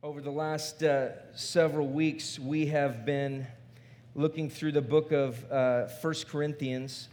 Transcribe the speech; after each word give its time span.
Over 0.00 0.20
the 0.20 0.30
last 0.30 0.84
uh, 0.84 1.08
several 1.34 1.88
weeks, 1.88 2.38
we 2.38 2.66
have 2.66 3.04
been 3.04 3.48
looking 4.14 4.48
through 4.48 4.70
the 4.70 4.80
book 4.80 5.10
of 5.10 5.44
uh, 5.50 5.88
1 6.00 6.14
Corinthians. 6.28 7.08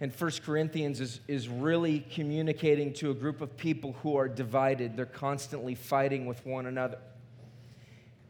And 0.00 0.12
1 0.12 0.30
Corinthians 0.46 1.00
is, 1.00 1.18
is 1.26 1.48
really 1.48 2.06
communicating 2.14 2.92
to 2.94 3.10
a 3.10 3.14
group 3.14 3.40
of 3.40 3.56
people 3.56 3.96
who 4.04 4.14
are 4.14 4.28
divided. 4.28 4.96
They're 4.96 5.04
constantly 5.04 5.74
fighting 5.74 6.26
with 6.26 6.46
one 6.46 6.66
another. 6.66 6.98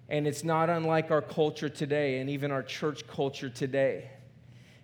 And 0.09 0.27
it's 0.27 0.43
not 0.43 0.71
unlike 0.71 1.11
our 1.11 1.21
culture 1.21 1.69
today 1.69 2.21
and 2.21 2.31
even 2.31 2.51
our 2.51 2.63
church 2.63 3.07
culture 3.07 3.51
today, 3.51 4.09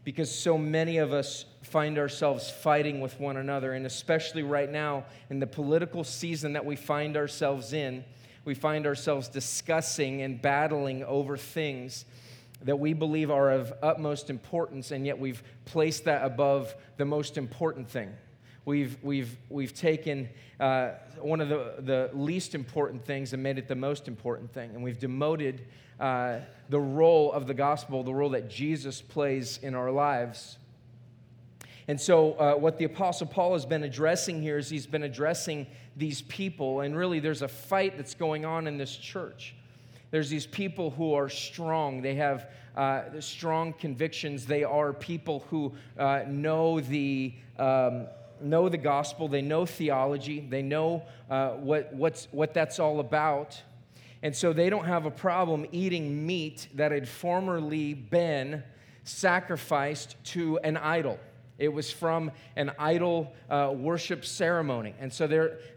because 0.05 0.31
so 0.31 0.59
many 0.59 0.99
of 0.99 1.15
us 1.15 1.47
find 1.63 1.97
ourselves 1.97 2.51
fighting 2.51 3.01
with 3.01 3.19
one 3.19 3.39
another. 3.39 3.73
And 3.73 3.87
especially 3.87 4.43
right 4.43 4.71
now, 4.71 5.07
in 5.31 5.41
the 5.41 5.47
political 5.47 6.05
season 6.05 6.53
that 6.53 6.67
we 6.67 6.77
find 6.77 7.17
ourselves 7.17 7.73
in, 7.73 8.05
we 8.47 8.55
find 8.55 8.87
ourselves 8.87 9.29
discussing 9.29 10.23
and 10.23 10.41
battling 10.41 11.05
over 11.05 11.37
things 11.37 12.05
that 12.63 12.79
we 12.79 12.95
believe 12.95 13.31
are 13.31 13.51
of 13.51 13.73
utmost 13.83 14.31
importance, 14.31 14.91
and 14.91 15.05
yet 15.05 15.19
we've 15.19 15.43
placed 15.67 16.05
that 16.05 16.25
above 16.25 16.75
the 16.97 17.05
most 17.05 17.37
important 17.37 17.91
thing. 17.91 18.13
We've, 18.65 18.97
we've, 19.03 19.37
we've 19.49 19.75
taken 19.75 20.29
uh, 20.59 20.93
one 21.21 21.41
of 21.41 21.49
the, 21.49 21.75
the 21.79 22.11
least 22.15 22.55
important 22.55 23.05
things 23.05 23.33
and 23.33 23.43
made 23.43 23.59
it 23.59 23.69
the 23.69 23.75
most 23.77 24.09
important 24.09 24.53
thing, 24.53 24.71
and 24.75 24.83
we've 24.83 24.99
demoted 24.99 25.67
uh, 26.01 26.39
the 26.69 26.81
role 26.81 27.33
of 27.33 27.47
the 27.47 27.55
gospel, 27.55 28.03
the 28.03 28.15
role 28.15 28.31
that 28.31 28.49
Jesus 28.49 29.01
plays 29.01 29.59
in 29.63 29.75
our 29.75 29.91
lives. 29.91 30.59
And 31.89 32.01
so, 32.01 32.33
uh, 32.33 32.55
what 32.55 32.79
the 32.79 32.85
Apostle 32.85 33.29
Paul 33.29 33.53
has 33.53 33.65
been 33.65 33.85
addressing 33.85 34.43
here 34.43 34.59
is 34.59 34.69
he's 34.69 34.87
been 34.87 35.05
addressing 35.05 35.67
these 35.97 36.23
people, 36.23 36.81
and 36.81 36.97
really 36.97 37.21
there's 37.21 37.43
a 37.43 37.49
fight 37.49 37.97
that's 37.97 38.15
going 38.15 38.45
on 38.45 38.67
in 38.67 38.77
this 38.77 38.97
church. 38.97 39.55
There's 40.11 40.29
these 40.29 40.47
people 40.47 40.91
who 40.91 41.15
are 41.15 41.29
strong. 41.29 42.03
They 42.03 42.17
have 42.17 42.51
uh, 42.77 43.21
strong 43.21 43.73
convictions. 43.73 44.47
They 44.47 44.65
are 44.65 44.93
people 44.93 45.45
who 45.51 45.75
uh, 45.99 46.23
know 46.27 46.81
the 46.81 47.35
um, 47.59 48.07
know 48.41 48.69
the 48.69 48.79
gospel. 48.79 49.29
They 49.29 49.43
know 49.43 49.65
theology. 49.65 50.41
They 50.41 50.63
know 50.63 51.03
uh, 51.31 51.51
what 51.51 51.93
what's 51.95 52.29
what 52.33 52.53
that's 52.53 52.79
all 52.79 53.01
about. 53.01 53.61
And 54.23 54.35
so 54.35 54.53
they 54.53 54.71
don't 54.71 54.87
have 54.87 55.07
a 55.07 55.11
problem 55.11 55.67
eating 55.73 56.27
meat 56.27 56.69
that 56.75 56.91
had 56.91 57.09
formerly 57.09 57.95
been 57.95 58.63
sacrificed 59.05 60.17
to 60.25 60.59
an 60.59 60.77
idol. 60.77 61.19
It 61.59 61.73
was 61.73 61.91
from 61.91 62.31
an 62.55 62.73
idol 62.79 63.33
uh, 63.49 63.73
worship 63.75 64.27
ceremony. 64.27 64.95
And 65.01 65.11
so 65.11 65.27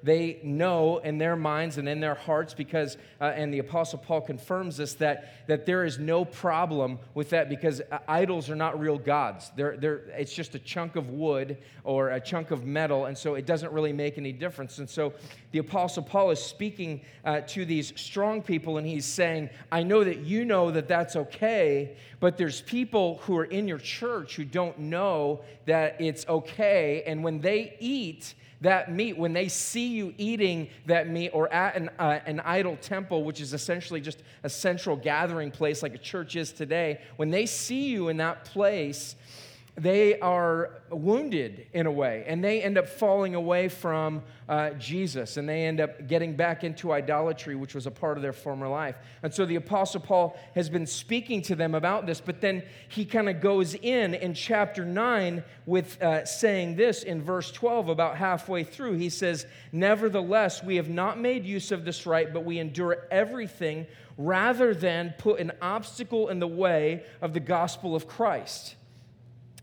they 0.04 0.40
know 0.44 0.98
in 0.98 1.18
their 1.18 1.38
minds 1.38 1.78
and 1.78 1.88
in 1.88 2.02
their 2.02 2.16
hearts, 2.16 2.54
because, 2.54 2.98
uh, 3.22 3.32
and 3.36 3.54
the 3.54 3.60
Apostle 3.60 4.00
Paul 4.00 4.22
confirms 4.22 4.76
this, 4.76 4.96
that, 4.96 5.48
that 5.48 5.66
there 5.66 5.86
is 5.86 5.98
no 5.98 6.26
problem 6.26 7.00
with 7.14 7.30
that 7.30 7.48
because 7.48 7.82
uh, 7.92 8.00
idols 8.08 8.50
are 8.50 8.56
not 8.56 8.78
real 8.78 8.98
gods. 8.98 9.52
They're, 9.56 9.78
they're, 9.78 10.02
it's 10.18 10.34
just 10.34 10.54
a 10.56 10.60
chunk 10.60 10.98
of 10.98 11.10
wood 11.10 11.58
or 11.86 12.10
a 12.10 12.20
chunk 12.20 12.52
of 12.52 12.66
metal, 12.66 13.06
and 13.06 13.18
so 13.18 13.36
it 13.36 13.46
doesn't 13.46 13.72
really 13.72 13.94
make 13.94 14.18
any 14.18 14.34
difference. 14.34 14.80
And 14.80 14.90
so 14.90 15.14
the 15.52 15.60
Apostle 15.60 16.04
Paul 16.04 16.32
is 16.32 16.44
speaking 16.44 17.02
uh, 17.24 17.42
to 17.42 17.64
these 17.64 17.94
strong 17.96 18.42
people, 18.42 18.78
and 18.78 18.86
he's 18.86 19.06
saying, 19.06 19.50
I 19.72 19.84
know 19.84 20.04
that 20.04 20.20
you 20.20 20.44
know 20.44 20.72
that 20.72 20.88
that's 20.90 21.16
okay, 21.16 21.96
but 22.20 22.38
there's 22.38 22.62
people 22.62 23.20
who 23.24 23.38
are 23.38 23.46
in 23.46 23.68
your 23.68 23.78
church 23.78 24.36
who 24.36 24.44
don't 24.44 24.78
know 24.78 25.42
that 25.70 26.00
it's 26.00 26.28
okay. 26.28 27.04
And 27.06 27.24
when 27.24 27.42
they 27.42 27.76
eat 27.80 28.34
that 28.62 28.92
meat, 28.92 29.18
when 29.18 29.34
they 29.34 29.48
see 29.48 29.88
you 29.88 30.14
eating 30.18 30.68
that 30.86 31.08
meat 31.10 31.30
or 31.30 31.52
at 31.54 31.76
an, 31.76 31.90
uh, 31.98 32.20
an 32.26 32.42
idol 32.42 32.78
temple, 32.82 33.24
which 33.24 33.40
is 33.40 33.54
essentially 33.54 34.02
just 34.02 34.24
a 34.44 34.50
central 34.50 34.98
gathering 34.98 35.50
place 35.50 35.82
like 35.82 35.96
a 35.96 36.00
church 36.00 36.36
is 36.36 36.52
today, 36.52 37.00
when 37.16 37.30
they 37.30 37.46
see 37.46 37.88
you 37.88 38.10
in 38.10 38.18
that 38.18 38.46
place, 38.46 39.16
they 39.80 40.20
are 40.20 40.72
wounded 40.92 41.68
in 41.72 41.86
a 41.86 41.92
way, 41.92 42.26
and 42.28 42.44
they 42.44 42.62
end 42.62 42.78
up 42.78 42.90
falling 42.90 43.34
away 43.34 43.70
from 43.70 44.24
uh, 44.50 44.72
Jesus, 44.72 45.38
and 45.38 45.48
they 45.48 45.64
end 45.64 45.80
up 45.80 46.06
getting 46.06 46.36
back 46.36 46.66
into 46.66 46.92
idolatry, 46.92 47.56
which 47.56 47.74
was 47.74 47.88
a 47.88 47.92
part 47.92 48.18
of 48.18 48.22
their 48.22 48.34
former 48.34 48.68
life. 48.68 48.98
And 49.24 49.34
so 49.34 49.46
the 49.46 49.56
Apostle 49.56 50.02
Paul 50.02 50.38
has 50.54 50.70
been 50.70 50.86
speaking 50.86 51.42
to 51.44 51.56
them 51.56 51.76
about 51.76 52.06
this, 52.06 52.20
but 52.20 52.42
then 52.42 52.64
he 52.90 53.06
kind 53.06 53.30
of 53.30 53.40
goes 53.40 53.74
in 53.74 54.16
in 54.16 54.34
chapter 54.34 54.84
9 54.84 55.44
with 55.66 56.02
uh, 56.02 56.26
saying 56.26 56.76
this 56.76 57.04
in 57.04 57.22
verse 57.22 57.50
12, 57.50 57.88
about 57.88 58.18
halfway 58.18 58.66
through. 58.66 58.96
He 58.96 59.10
says, 59.10 59.46
Nevertheless, 59.72 60.62
we 60.62 60.76
have 60.76 60.90
not 60.90 61.18
made 61.18 61.46
use 61.46 61.72
of 61.72 61.86
this 61.86 62.06
right, 62.06 62.34
but 62.34 62.44
we 62.44 62.60
endure 62.60 63.08
everything 63.12 63.88
rather 64.18 64.74
than 64.74 65.14
put 65.18 65.40
an 65.40 65.54
obstacle 65.62 66.28
in 66.28 66.40
the 66.40 66.48
way 66.48 67.04
of 67.22 67.34
the 67.34 67.40
gospel 67.40 67.96
of 67.96 68.06
Christ. 68.06 68.76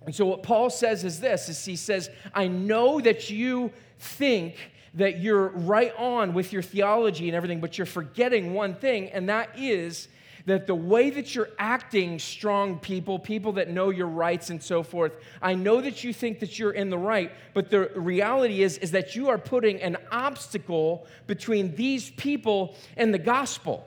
And 0.06 0.14
so 0.14 0.24
what 0.24 0.42
Paul 0.42 0.70
says 0.70 1.04
is 1.04 1.20
this 1.20 1.48
is 1.48 1.64
he 1.64 1.76
says, 1.76 2.10
I 2.32 2.48
know 2.48 3.00
that 3.00 3.28
you 3.28 3.72
think 3.98 4.56
that 4.94 5.20
you're 5.20 5.48
right 5.48 5.92
on 5.98 6.32
with 6.32 6.52
your 6.52 6.62
theology 6.62 7.28
and 7.28 7.36
everything, 7.36 7.60
but 7.60 7.76
you're 7.76 7.86
forgetting 7.86 8.54
one 8.54 8.74
thing, 8.74 9.10
and 9.10 9.28
that 9.28 9.50
is 9.58 10.08
that 10.46 10.68
the 10.68 10.74
way 10.74 11.10
that 11.10 11.34
you're 11.34 11.50
acting, 11.58 12.20
strong 12.20 12.78
people, 12.78 13.18
people 13.18 13.52
that 13.52 13.68
know 13.68 13.90
your 13.90 14.06
rights 14.06 14.48
and 14.48 14.62
so 14.62 14.82
forth, 14.82 15.12
I 15.42 15.54
know 15.54 15.80
that 15.80 16.04
you 16.04 16.12
think 16.12 16.38
that 16.38 16.56
you're 16.56 16.70
in 16.70 16.88
the 16.88 16.96
right, 16.96 17.32
but 17.52 17.68
the 17.68 17.90
reality 17.96 18.62
is, 18.62 18.78
is 18.78 18.92
that 18.92 19.16
you 19.16 19.28
are 19.28 19.38
putting 19.38 19.82
an 19.82 19.96
obstacle 20.12 21.06
between 21.26 21.74
these 21.74 22.10
people 22.10 22.76
and 22.96 23.12
the 23.12 23.18
gospel. 23.18 23.86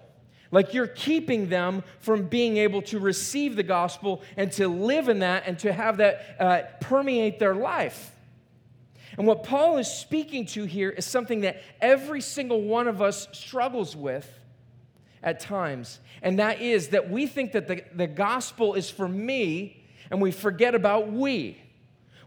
Like 0.51 0.73
you're 0.73 0.87
keeping 0.87 1.49
them 1.49 1.83
from 1.99 2.23
being 2.23 2.57
able 2.57 2.81
to 2.83 2.99
receive 2.99 3.55
the 3.55 3.63
gospel 3.63 4.23
and 4.35 4.51
to 4.53 4.67
live 4.67 5.09
in 5.09 5.19
that 5.19 5.43
and 5.45 5.59
to 5.59 5.71
have 5.71 5.97
that 5.97 6.35
uh, 6.39 6.61
permeate 6.81 7.39
their 7.39 7.55
life. 7.55 8.11
And 9.17 9.27
what 9.27 9.43
Paul 9.43 9.77
is 9.77 9.87
speaking 9.87 10.45
to 10.47 10.65
here 10.65 10.89
is 10.89 11.05
something 11.05 11.41
that 11.41 11.61
every 11.81 12.21
single 12.21 12.61
one 12.61 12.87
of 12.87 13.01
us 13.01 13.27
struggles 13.31 13.95
with 13.95 14.27
at 15.21 15.39
times. 15.39 15.99
And 16.21 16.39
that 16.39 16.61
is 16.61 16.89
that 16.89 17.09
we 17.09 17.27
think 17.27 17.51
that 17.51 17.67
the, 17.67 17.83
the 17.93 18.07
gospel 18.07 18.73
is 18.73 18.89
for 18.89 19.07
me 19.07 19.83
and 20.09 20.21
we 20.21 20.31
forget 20.31 20.73
about 20.73 21.11
we. 21.11 21.61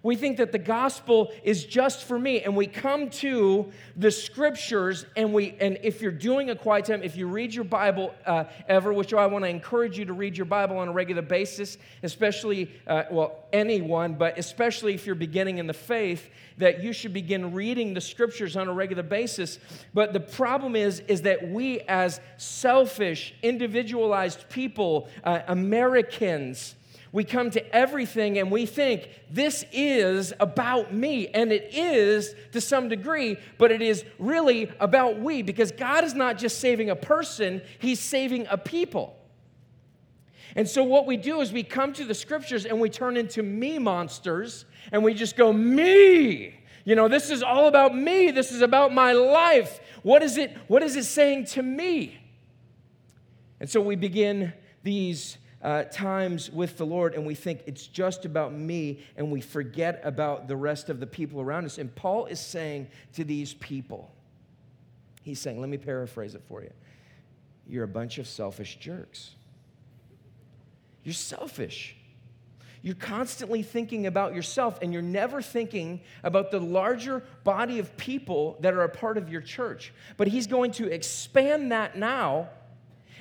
We 0.02 0.16
think 0.16 0.38
that 0.38 0.50
the 0.50 0.58
gospel 0.58 1.32
is 1.44 1.64
just 1.64 2.04
for 2.04 2.18
me. 2.18 2.42
And 2.42 2.56
we 2.56 2.66
come 2.66 3.08
to 3.10 3.70
the 3.96 4.10
scriptures, 4.10 5.06
and 5.16 5.32
we 5.32 5.54
and 5.60 5.78
if 5.82 6.02
you're 6.02 6.10
doing 6.10 6.50
a 6.50 6.56
quiet 6.56 6.86
time, 6.86 7.02
if 7.02 7.16
you 7.16 7.28
read 7.28 7.54
your 7.54 7.64
Bible 7.64 8.12
uh, 8.26 8.44
ever, 8.66 8.92
which 8.92 9.14
I 9.14 9.26
want 9.26 9.44
to 9.44 9.48
encourage 9.48 9.98
you 9.98 10.04
to 10.06 10.12
read 10.12 10.36
your 10.36 10.46
Bible 10.46 10.78
on 10.78 10.88
a 10.88 10.92
regular 10.92 11.22
basis, 11.22 11.78
especially, 12.02 12.70
uh, 12.86 13.04
well, 13.10 13.44
anyone, 13.52 14.14
but 14.14 14.38
especially 14.38 14.94
if 14.94 15.06
you're 15.06 15.14
beginning 15.14 15.58
in 15.58 15.66
the 15.66 15.74
faith, 15.74 16.28
that 16.58 16.82
you 16.82 16.92
should 16.92 17.12
begin 17.12 17.52
reading 17.52 17.94
the 17.94 18.00
scriptures 18.00 18.56
on 18.56 18.68
a 18.68 18.72
regular 18.72 19.02
basis. 19.02 19.58
But 19.94 20.12
the 20.12 20.20
problem 20.20 20.74
is, 20.74 21.00
is 21.00 21.22
that 21.22 21.48
we 21.48 21.80
as 21.80 22.20
selfish, 22.36 23.34
individualized 23.42 24.48
people, 24.48 25.08
uh, 25.24 25.40
Americans, 25.46 26.74
we 27.12 27.24
come 27.24 27.50
to 27.50 27.76
everything 27.76 28.38
and 28.38 28.50
we 28.50 28.64
think 28.64 29.10
this 29.30 29.66
is 29.70 30.32
about 30.40 30.94
me. 30.94 31.28
And 31.28 31.52
it 31.52 31.74
is 31.74 32.34
to 32.52 32.60
some 32.60 32.88
degree, 32.88 33.36
but 33.58 33.70
it 33.70 33.82
is 33.82 34.04
really 34.18 34.72
about 34.80 35.20
we 35.20 35.42
because 35.42 35.72
God 35.72 36.04
is 36.04 36.14
not 36.14 36.38
just 36.38 36.58
saving 36.58 36.88
a 36.88 36.96
person, 36.96 37.60
He's 37.78 38.00
saving 38.00 38.46
a 38.50 38.56
people. 38.56 39.18
And 40.56 40.68
so, 40.68 40.82
what 40.84 41.06
we 41.06 41.16
do 41.16 41.40
is 41.40 41.52
we 41.52 41.62
come 41.62 41.92
to 41.94 42.04
the 42.04 42.14
scriptures 42.14 42.64
and 42.66 42.80
we 42.80 42.90
turn 42.90 43.16
into 43.16 43.42
me 43.42 43.78
monsters 43.78 44.64
and 44.90 45.04
we 45.04 45.14
just 45.14 45.36
go, 45.36 45.52
me. 45.52 46.58
You 46.84 46.96
know, 46.96 47.08
this 47.08 47.30
is 47.30 47.42
all 47.42 47.68
about 47.68 47.94
me. 47.94 48.30
This 48.32 48.50
is 48.50 48.60
about 48.60 48.92
my 48.92 49.12
life. 49.12 49.80
What 50.02 50.22
is 50.22 50.36
it, 50.36 50.56
what 50.66 50.82
is 50.82 50.96
it 50.96 51.04
saying 51.04 51.44
to 51.46 51.62
me? 51.62 52.18
And 53.60 53.70
so 53.70 53.80
we 53.80 53.94
begin 53.94 54.52
these 54.82 55.38
uh, 55.62 55.84
times 55.84 56.50
with 56.50 56.76
the 56.76 56.86
Lord 56.86 57.14
and 57.14 57.24
we 57.24 57.34
think 57.34 57.62
it's 57.66 57.86
just 57.86 58.24
about 58.24 58.52
me 58.52 59.00
and 59.16 59.30
we 59.30 59.40
forget 59.40 60.00
about 60.04 60.48
the 60.48 60.56
rest 60.56 60.88
of 60.88 60.98
the 61.00 61.06
people 61.06 61.40
around 61.40 61.64
us. 61.64 61.78
And 61.78 61.94
Paul 61.94 62.26
is 62.26 62.40
saying 62.40 62.88
to 63.14 63.24
these 63.24 63.54
people, 63.54 64.10
he's 65.22 65.40
saying, 65.40 65.60
let 65.60 65.70
me 65.70 65.78
paraphrase 65.78 66.34
it 66.34 66.42
for 66.48 66.62
you. 66.62 66.72
You're 67.66 67.84
a 67.84 67.88
bunch 67.88 68.18
of 68.18 68.26
selfish 68.26 68.76
jerks. 68.76 69.36
You're 71.04 71.14
selfish. 71.14 71.96
You're 72.82 72.96
constantly 72.96 73.62
thinking 73.62 74.08
about 74.08 74.34
yourself 74.34 74.80
and 74.82 74.92
you're 74.92 75.02
never 75.02 75.40
thinking 75.40 76.00
about 76.24 76.50
the 76.50 76.58
larger 76.58 77.22
body 77.44 77.78
of 77.78 77.96
people 77.96 78.56
that 78.60 78.74
are 78.74 78.82
a 78.82 78.88
part 78.88 79.16
of 79.16 79.28
your 79.28 79.40
church. 79.40 79.92
But 80.16 80.26
he's 80.26 80.48
going 80.48 80.72
to 80.72 80.92
expand 80.92 81.70
that 81.70 81.96
now 81.96 82.48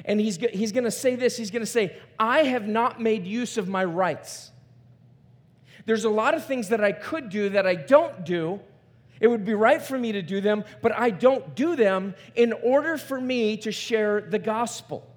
and 0.06 0.20
he's, 0.20 0.38
he's 0.38 0.72
going 0.72 0.84
to 0.84 0.92
say 0.92 1.16
this 1.16 1.38
he's 1.38 1.52
going 1.52 1.62
to 1.62 1.72
say, 1.72 1.96
I 2.20 2.44
have 2.44 2.68
not 2.68 3.02
made 3.02 3.26
use 3.26 3.58
of 3.58 3.68
my 3.68 3.84
rights. 3.84 4.52
There's 5.86 6.06
a 6.06 6.10
lot 6.10 6.34
of 6.34 6.46
things 6.46 6.70
that 6.70 6.84
I 6.84 6.92
could 6.92 7.30
do 7.30 7.50
that 7.50 7.66
I 7.66 7.76
don't 7.76 8.24
do, 8.26 8.60
It 9.22 9.28
would 9.28 9.46
be 9.46 9.54
right 9.54 9.82
for 9.82 9.98
me 9.98 10.12
to 10.14 10.24
do 10.24 10.42
them, 10.42 10.64
but 10.82 10.92
I 10.98 11.12
don't 11.12 11.56
do 11.56 11.76
them 11.76 12.16
in 12.36 12.54
order 12.54 12.98
for 12.98 13.22
me 13.22 13.56
to 13.58 13.72
share 13.72 14.20
the 14.20 14.40
gospel. 14.40 15.08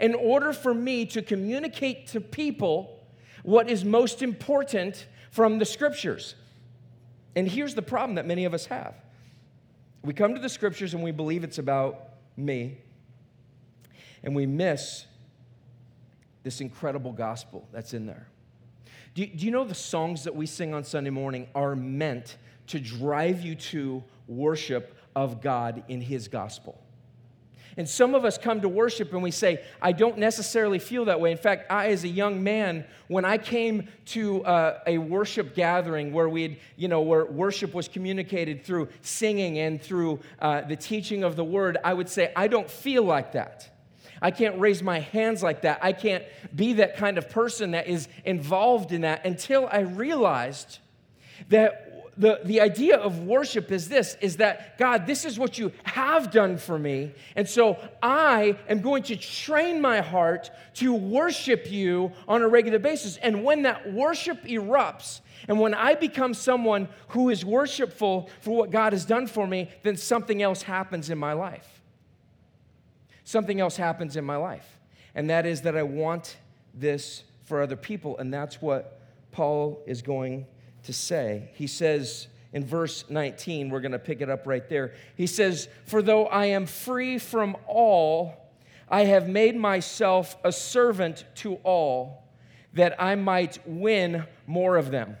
In 0.00 0.14
order 0.14 0.52
for 0.52 0.74
me 0.74 1.06
to 1.06 1.22
communicate 1.22 2.08
to 2.08 2.20
people 2.20 2.98
what 3.44 3.70
is 3.70 3.84
most 3.84 4.20
important 4.20 5.06
from 5.30 5.58
the 5.58 5.64
scriptures. 5.64 6.34
And 7.36 7.48
here's 7.48 7.74
the 7.74 7.82
problem 7.82 8.16
that 8.16 8.26
many 8.26 8.44
of 8.44 8.52
us 8.52 8.66
have 8.66 8.94
we 10.02 10.14
come 10.14 10.34
to 10.34 10.40
the 10.40 10.48
scriptures 10.48 10.94
and 10.94 11.02
we 11.02 11.12
believe 11.12 11.44
it's 11.44 11.58
about 11.58 12.08
me, 12.36 12.78
and 14.22 14.34
we 14.34 14.46
miss 14.46 15.06
this 16.42 16.60
incredible 16.60 17.12
gospel 17.12 17.68
that's 17.72 17.94
in 17.94 18.06
there. 18.06 18.26
Do 19.14 19.22
you, 19.22 19.28
do 19.28 19.44
you 19.44 19.50
know 19.50 19.64
the 19.64 19.74
songs 19.74 20.24
that 20.24 20.34
we 20.34 20.46
sing 20.46 20.72
on 20.72 20.84
Sunday 20.84 21.10
morning 21.10 21.48
are 21.54 21.74
meant 21.74 22.36
to 22.68 22.78
drive 22.78 23.42
you 23.42 23.56
to 23.56 24.04
worship 24.28 24.96
of 25.16 25.42
God 25.42 25.82
in 25.88 26.00
His 26.00 26.28
gospel? 26.28 26.80
And 27.76 27.88
some 27.88 28.14
of 28.14 28.24
us 28.24 28.36
come 28.36 28.60
to 28.62 28.68
worship 28.68 29.12
and 29.12 29.22
we 29.22 29.30
say, 29.30 29.64
I 29.80 29.92
don't 29.92 30.18
necessarily 30.18 30.78
feel 30.78 31.04
that 31.06 31.20
way. 31.20 31.30
In 31.30 31.38
fact, 31.38 31.70
I, 31.70 31.88
as 31.88 32.04
a 32.04 32.08
young 32.08 32.42
man, 32.42 32.84
when 33.08 33.24
I 33.24 33.38
came 33.38 33.88
to 34.06 34.44
uh, 34.44 34.80
a 34.86 34.98
worship 34.98 35.54
gathering 35.54 36.12
where 36.12 36.28
we'd, 36.28 36.58
you 36.76 36.88
know, 36.88 37.00
where 37.00 37.24
worship 37.24 37.72
was 37.72 37.86
communicated 37.88 38.64
through 38.64 38.88
singing 39.02 39.58
and 39.58 39.80
through 39.80 40.20
uh, 40.40 40.62
the 40.62 40.76
teaching 40.76 41.22
of 41.22 41.36
the 41.36 41.44
word, 41.44 41.78
I 41.84 41.94
would 41.94 42.08
say, 42.08 42.32
I 42.34 42.48
don't 42.48 42.68
feel 42.68 43.04
like 43.04 43.32
that. 43.32 43.69
I 44.22 44.30
can't 44.30 44.58
raise 44.60 44.82
my 44.82 45.00
hands 45.00 45.42
like 45.42 45.62
that. 45.62 45.78
I 45.82 45.92
can't 45.92 46.24
be 46.54 46.74
that 46.74 46.96
kind 46.96 47.16
of 47.18 47.30
person 47.30 47.70
that 47.70 47.86
is 47.86 48.08
involved 48.24 48.92
in 48.92 49.02
that 49.02 49.24
until 49.24 49.68
I 49.70 49.80
realized 49.80 50.78
that 51.48 51.86
the, 52.16 52.40
the 52.44 52.60
idea 52.60 52.98
of 52.98 53.20
worship 53.20 53.72
is 53.72 53.88
this 53.88 54.16
is 54.20 54.36
that 54.36 54.76
God, 54.76 55.06
this 55.06 55.24
is 55.24 55.38
what 55.38 55.58
you 55.58 55.72
have 55.84 56.30
done 56.30 56.58
for 56.58 56.78
me. 56.78 57.12
And 57.34 57.48
so 57.48 57.78
I 58.02 58.58
am 58.68 58.82
going 58.82 59.04
to 59.04 59.16
train 59.16 59.80
my 59.80 60.02
heart 60.02 60.50
to 60.74 60.92
worship 60.92 61.70
you 61.70 62.12
on 62.28 62.42
a 62.42 62.48
regular 62.48 62.78
basis. 62.78 63.16
And 63.16 63.42
when 63.42 63.62
that 63.62 63.90
worship 63.90 64.44
erupts, 64.44 65.20
and 65.48 65.58
when 65.58 65.72
I 65.72 65.94
become 65.94 66.34
someone 66.34 66.88
who 67.08 67.30
is 67.30 67.42
worshipful 67.42 68.28
for 68.42 68.54
what 68.54 68.70
God 68.70 68.92
has 68.92 69.06
done 69.06 69.26
for 69.26 69.46
me, 69.46 69.70
then 69.82 69.96
something 69.96 70.42
else 70.42 70.62
happens 70.62 71.08
in 71.08 71.16
my 71.16 71.32
life 71.32 71.79
something 73.30 73.60
else 73.60 73.76
happens 73.76 74.16
in 74.16 74.24
my 74.24 74.36
life. 74.36 74.78
And 75.14 75.30
that 75.30 75.46
is 75.46 75.62
that 75.62 75.76
I 75.76 75.82
want 75.82 76.36
this 76.74 77.24
for 77.44 77.62
other 77.62 77.76
people. 77.76 78.18
And 78.18 78.32
that's 78.32 78.60
what 78.60 79.00
Paul 79.30 79.82
is 79.86 80.02
going 80.02 80.46
to 80.84 80.92
say. 80.92 81.50
He 81.54 81.66
says 81.66 82.28
in 82.52 82.64
verse 82.64 83.04
19, 83.08 83.70
we're 83.70 83.80
going 83.80 83.92
to 83.92 83.98
pick 83.98 84.20
it 84.20 84.28
up 84.28 84.46
right 84.46 84.68
there. 84.68 84.94
He 85.16 85.26
says, 85.26 85.68
For 85.86 86.02
though 86.02 86.26
I 86.26 86.46
am 86.46 86.66
free 86.66 87.18
from 87.18 87.56
all, 87.66 88.50
I 88.88 89.04
have 89.04 89.28
made 89.28 89.56
myself 89.56 90.36
a 90.42 90.50
servant 90.50 91.24
to 91.36 91.54
all, 91.56 92.24
that 92.74 93.00
I 93.00 93.14
might 93.14 93.58
win 93.66 94.24
more 94.46 94.76
of 94.76 94.90
them. 94.90 95.16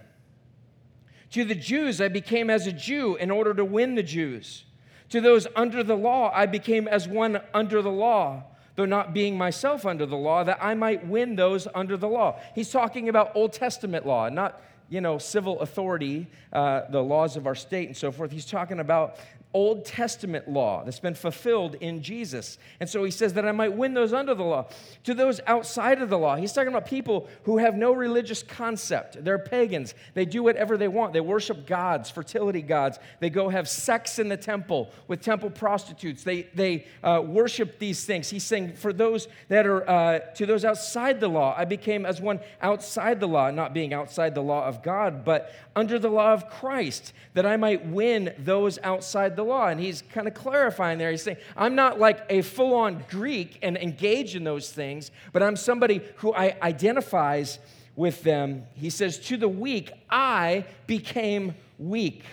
To 1.32 1.44
the 1.44 1.54
Jews, 1.54 2.00
I 2.00 2.08
became 2.08 2.50
as 2.50 2.66
a 2.66 2.72
Jew 2.72 3.14
in 3.14 3.30
order 3.30 3.54
to 3.54 3.64
win 3.64 3.94
the 3.94 4.02
Jews. 4.02 4.64
To 5.10 5.20
those 5.20 5.46
under 5.56 5.82
the 5.82 5.96
law, 5.96 6.32
I 6.34 6.46
became 6.46 6.88
as 6.88 7.08
one 7.08 7.40
under 7.52 7.82
the 7.82 7.90
law, 7.90 8.44
though 8.76 8.86
not 8.86 9.12
being 9.12 9.36
myself 9.36 9.84
under 9.84 10.06
the 10.06 10.16
law, 10.16 10.44
that 10.44 10.58
I 10.60 10.74
might 10.74 11.06
win 11.06 11.36
those 11.36 11.66
under 11.74 11.96
the 11.96 12.08
law. 12.08 12.40
He's 12.54 12.70
talking 12.70 13.08
about 13.08 13.32
Old 13.34 13.52
Testament 13.52 14.06
law, 14.06 14.28
not 14.28 14.62
you 14.88 15.00
know, 15.00 15.18
civil 15.18 15.60
authority, 15.60 16.26
uh, 16.52 16.82
the 16.90 17.02
laws 17.02 17.36
of 17.36 17.46
our 17.46 17.54
state 17.54 17.86
and 17.86 17.96
so 17.96 18.10
forth. 18.10 18.32
He's 18.32 18.44
talking 18.44 18.80
about 18.80 19.16
Old 19.52 19.84
Testament 19.84 20.48
law 20.48 20.84
that's 20.84 21.00
been 21.00 21.14
fulfilled 21.14 21.74
in 21.80 22.02
Jesus. 22.02 22.56
And 22.78 22.88
so 22.88 23.02
he 23.02 23.10
says 23.10 23.32
that 23.32 23.44
I 23.44 23.50
might 23.50 23.72
win 23.72 23.94
those 23.94 24.12
under 24.12 24.32
the 24.32 24.44
law. 24.44 24.66
To 25.04 25.14
those 25.14 25.40
outside 25.46 26.00
of 26.00 26.08
the 26.08 26.18
law, 26.18 26.36
he's 26.36 26.52
talking 26.52 26.68
about 26.68 26.86
people 26.86 27.28
who 27.42 27.58
have 27.58 27.74
no 27.74 27.92
religious 27.92 28.44
concept. 28.44 29.24
They're 29.24 29.40
pagans. 29.40 29.94
They 30.14 30.24
do 30.24 30.44
whatever 30.44 30.76
they 30.76 30.86
want. 30.86 31.12
They 31.12 31.20
worship 31.20 31.66
gods, 31.66 32.10
fertility 32.10 32.62
gods. 32.62 33.00
They 33.18 33.28
go 33.28 33.48
have 33.48 33.68
sex 33.68 34.20
in 34.20 34.28
the 34.28 34.36
temple 34.36 34.92
with 35.08 35.20
temple 35.20 35.50
prostitutes. 35.50 36.22
They, 36.22 36.42
they 36.54 36.86
uh, 37.02 37.20
worship 37.26 37.80
these 37.80 38.04
things. 38.04 38.30
He's 38.30 38.44
saying, 38.44 38.74
for 38.74 38.92
those 38.92 39.26
that 39.48 39.66
are, 39.66 39.88
uh, 39.88 40.18
to 40.36 40.46
those 40.46 40.64
outside 40.64 41.18
the 41.18 41.28
law, 41.28 41.56
I 41.56 41.64
became 41.64 42.06
as 42.06 42.20
one 42.20 42.38
outside 42.62 43.18
the 43.18 43.26
law, 43.26 43.50
not 43.50 43.74
being 43.74 43.92
outside 43.92 44.36
the 44.36 44.42
law 44.42 44.66
of 44.66 44.82
God, 44.82 45.24
but 45.24 45.52
under 45.74 45.98
the 45.98 46.08
law 46.08 46.32
of 46.32 46.48
Christ, 46.48 47.12
that 47.34 47.46
I 47.46 47.56
might 47.56 47.86
win 47.86 48.32
those 48.38 48.78
outside 48.84 49.34
the 49.36 49.39
law. 49.42 49.68
And 49.68 49.80
he's 49.80 50.02
kind 50.02 50.26
of 50.26 50.34
clarifying 50.34 50.98
there. 50.98 51.10
He's 51.10 51.22
saying, 51.22 51.38
I'm 51.56 51.74
not 51.74 51.98
like 51.98 52.24
a 52.28 52.42
full 52.42 52.74
on 52.74 53.04
Greek 53.10 53.58
and 53.62 53.76
engaged 53.76 54.36
in 54.36 54.44
those 54.44 54.72
things, 54.72 55.10
but 55.32 55.42
I'm 55.42 55.56
somebody 55.56 56.00
who 56.16 56.34
I 56.34 56.56
identifies 56.62 57.58
with 57.96 58.22
them. 58.22 58.66
He 58.74 58.90
says, 58.90 59.18
To 59.28 59.36
the 59.36 59.48
weak, 59.48 59.92
I 60.08 60.64
became 60.86 61.54
weak 61.78 62.24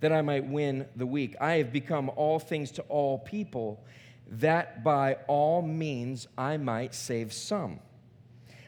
that 0.00 0.12
I 0.12 0.22
might 0.22 0.46
win 0.46 0.86
the 0.94 1.04
weak. 1.04 1.34
I 1.40 1.54
have 1.54 1.72
become 1.72 2.12
all 2.14 2.38
things 2.38 2.70
to 2.72 2.82
all 2.82 3.18
people, 3.18 3.84
that 4.28 4.84
by 4.84 5.14
all 5.26 5.62
means 5.62 6.28
I 6.38 6.58
might 6.58 6.94
save 6.94 7.32
some. 7.32 7.80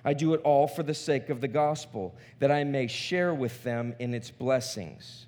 I 0.05 0.15
do 0.15 0.35
it 0.35 0.41
all 0.43 0.67
for 0.67 0.83
the 0.83 0.95
sake 0.95 1.29
of 1.29 1.41
the 1.41 1.47
gospel, 1.47 2.17
that 2.41 2.51
I 2.51 2.65
may 2.65 2.89
share 2.89 3.33
with 3.33 3.63
them 3.63 3.95
in 4.01 4.15
its 4.15 4.33
blessings. 4.33 5.28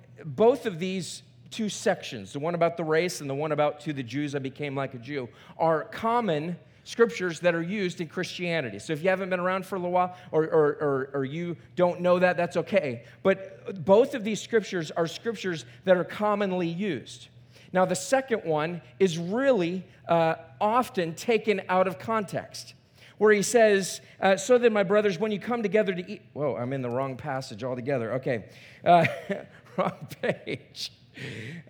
both 0.25 0.65
of 0.65 0.79
these 0.79 1.23
two 1.49 1.69
sections, 1.69 2.33
the 2.33 2.39
one 2.39 2.55
about 2.55 2.77
the 2.77 2.83
race 2.83 3.21
and 3.21 3.29
the 3.29 3.35
one 3.35 3.51
about 3.51 3.81
to 3.81 3.93
the 3.93 4.03
Jews, 4.03 4.35
I 4.35 4.39
became 4.39 4.75
like 4.75 4.93
a 4.93 4.97
Jew, 4.97 5.29
are 5.57 5.83
common 5.85 6.57
scriptures 6.83 7.39
that 7.41 7.53
are 7.53 7.61
used 7.61 8.01
in 8.01 8.07
Christianity. 8.07 8.79
So 8.79 8.93
if 8.93 9.03
you 9.03 9.09
haven't 9.09 9.29
been 9.29 9.39
around 9.39 9.65
for 9.65 9.75
a 9.75 9.79
little 9.79 9.91
while 9.91 10.15
or, 10.31 10.45
or, 10.45 10.67
or, 10.81 11.09
or, 11.13 11.25
you 11.25 11.55
don't 11.75 12.01
know 12.01 12.17
that, 12.19 12.37
that's 12.37 12.57
okay. 12.57 13.03
But 13.21 13.85
both 13.85 14.15
of 14.15 14.23
these 14.23 14.41
scriptures 14.41 14.89
are 14.91 15.05
scriptures 15.05 15.65
that 15.85 15.95
are 15.95 16.03
commonly 16.03 16.67
used. 16.67 17.27
Now, 17.73 17.85
the 17.85 17.95
second 17.95 18.43
one 18.43 18.81
is 18.99 19.17
really 19.17 19.85
uh, 20.07 20.35
often 20.59 21.13
taken 21.13 21.61
out 21.69 21.87
of 21.87 21.99
context, 21.99 22.73
where 23.17 23.31
he 23.31 23.41
says, 23.41 24.01
uh, 24.19 24.35
So 24.35 24.57
then, 24.57 24.73
my 24.73 24.83
brothers, 24.83 25.19
when 25.19 25.31
you 25.31 25.39
come 25.39 25.63
together 25.63 25.93
to 25.93 26.11
eat. 26.11 26.21
Whoa, 26.33 26.55
I'm 26.55 26.73
in 26.73 26.81
the 26.81 26.89
wrong 26.89 27.15
passage 27.15 27.63
altogether. 27.63 28.15
Okay. 28.15 28.45
Uh, 28.83 29.05
page. 30.21 30.91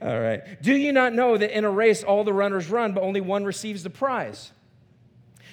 All 0.01 0.19
right. 0.19 0.41
Do 0.61 0.75
you 0.75 0.91
not 0.91 1.13
know 1.13 1.37
that 1.37 1.55
in 1.55 1.63
a 1.65 1.69
race 1.69 2.03
all 2.03 2.23
the 2.23 2.33
runners 2.33 2.69
run, 2.69 2.93
but 2.93 3.03
only 3.03 3.21
one 3.21 3.43
receives 3.43 3.83
the 3.83 3.89
prize? 3.89 4.51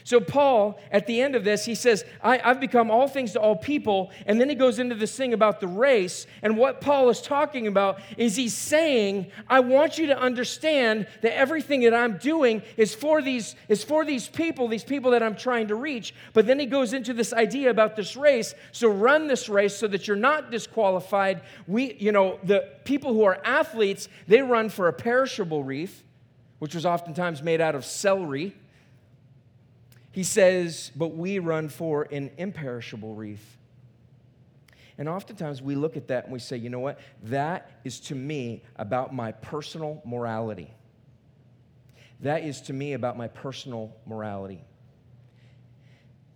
So, 0.09 0.21
Paul, 0.21 0.81
at 0.91 1.07
the 1.07 1.21
end 1.21 1.35
of 1.35 1.45
this, 1.45 1.67
he 1.67 1.75
says, 1.75 2.03
I, 2.23 2.39
have 2.39 2.61
become 2.61 2.91
all 2.91 3.09
things 3.09 3.35
to 3.35 3.41
all 3.41 3.55
people. 3.55 4.11
And 4.25 4.41
then 4.41 4.49
he 4.49 4.55
goes 4.55 4.79
into 4.79 4.95
this 4.95 5.15
thing 5.15 5.35
about 5.35 5.61
the 5.61 5.69
race. 5.69 6.27
And 6.41 6.57
what 6.57 6.81
Paul 6.81 7.11
is 7.11 7.21
talking 7.21 7.67
about 7.67 8.01
is 8.17 8.35
he's 8.35 8.55
saying, 8.55 9.31
I 9.49 9.61
want 9.61 9.99
you 9.99 10.07
to 10.07 10.19
understand 10.19 11.09
that 11.21 11.37
everything 11.37 11.83
that 11.83 11.93
I'm 11.93 12.17
doing 12.17 12.63
is 12.79 12.95
for 12.95 13.21
these, 13.21 13.55
is 13.69 13.85
for 13.85 14.07
these 14.07 14.29
people, 14.29 14.67
these 14.67 14.83
people 14.83 15.11
that 15.11 15.23
I'm 15.23 15.37
trying 15.37 15.69
to 15.69 15.75
reach. 15.75 16.15
But 16.33 16.47
then 16.47 16.59
he 16.59 16.65
goes 16.65 16.95
into 16.95 17.13
this 17.13 17.35
idea 17.35 17.69
about 17.69 17.95
this 17.95 18.17
race. 18.17 18.55
So, 18.73 18.89
run 18.89 19.27
this 19.27 19.47
race 19.51 19.77
so 19.77 19.87
that 19.89 20.09
you're 20.09 20.17
not 20.17 20.51
disqualified. 20.51 21.43
We, 21.67 21.97
you 21.99 22.13
know, 22.13 22.39
the 22.43 22.67
people 22.85 23.13
who 23.13 23.25
are 23.25 23.43
athletes, 23.45 24.09
they 24.27 24.41
run 24.41 24.71
for 24.71 24.89
a 24.89 24.93
perishable 24.95 25.65
wreath, 25.65 26.03
which 26.61 26.75
was 26.75 26.87
oftentimes 26.87 27.43
made 27.43 27.61
out 27.61 27.75
of 27.75 27.85
celery 27.85 28.55
he 30.19 30.25
says, 30.25 30.91
But 30.97 31.15
we 31.15 31.39
run 31.39 31.69
for 31.69 32.09
an 32.11 32.33
imperishable 32.39 33.15
wreath. 33.15 33.57
And 34.99 35.09
oftentimes 35.09 35.63
we 35.63 35.77
look 35.77 35.97
at 35.97 36.09
that 36.09 36.25
and 36.25 36.33
we 36.33 36.41
say, 36.41 36.57
you 36.57 36.71
know 36.71 36.81
what? 36.81 36.99
That 37.23 37.71
is 37.85 38.01
to 38.01 38.17
me 38.17 38.65
about 38.75 39.15
my 39.15 39.31
personal 39.31 40.03
morality. 40.05 40.75
That 42.19 42.43
is 42.43 42.61
to 42.63 42.73
me 42.73 42.95
about 42.95 43.17
my 43.17 43.29
personal 43.29 43.95
morality. 44.07 44.65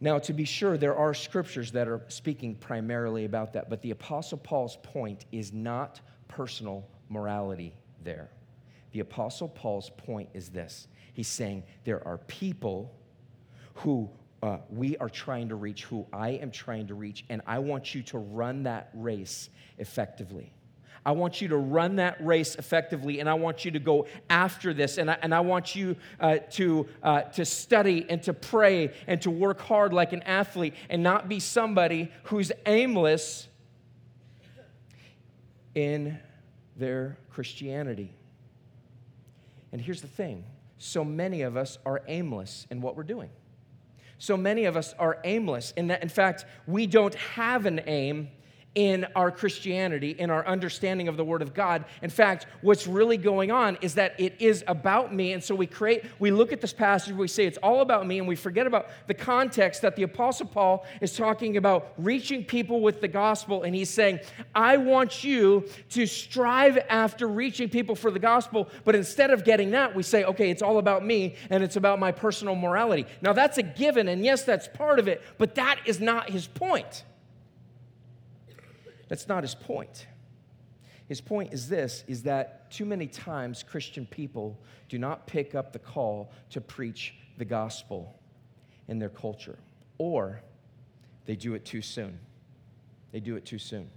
Now, 0.01 0.21
to 0.21 0.33
be 0.33 0.45
sure, 0.45 0.79
there 0.79 0.95
are 0.95 1.13
scriptures 1.13 1.73
that 1.73 1.89
are 1.89 2.03
speaking 2.07 2.55
primarily 2.55 3.25
about 3.25 3.53
that, 3.55 3.69
but 3.69 3.83
the 3.83 3.91
Apostle 3.91 4.39
Paul's 4.39 4.77
point 4.85 5.25
is 5.33 5.53
not 5.53 6.01
personal 6.29 6.87
morality 7.09 7.75
there. 8.05 8.31
The 8.93 9.01
Apostle 9.01 9.49
Paul's 9.49 9.91
point 9.91 10.29
is 10.35 10.51
this 10.51 10.87
he's 11.15 11.27
saying 11.27 11.65
there 11.83 12.07
are 12.07 12.19
people 12.19 12.95
who 13.75 14.09
uh, 14.43 14.59
we 14.71 14.97
are 14.99 15.09
trying 15.09 15.49
to 15.49 15.55
reach, 15.55 15.85
who 15.85 16.07
I 16.13 16.31
am 16.31 16.51
trying 16.51 16.89
to 16.89 16.95
reach, 16.95 17.25
and 17.29 17.43
I 17.47 17.61
want 17.61 17.95
you 17.95 18.03
to 18.05 18.19
run 18.19 18.65
that 18.65 18.91
race 18.95 19.49
effectively. 19.79 20.53
I 21.05 21.13
want 21.13 21.41
you 21.41 21.49
to 21.49 21.57
run 21.57 21.97
that 21.97 22.25
race 22.25 22.55
effectively, 22.55 23.19
and 23.19 23.29
I 23.29 23.35
want 23.35 23.65
you 23.65 23.73
to 23.73 23.81
go 23.81 24.07
after 24.31 24.73
this, 24.73 24.99
and 24.99 25.11
I, 25.11 25.19
and 25.21 25.35
I 25.35 25.41
want 25.41 25.75
you 25.75 25.97
uh, 26.21 26.39
to, 26.53 26.87
uh, 27.03 27.23
to 27.23 27.45
study 27.45 28.07
and 28.09 28.23
to 28.23 28.33
pray 28.33 28.93
and 29.07 29.21
to 29.23 29.31
work 29.31 29.61
hard 29.61 29.93
like 29.93 30.13
an 30.13 30.23
athlete 30.23 30.75
and 30.89 31.03
not 31.03 31.29
be 31.29 31.41
somebody 31.41 32.11
who's 32.25 32.53
aimless 32.67 33.49
in 35.75 36.19
their 36.77 37.19
Christianity. 37.31 38.13
And 39.73 39.81
here's 39.81 40.03
the 40.03 40.09
thing 40.09 40.45
so 40.79 41.05
many 41.05 41.43
of 41.43 41.57
us 41.57 41.79
are 41.87 42.03
aimless 42.07 42.67
in 42.71 42.81
what 42.81 42.97
we're 42.97 43.03
doing. 43.05 43.31
So 44.23 44.37
many 44.37 44.67
of 44.67 44.77
us 44.77 44.95
are 45.01 45.19
aimless 45.25 45.73
in 45.77 45.89
that, 45.89 46.01
in 46.01 46.09
fact, 46.09 46.45
we 46.69 46.87
don't 46.87 47.17
have 47.17 47.67
an 47.67 47.81
aim 47.89 48.29
in 48.75 49.07
our 49.15 49.31
Christianity, 49.31 50.13
in 50.19 50.31
our 50.31 50.47
understanding 50.47 51.07
of 51.09 51.17
the 51.17 51.25
Word 51.25 51.43
of 51.43 51.53
God. 51.53 51.85
In 52.01 52.09
fact, 52.09 52.47
what's 52.63 52.87
really 52.87 53.19
going 53.19 53.51
on 53.51 53.77
is 53.83 53.95
that 53.95 54.19
it 54.19 54.35
is 54.39 54.65
about 54.67 55.15
me. 55.15 55.35
And 55.35 55.45
so 55.45 55.55
we 55.55 55.67
create, 55.67 56.05
we 56.19 56.31
look 56.31 56.53
at 56.53 56.61
this 56.63 56.73
passage, 56.73 57.15
we 57.15 57.29
say 57.29 57.45
it's 57.45 57.59
all 57.59 57.83
about 57.83 58.07
me, 58.07 58.19
and 58.19 58.27
we 58.27 58.35
forget 58.35 58.67
about 58.67 58.89
the 59.09 59.15
context 59.15 59.83
that 59.83 59.95
the 59.97 60.05
Apostle 60.05 60.47
Paul 60.47 60.87
is 61.03 61.15
talking 61.15 61.59
about 61.59 61.93
reaching 61.99 62.45
people 62.45 62.81
with 62.81 63.03
the 63.03 63.09
gospel. 63.09 63.63
And 63.63 63.75
he's 63.75 63.91
saying, 63.91 64.21
I 64.55 64.79
want 64.79 65.23
you 65.23 65.69
to 65.91 66.07
strive 66.07 66.79
after 66.89 67.29
reaching 67.29 67.69
people 67.69 67.95
for 67.95 68.11
the 68.11 68.19
gospel. 68.19 68.71
But 68.85 68.95
instead 68.95 69.31
of 69.31 69.45
getting 69.45 69.73
that, 69.73 69.95
we 69.95 70.03
say, 70.03 70.25
okay, 70.25 70.51
it's 70.51 70.63
all 70.63 70.79
about 70.79 71.05
me 71.05 71.37
and 71.51 71.63
it's 71.63 71.77
about 71.77 71.99
my 71.99 72.11
personal 72.11 72.55
morality. 72.55 73.07
Now, 73.21 73.35
that's 73.35 73.59
a 73.59 73.63
given, 73.63 74.09
and 74.09 74.25
yes, 74.25 74.45
that's 74.45 74.69
part 74.69 74.99
of 74.99 75.09
it, 75.09 75.23
but 75.37 75.57
that 75.57 75.79
is 75.85 76.01
not 76.01 76.31
his 76.31 76.47
point. 76.47 77.05
That's 79.13 79.29
not 79.29 79.43
his 79.43 79.55
point. 79.55 80.07
His 81.07 81.21
point 81.21 81.53
is 81.53 81.69
this 81.69 82.03
is 82.09 82.23
that 82.23 82.71
too 82.71 82.87
many 82.87 83.07
times 83.07 83.63
Christian 83.63 84.07
people 84.07 84.59
do 84.89 84.97
not 84.97 85.27
pick 85.27 85.55
up 85.55 85.75
the 85.75 85.79
call 85.79 86.33
to 86.49 86.63
preach 86.63 87.13
the 87.37 87.45
gospel 87.45 88.19
in 88.89 88.99
their 88.99 89.11
culture 89.11 89.59
or 89.99 90.41
they 91.27 91.37
do 91.37 91.53
it 91.53 91.67
too 91.67 91.83
soon. 91.83 92.19
They 93.11 93.21
do 93.21 93.37
it 93.37 93.45
too 93.45 93.59
soon. 93.59 93.91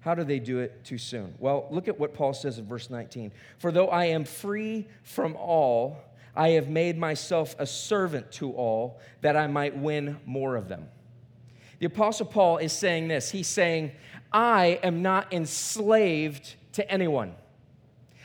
How 0.00 0.16
do 0.16 0.24
they 0.24 0.40
do 0.40 0.58
it 0.58 0.82
too 0.84 0.98
soon? 0.98 1.32
Well, 1.38 1.68
look 1.70 1.86
at 1.86 1.96
what 1.96 2.12
Paul 2.12 2.34
says 2.34 2.58
in 2.58 2.66
verse 2.66 2.90
19. 2.90 3.30
For 3.58 3.70
though 3.70 3.86
I 3.86 4.06
am 4.06 4.24
free 4.24 4.88
from 5.04 5.36
all, 5.36 5.96
I 6.34 6.48
have 6.48 6.68
made 6.68 6.98
myself 6.98 7.54
a 7.60 7.66
servant 7.68 8.32
to 8.32 8.50
all 8.50 8.98
that 9.20 9.36
I 9.36 9.46
might 9.46 9.76
win 9.76 10.16
more 10.26 10.56
of 10.56 10.66
them. 10.66 10.88
The 11.78 11.86
Apostle 11.86 12.26
Paul 12.26 12.58
is 12.58 12.72
saying 12.72 13.08
this 13.08 13.30
He's 13.30 13.48
saying, 13.48 13.92
I 14.32 14.80
am 14.82 15.02
not 15.02 15.32
enslaved 15.32 16.54
to 16.72 16.90
anyone. 16.90 17.34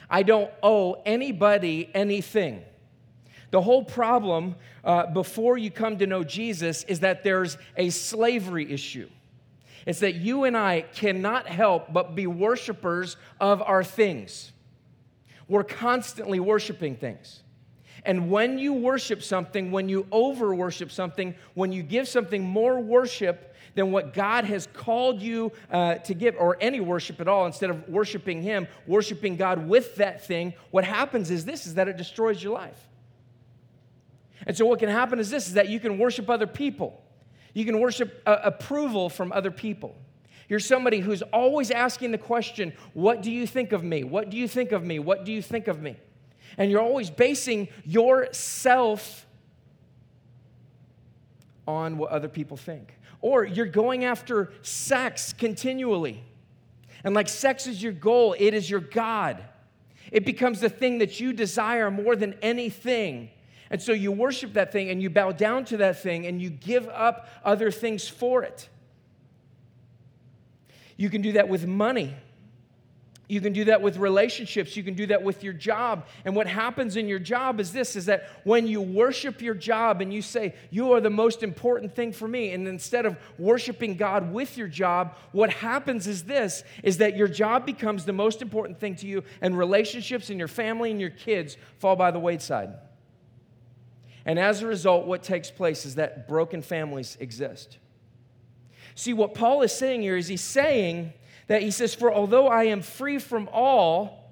I 0.10 0.24
don't 0.24 0.51
owe 0.63 1.01
anybody 1.06 1.89
anything. 1.94 2.63
The 3.51 3.62
whole 3.62 3.84
problem 3.84 4.56
uh, 4.84 5.08
before 5.08 5.58
you 5.58 5.72
come 5.72 5.98
to 5.98 6.08
know 6.08 6.24
Jesus 6.24 6.84
is 6.84 7.01
that 7.01 7.24
there's 7.24 7.58
a 7.77 7.89
slavery 7.89 8.72
issue. 8.72 9.10
It's 9.86 10.00
that 10.00 10.15
you 10.15 10.44
and 10.44 10.58
I 10.58 10.82
cannot 10.82 11.48
help 11.48 11.91
but 11.91 12.15
be 12.15 12.27
worshipers 12.27 13.18
of 13.39 13.62
our 13.62 13.84
things. 13.84 14.51
We're 15.48 15.63
constantly 15.63 16.39
worshiping 16.39 16.96
things. 16.96 17.41
And 18.10 18.32
when 18.32 18.58
you 18.58 18.74
worship 18.74 19.22
something, 19.22 19.70
when 19.70 19.88
you 19.88 20.08
over 20.12 20.56
worship 20.56 20.92
something, 20.92 21.36
when 21.54 21.72
you 21.72 21.84
give 21.84 22.08
something 22.08 22.44
more 22.44 22.80
worship 22.80 23.56
than 23.75 23.92
what 23.92 24.16
God 24.16 24.46
has 24.46 24.68
called 24.74 25.22
you 25.22 25.51
uh, 25.72 25.94
to 25.98 26.16
give, 26.16 26.36
or 26.39 26.58
any 26.60 26.80
worship 26.80 27.22
at 27.22 27.28
all, 27.28 27.46
instead 27.46 27.70
of 27.70 27.88
worshiping 27.88 28.42
Him, 28.42 28.68
worshiping 28.88 29.36
God 29.36 29.68
with 29.68 29.98
that 29.98 30.25
thing, 30.25 30.56
what 30.72 30.86
happens 30.86 31.30
is 31.30 31.46
this 31.46 31.68
is 31.68 31.75
that 31.75 31.88
it 31.88 31.98
destroys 31.98 32.42
your 32.42 32.56
life. 32.56 32.88
And 34.48 34.58
so, 34.58 34.66
what 34.66 34.80
can 34.80 34.89
happen 34.89 35.20
is 35.20 35.30
this 35.30 35.48
is 35.48 35.54
that 35.54 35.70
you 35.70 35.80
can 35.80 36.00
worship 36.00 36.32
other 36.32 36.48
people, 36.48 37.04
you 37.54 37.63
can 37.63 37.80
worship 37.80 38.24
uh, 38.25 38.38
approval 38.44 39.12
from 39.12 39.32
other 39.32 39.51
people. 39.51 39.96
You're 40.48 40.60
somebody 40.60 41.00
who's 41.00 41.22
always 41.22 41.70
asking 41.70 42.10
the 42.10 42.18
question, 42.18 42.74
What 42.96 43.22
do 43.22 43.30
you 43.30 43.46
think 43.46 43.72
of 43.72 43.84
me? 43.84 44.04
What 44.04 44.32
do 44.32 44.38
you 44.38 44.48
think 44.48 44.72
of 44.72 44.84
me? 44.84 44.98
What 44.98 45.25
do 45.25 45.32
you 45.32 45.44
think 45.44 45.68
of 45.68 45.80
me? 45.80 45.96
And 46.60 46.70
you're 46.70 46.82
always 46.82 47.10
basing 47.10 47.70
yourself 47.86 49.25
on 51.66 51.98
what 51.98 52.12
other 52.12 52.28
people 52.28 52.58
think. 52.58 53.00
Or 53.22 53.46
you're 53.46 53.66
going 53.66 54.04
after 54.04 54.51
sex 54.62 55.34
continually. 55.34 56.22
And 57.04 57.16
like 57.16 57.30
sex 57.30 57.66
is 57.66 57.82
your 57.82 57.94
goal, 57.94 58.36
it 58.38 58.54
is 58.54 58.70
your 58.70 58.82
God. 58.82 59.44
It 60.12 60.25
becomes 60.25 60.60
the 60.60 60.70
thing 60.70 60.98
that 60.98 61.20
you 61.20 61.32
desire 61.32 61.89
more 61.89 62.16
than 62.16 62.36
anything. 62.42 63.30
And 63.70 63.82
so 63.82 63.94
you 63.94 64.12
worship 64.12 64.54
that 64.54 64.72
thing 64.72 64.89
and 64.89 65.01
you 65.01 65.10
bow 65.10 65.32
down 65.32 65.63
to 65.66 65.78
that 65.78 66.01
thing 66.01 66.25
and 66.25 66.42
you 66.42 66.50
give 66.50 66.89
up 66.89 67.30
other 67.46 67.72
things 67.72 68.08
for 68.08 68.44
it. 68.44 68.68
You 70.98 71.10
can 71.10 71.22
do 71.22 71.34
that 71.34 71.48
with 71.48 71.66
money. 71.66 72.16
You 73.30 73.42
can 73.42 73.54
do 73.54 73.66
that 73.66 73.84
with 73.84 73.98
relationships. 73.98 74.76
You 74.76 74.82
can 74.82 74.96
do 74.96 75.06
that 75.06 75.22
with 75.22 75.44
your 75.44 75.54
job. 75.54 76.08
And 76.26 76.36
what 76.36 76.48
happens 76.48 76.96
in 76.96 77.08
your 77.08 77.20
job 77.20 77.60
is 77.60 77.72
this 77.72 77.96
is 77.96 78.08
that 78.08 78.28
when 78.44 78.66
you 78.66 78.82
worship 78.82 79.40
your 79.40 79.54
job 79.54 80.02
and 80.02 80.12
you 80.12 80.24
say, 80.24 80.56
You 80.72 80.94
are 80.94 81.00
the 81.00 81.12
most 81.12 81.44
important 81.44 81.96
thing 81.96 82.12
for 82.12 82.28
me, 82.28 82.54
and 82.54 82.68
instead 82.68 83.06
of 83.06 83.18
worshiping 83.38 83.96
God 83.98 84.34
with 84.34 84.58
your 84.58 84.68
job, 84.68 85.16
what 85.32 85.52
happens 85.52 86.08
is 86.08 86.24
this 86.24 86.64
is 86.82 86.98
that 86.98 87.16
your 87.16 87.28
job 87.28 87.68
becomes 87.68 88.04
the 88.04 88.14
most 88.14 88.42
important 88.42 88.80
thing 88.80 88.96
to 88.96 89.06
you, 89.06 89.24
and 89.42 89.56
relationships 89.56 90.32
and 90.32 90.40
your 90.40 90.48
family 90.48 90.90
and 90.90 91.00
your 91.00 91.12
kids 91.12 91.56
fall 91.78 91.96
by 91.96 92.10
the 92.10 92.20
wayside. 92.20 92.72
And 94.26 94.40
as 94.40 94.64
a 94.64 94.68
result, 94.68 95.06
what 95.06 95.22
takes 95.22 95.52
place 95.52 95.86
is 95.86 95.96
that 95.96 96.28
broken 96.28 96.64
families 96.64 97.16
exist. 97.20 97.78
See, 98.96 99.14
what 99.14 99.36
Paul 99.36 99.62
is 99.62 99.72
saying 99.72 100.02
here 100.02 100.18
is 100.18 100.28
he's 100.28 100.42
saying, 100.42 101.14
that 101.50 101.63
he 101.63 101.72
says, 101.72 101.94
For 101.94 102.13
although 102.13 102.48
I 102.48 102.65
am 102.65 102.82
free 102.82 103.18
from 103.18 103.50
all, 103.51 104.32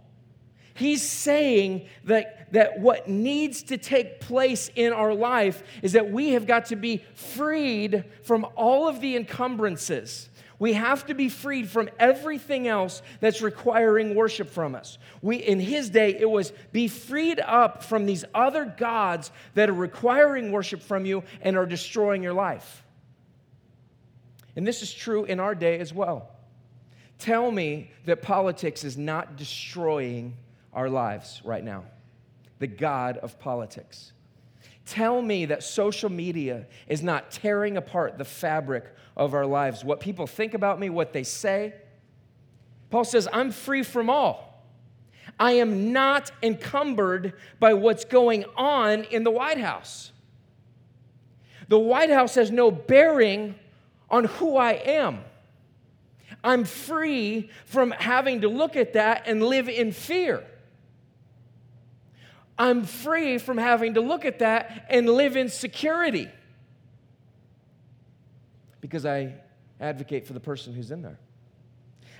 he's 0.76 1.02
saying 1.02 1.88
that, 2.06 2.54
that 2.54 2.80
what 2.80 3.10
needs 3.10 3.64
to 3.64 3.78
take 3.78 4.22
place 4.22 4.70
in 4.76 4.94
our 4.94 5.14
life 5.14 5.64
is 5.82 5.94
that 5.94 6.12
we 6.12 6.30
have 6.30 6.46
got 6.46 6.68
to 6.68 6.76
be 6.76 7.04
freed 7.16 8.06
from 8.24 8.46
all 8.56 8.88
of 8.88 9.02
the 9.02 9.18
encumbrances. 9.18 10.30
We 10.60 10.74
have 10.74 11.08
to 11.08 11.16
be 11.16 11.30
freed 11.30 11.70
from 11.70 11.90
everything 12.00 12.68
else 12.68 13.02
that's 13.20 13.42
requiring 13.42 14.14
worship 14.14 14.50
from 14.50 14.76
us. 14.76 15.00
We, 15.24 15.38
in 15.38 15.60
his 15.60 15.90
day, 15.90 16.16
it 16.20 16.30
was 16.30 16.52
be 16.72 16.88
freed 16.88 17.40
up 17.40 17.84
from 17.84 18.06
these 18.06 18.26
other 18.34 18.66
gods 18.66 19.32
that 19.56 19.70
are 19.70 19.74
requiring 19.74 20.52
worship 20.52 20.84
from 20.84 21.06
you 21.06 21.24
and 21.42 21.58
are 21.58 21.66
destroying 21.66 22.22
your 22.22 22.34
life. 22.34 22.84
And 24.56 24.66
this 24.66 24.84
is 24.84 24.94
true 24.94 25.26
in 25.26 25.40
our 25.40 25.56
day 25.56 25.80
as 25.80 25.92
well. 25.92 26.37
Tell 27.20 27.52
me 27.52 27.92
that 28.06 28.22
politics 28.22 28.84
is 28.84 28.98
not 28.98 29.38
destroying 29.38 30.36
our 30.74 30.90
lives 30.90 31.42
right 31.44 31.64
now, 31.64 31.86
the 32.60 32.68
God 32.68 33.18
of 33.18 33.40
politics. 33.40 34.14
Tell 34.86 35.22
me 35.22 35.46
that 35.46 35.64
social 35.64 36.10
media 36.10 36.68
is 36.88 37.02
not 37.02 37.32
tearing 37.32 37.76
apart 37.76 38.18
the 38.18 38.26
fabric 38.26 38.86
of 39.18 39.34
our 39.34 39.46
lives, 39.46 39.84
what 39.84 40.00
people 40.00 40.28
think 40.28 40.54
about 40.54 40.80
me, 40.80 40.90
what 40.90 41.12
they 41.12 41.24
say. 41.24 41.74
Paul 42.90 43.04
says, 43.04 43.28
I'm 43.34 43.52
free 43.52 43.84
from 43.84 44.10
all. 44.10 44.64
I 45.40 45.54
am 45.54 45.92
not 45.92 46.32
encumbered 46.42 47.34
by 47.60 47.74
what's 47.74 48.06
going 48.06 48.46
on 48.56 49.04
in 49.06 49.24
the 49.24 49.32
White 49.32 49.60
House. 49.60 50.12
The 51.68 51.80
White 51.80 52.10
House 52.10 52.36
has 52.36 52.50
no 52.50 52.72
bearing 52.72 53.56
on 54.10 54.24
who 54.24 54.56
I 54.56 54.74
am. 54.74 55.20
I'm 56.44 56.66
free 56.66 57.50
from 57.66 57.92
having 57.92 58.42
to 58.42 58.48
look 58.48 58.76
at 58.76 58.94
that 58.94 59.28
and 59.28 59.44
live 59.44 59.68
in 59.68 59.92
fear. 59.92 60.44
I'm 62.58 62.86
free 62.86 63.38
from 63.38 63.58
having 63.58 63.96
to 63.96 64.02
look 64.02 64.26
at 64.26 64.40
that 64.40 64.88
and 64.90 65.08
live 65.08 65.36
in 65.38 65.50
security 65.50 66.30
because 68.82 69.06
I 69.06 69.34
advocate 69.80 70.26
for 70.26 70.34
the 70.34 70.40
person 70.40 70.74
who's 70.74 70.92
in 70.92 71.02
there. 71.02 71.20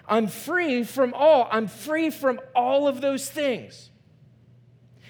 I'm 0.08 0.28
free 0.28 0.84
from 0.84 1.14
all. 1.14 1.48
I'm 1.52 1.68
free 1.68 2.10
from 2.10 2.40
all 2.56 2.88
of 2.88 3.02
those 3.02 3.30
things. 3.30 3.90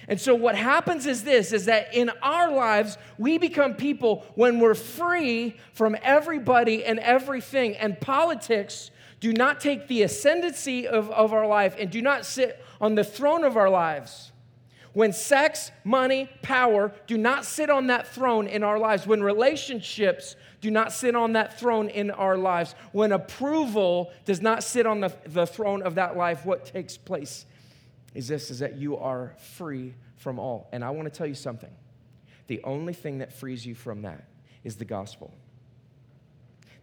And 0.07 0.19
so 0.19 0.33
what 0.33 0.55
happens 0.55 1.05
is 1.05 1.23
this 1.23 1.51
is 1.51 1.65
that 1.65 1.93
in 1.93 2.09
our 2.21 2.51
lives 2.51 2.97
we 3.17 3.37
become 3.37 3.73
people 3.73 4.25
when 4.35 4.59
we're 4.59 4.73
free 4.73 5.57
from 5.73 5.97
everybody 6.01 6.85
and 6.85 6.99
everything 6.99 7.75
and 7.75 7.99
politics 7.99 8.89
do 9.19 9.33
not 9.33 9.59
take 9.59 9.87
the 9.87 10.03
ascendancy 10.03 10.87
of, 10.87 11.09
of 11.11 11.33
our 11.33 11.47
life 11.47 11.75
and 11.79 11.89
do 11.89 12.01
not 12.01 12.25
sit 12.25 12.63
on 12.79 12.95
the 12.95 13.03
throne 13.03 13.43
of 13.43 13.57
our 13.57 13.69
lives. 13.69 14.31
When 14.93 15.13
sex, 15.13 15.71
money, 15.83 16.29
power 16.41 16.91
do 17.05 17.17
not 17.17 17.45
sit 17.45 17.69
on 17.69 17.87
that 17.87 18.07
throne 18.07 18.47
in 18.47 18.63
our 18.63 18.79
lives, 18.79 19.05
when 19.05 19.21
relationships 19.21 20.35
do 20.59 20.71
not 20.71 20.91
sit 20.91 21.15
on 21.15 21.33
that 21.33 21.59
throne 21.59 21.89
in 21.89 22.09
our 22.09 22.37
lives, 22.37 22.73
when 22.93 23.11
approval 23.11 24.11
does 24.25 24.41
not 24.41 24.63
sit 24.63 24.87
on 24.87 25.01
the, 25.01 25.13
the 25.25 25.45
throne 25.45 25.83
of 25.83 25.95
that 25.95 26.17
life, 26.17 26.45
what 26.45 26.65
takes 26.65 26.97
place 26.97 27.45
is 28.15 28.27
this 28.27 28.49
is 28.49 28.59
that 28.59 28.77
you 28.77 28.97
are 28.97 29.35
free 29.55 29.93
from 30.15 30.39
all. 30.39 30.67
And 30.71 30.83
I 30.83 30.89
want 30.89 31.05
to 31.11 31.15
tell 31.15 31.27
you 31.27 31.35
something. 31.35 31.69
The 32.47 32.63
only 32.63 32.93
thing 32.93 33.19
that 33.19 33.31
frees 33.31 33.65
you 33.65 33.75
from 33.75 34.01
that 34.01 34.27
is 34.63 34.77
the 34.77 34.85
gospel. 34.85 35.31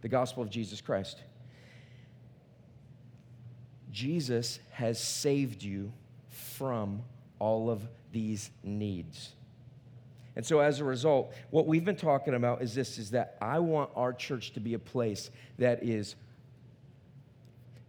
The 0.01 0.07
gospel 0.07 0.41
of 0.41 0.49
Jesus 0.49 0.79
Christ. 0.79 1.21
Jesus 3.95 4.59
has 4.71 4.99
saved 4.99 5.63
you 5.63 5.93
from 6.27 7.01
all 7.39 7.69
of 7.69 7.87
these 8.11 8.51
needs. 8.61 9.31
And 10.35 10.45
so 10.45 10.59
as 10.59 10.81
a 10.81 10.83
result, 10.83 11.33
what 11.49 11.65
we've 11.65 11.85
been 11.85 11.95
talking 11.95 12.33
about 12.33 12.61
is 12.61 12.75
this 12.75 12.97
is 12.97 13.11
that 13.11 13.37
I 13.41 13.59
want 13.59 13.89
our 13.95 14.11
church 14.11 14.51
to 14.51 14.59
be 14.59 14.73
a 14.73 14.79
place 14.79 15.31
that 15.59 15.81
is 15.81 16.15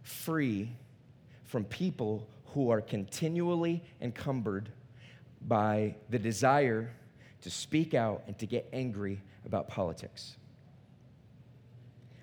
free 0.01 0.71
from 1.43 1.65
people 1.65 2.25
who 2.53 2.69
are 2.69 2.79
continually 2.79 3.83
encumbered 3.99 4.69
by 5.41 5.93
the 6.09 6.19
desire 6.19 6.89
to 7.41 7.49
speak 7.49 7.93
out 7.93 8.23
and 8.27 8.39
to 8.39 8.45
get 8.45 8.69
angry 8.71 9.21
about 9.45 9.67
politics. 9.67 10.37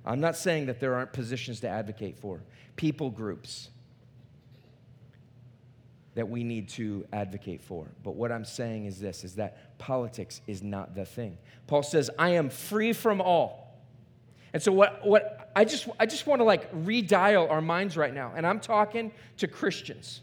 I'm 0.07 0.21
not 0.21 0.37
saying 0.39 0.67
that 0.67 0.81
there 0.81 0.95
aren't 0.95 1.13
positions 1.13 1.61
to 1.61 1.69
advocate 1.69 2.19
for, 2.19 2.41
people 2.77 3.11
groups, 3.11 3.69
that 6.15 6.29
we 6.29 6.45
need 6.45 6.69
to 6.71 7.05
advocate 7.13 7.61
for. 7.61 7.87
But 8.03 8.15
what 8.15 8.31
I'm 8.31 8.45
saying 8.45 8.87
is 8.87 9.01
this 9.01 9.25
is 9.25 9.35
that 9.37 9.79
politics 9.79 10.41
is 10.47 10.63
not 10.63 10.95
the 10.95 11.05
thing. 11.05 11.39
Paul 11.67 11.83
says, 11.83 12.11
"I 12.19 12.31
am 12.31 12.51
free 12.51 12.93
from 12.93 13.21
all." 13.21 13.65
And 14.53 14.63
so 14.63 14.71
what 14.73 15.05
what 15.05 15.51
I 15.57 15.65
just 15.65 15.89
I 15.99 16.07
just 16.07 16.27
want 16.27 16.41
to 16.41 16.45
like 16.45 16.73
redial 16.73 17.51
our 17.51 17.61
minds 17.61 17.97
right 17.97 18.15
now. 18.15 18.33
And 18.37 18.47
I'm 18.47 18.61
talking 18.61 19.13
to 19.39 19.49
Christians. 19.49 20.21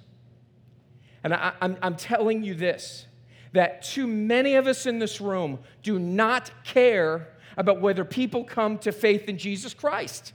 And 1.24 1.34
I, 1.34 1.54
I'm, 1.62 1.78
I'm 1.82 1.96
telling 1.96 2.42
you 2.44 2.56
this 2.56 3.06
that 3.54 3.84
too 3.84 4.08
many 4.08 4.56
of 4.56 4.66
us 4.66 4.86
in 4.86 5.00
this 5.00 5.20
room 5.20 5.60
do 5.84 6.00
not 6.00 6.50
care 6.64 7.28
about 7.58 7.82
whether 7.82 8.06
people 8.06 8.46
come 8.46 8.78
to 8.80 8.92
faith 8.94 9.28
in 9.28 9.38
Jesus 9.38 9.74
Christ. 9.74 10.32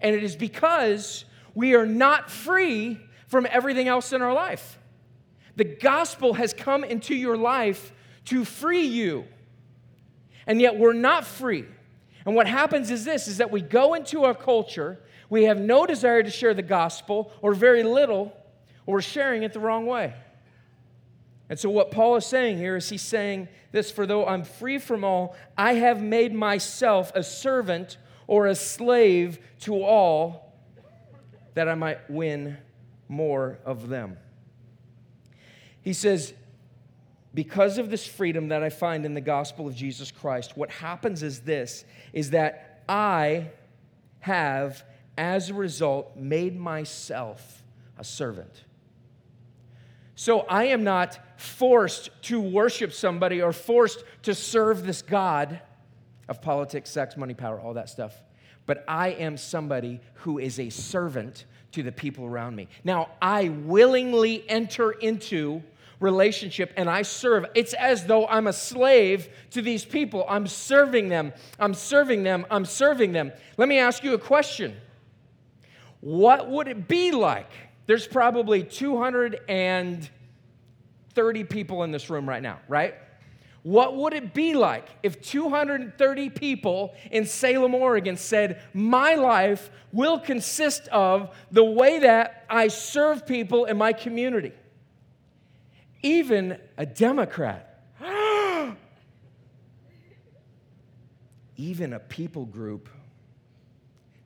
And 0.00 0.14
it 0.14 0.22
is 0.22 0.36
because 0.36 1.24
we 1.54 1.74
are 1.74 1.86
not 1.86 2.30
free 2.30 3.00
from 3.34 3.48
everything 3.50 3.88
else 3.88 4.12
in 4.12 4.22
our 4.22 4.32
life. 4.32 4.78
The 5.56 5.64
gospel 5.64 6.34
has 6.34 6.54
come 6.54 6.84
into 6.84 7.16
your 7.16 7.36
life 7.36 7.92
to 8.26 8.44
free 8.44 8.86
you. 8.86 9.24
And 10.46 10.60
yet 10.60 10.78
we're 10.78 10.92
not 10.92 11.26
free. 11.26 11.64
And 12.24 12.36
what 12.36 12.46
happens 12.46 12.92
is 12.92 13.04
this 13.04 13.26
is 13.26 13.38
that 13.38 13.50
we 13.50 13.60
go 13.60 13.94
into 13.94 14.22
our 14.22 14.36
culture, 14.36 15.00
we 15.28 15.44
have 15.44 15.58
no 15.58 15.84
desire 15.84 16.22
to 16.22 16.30
share 16.30 16.54
the 16.54 16.62
gospel 16.62 17.32
or 17.42 17.54
very 17.54 17.82
little, 17.82 18.32
or 18.86 18.94
we're 18.94 19.00
sharing 19.00 19.42
it 19.42 19.52
the 19.52 19.58
wrong 19.58 19.84
way. 19.84 20.14
And 21.48 21.58
so, 21.58 21.68
what 21.70 21.90
Paul 21.90 22.14
is 22.14 22.24
saying 22.24 22.58
here 22.58 22.76
is 22.76 22.88
he's 22.88 23.02
saying 23.02 23.48
this 23.72 23.90
for 23.90 24.06
though 24.06 24.24
I'm 24.24 24.44
free 24.44 24.78
from 24.78 25.02
all, 25.02 25.34
I 25.58 25.74
have 25.74 26.00
made 26.00 26.32
myself 26.32 27.10
a 27.16 27.24
servant 27.24 27.96
or 28.28 28.46
a 28.46 28.54
slave 28.54 29.40
to 29.62 29.82
all 29.82 30.52
that 31.54 31.68
I 31.68 31.74
might 31.74 32.08
win 32.08 32.58
more 33.14 33.58
of 33.64 33.88
them. 33.88 34.16
He 35.80 35.92
says, 35.92 36.34
because 37.32 37.78
of 37.78 37.90
this 37.90 38.06
freedom 38.06 38.48
that 38.48 38.62
I 38.62 38.70
find 38.70 39.04
in 39.04 39.14
the 39.14 39.20
gospel 39.20 39.66
of 39.66 39.74
Jesus 39.74 40.10
Christ, 40.10 40.56
what 40.56 40.70
happens 40.70 41.22
is 41.22 41.40
this 41.40 41.84
is 42.12 42.30
that 42.30 42.82
I 42.88 43.50
have, 44.20 44.84
as 45.18 45.50
a 45.50 45.54
result, 45.54 46.16
made 46.16 46.58
myself 46.58 47.62
a 47.98 48.04
servant. 48.04 48.64
So 50.14 50.40
I 50.40 50.66
am 50.66 50.84
not 50.84 51.18
forced 51.36 52.10
to 52.22 52.40
worship 52.40 52.92
somebody 52.92 53.42
or 53.42 53.52
forced 53.52 54.04
to 54.22 54.34
serve 54.34 54.86
this 54.86 55.02
God 55.02 55.60
of 56.28 56.40
politics, 56.40 56.90
sex, 56.90 57.16
money, 57.16 57.34
power, 57.34 57.60
all 57.60 57.74
that 57.74 57.88
stuff. 57.88 58.14
But 58.66 58.84
I 58.88 59.08
am 59.08 59.36
somebody 59.36 60.00
who 60.14 60.38
is 60.38 60.58
a 60.58 60.70
servant 60.70 61.44
to 61.74 61.82
the 61.82 61.92
people 61.92 62.24
around 62.24 62.56
me. 62.56 62.68
Now, 62.84 63.10
I 63.20 63.48
willingly 63.48 64.48
enter 64.48 64.92
into 64.92 65.62
relationship 66.00 66.72
and 66.76 66.88
I 66.88 67.02
serve. 67.02 67.46
It's 67.54 67.74
as 67.74 68.06
though 68.06 68.26
I'm 68.26 68.46
a 68.46 68.52
slave 68.52 69.28
to 69.50 69.62
these 69.62 69.84
people. 69.84 70.24
I'm 70.28 70.46
serving 70.46 71.08
them. 71.08 71.32
I'm 71.58 71.74
serving 71.74 72.22
them. 72.22 72.46
I'm 72.50 72.64
serving 72.64 73.12
them. 73.12 73.32
Let 73.56 73.68
me 73.68 73.78
ask 73.78 74.04
you 74.04 74.14
a 74.14 74.18
question. 74.18 74.76
What 76.00 76.48
would 76.50 76.68
it 76.68 76.86
be 76.86 77.10
like? 77.10 77.50
There's 77.86 78.06
probably 78.06 78.62
230 78.62 81.44
people 81.44 81.82
in 81.82 81.90
this 81.90 82.08
room 82.08 82.28
right 82.28 82.42
now, 82.42 82.60
right? 82.68 82.94
What 83.64 83.96
would 83.96 84.12
it 84.12 84.34
be 84.34 84.52
like 84.52 84.86
if 85.02 85.22
230 85.22 86.28
people 86.28 86.94
in 87.10 87.24
Salem, 87.24 87.74
Oregon 87.74 88.18
said, 88.18 88.60
My 88.74 89.14
life 89.14 89.70
will 89.90 90.18
consist 90.18 90.86
of 90.88 91.34
the 91.50 91.64
way 91.64 92.00
that 92.00 92.44
I 92.50 92.68
serve 92.68 93.26
people 93.26 93.64
in 93.64 93.78
my 93.78 93.94
community? 93.94 94.52
Even 96.02 96.58
a 96.76 96.84
Democrat, 96.84 97.80
even 101.56 101.94
a 101.94 102.00
people 102.00 102.44
group 102.44 102.90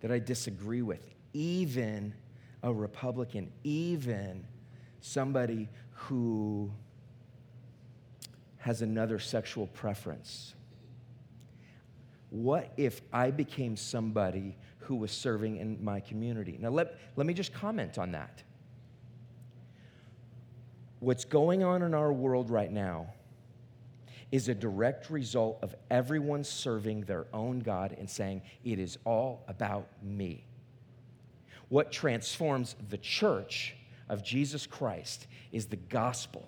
that 0.00 0.10
I 0.10 0.18
disagree 0.18 0.82
with, 0.82 1.14
even 1.32 2.12
a 2.64 2.74
Republican, 2.74 3.52
even 3.62 4.44
somebody 5.00 5.68
who 5.92 6.72
has 8.68 8.82
another 8.82 9.18
sexual 9.18 9.66
preference? 9.68 10.52
What 12.28 12.70
if 12.76 13.00
I 13.14 13.30
became 13.30 13.78
somebody 13.78 14.58
who 14.80 14.96
was 14.96 15.10
serving 15.10 15.56
in 15.56 15.82
my 15.82 16.00
community? 16.00 16.58
Now, 16.60 16.68
let, 16.68 16.98
let 17.16 17.26
me 17.26 17.32
just 17.32 17.54
comment 17.54 17.96
on 17.96 18.12
that. 18.12 18.42
What's 21.00 21.24
going 21.24 21.64
on 21.64 21.80
in 21.80 21.94
our 21.94 22.12
world 22.12 22.50
right 22.50 22.70
now 22.70 23.06
is 24.30 24.50
a 24.50 24.54
direct 24.54 25.08
result 25.08 25.60
of 25.62 25.74
everyone 25.90 26.44
serving 26.44 27.04
their 27.04 27.24
own 27.32 27.60
God 27.60 27.96
and 27.98 28.10
saying, 28.10 28.42
It 28.64 28.78
is 28.78 28.98
all 29.06 29.44
about 29.48 29.88
me. 30.02 30.44
What 31.70 31.90
transforms 31.90 32.76
the 32.90 32.98
church 32.98 33.76
of 34.10 34.22
Jesus 34.22 34.66
Christ 34.66 35.26
is 35.52 35.68
the 35.68 35.76
gospel 35.76 36.46